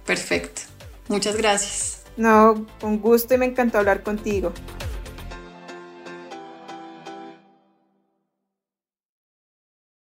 perfecto. 0.06 0.62
Muchas 1.10 1.36
gracias. 1.36 2.04
No, 2.16 2.66
con 2.80 3.00
gusto 3.00 3.34
y 3.34 3.38
me 3.38 3.48
encantó 3.48 3.80
hablar 3.80 4.02
contigo. 4.04 4.54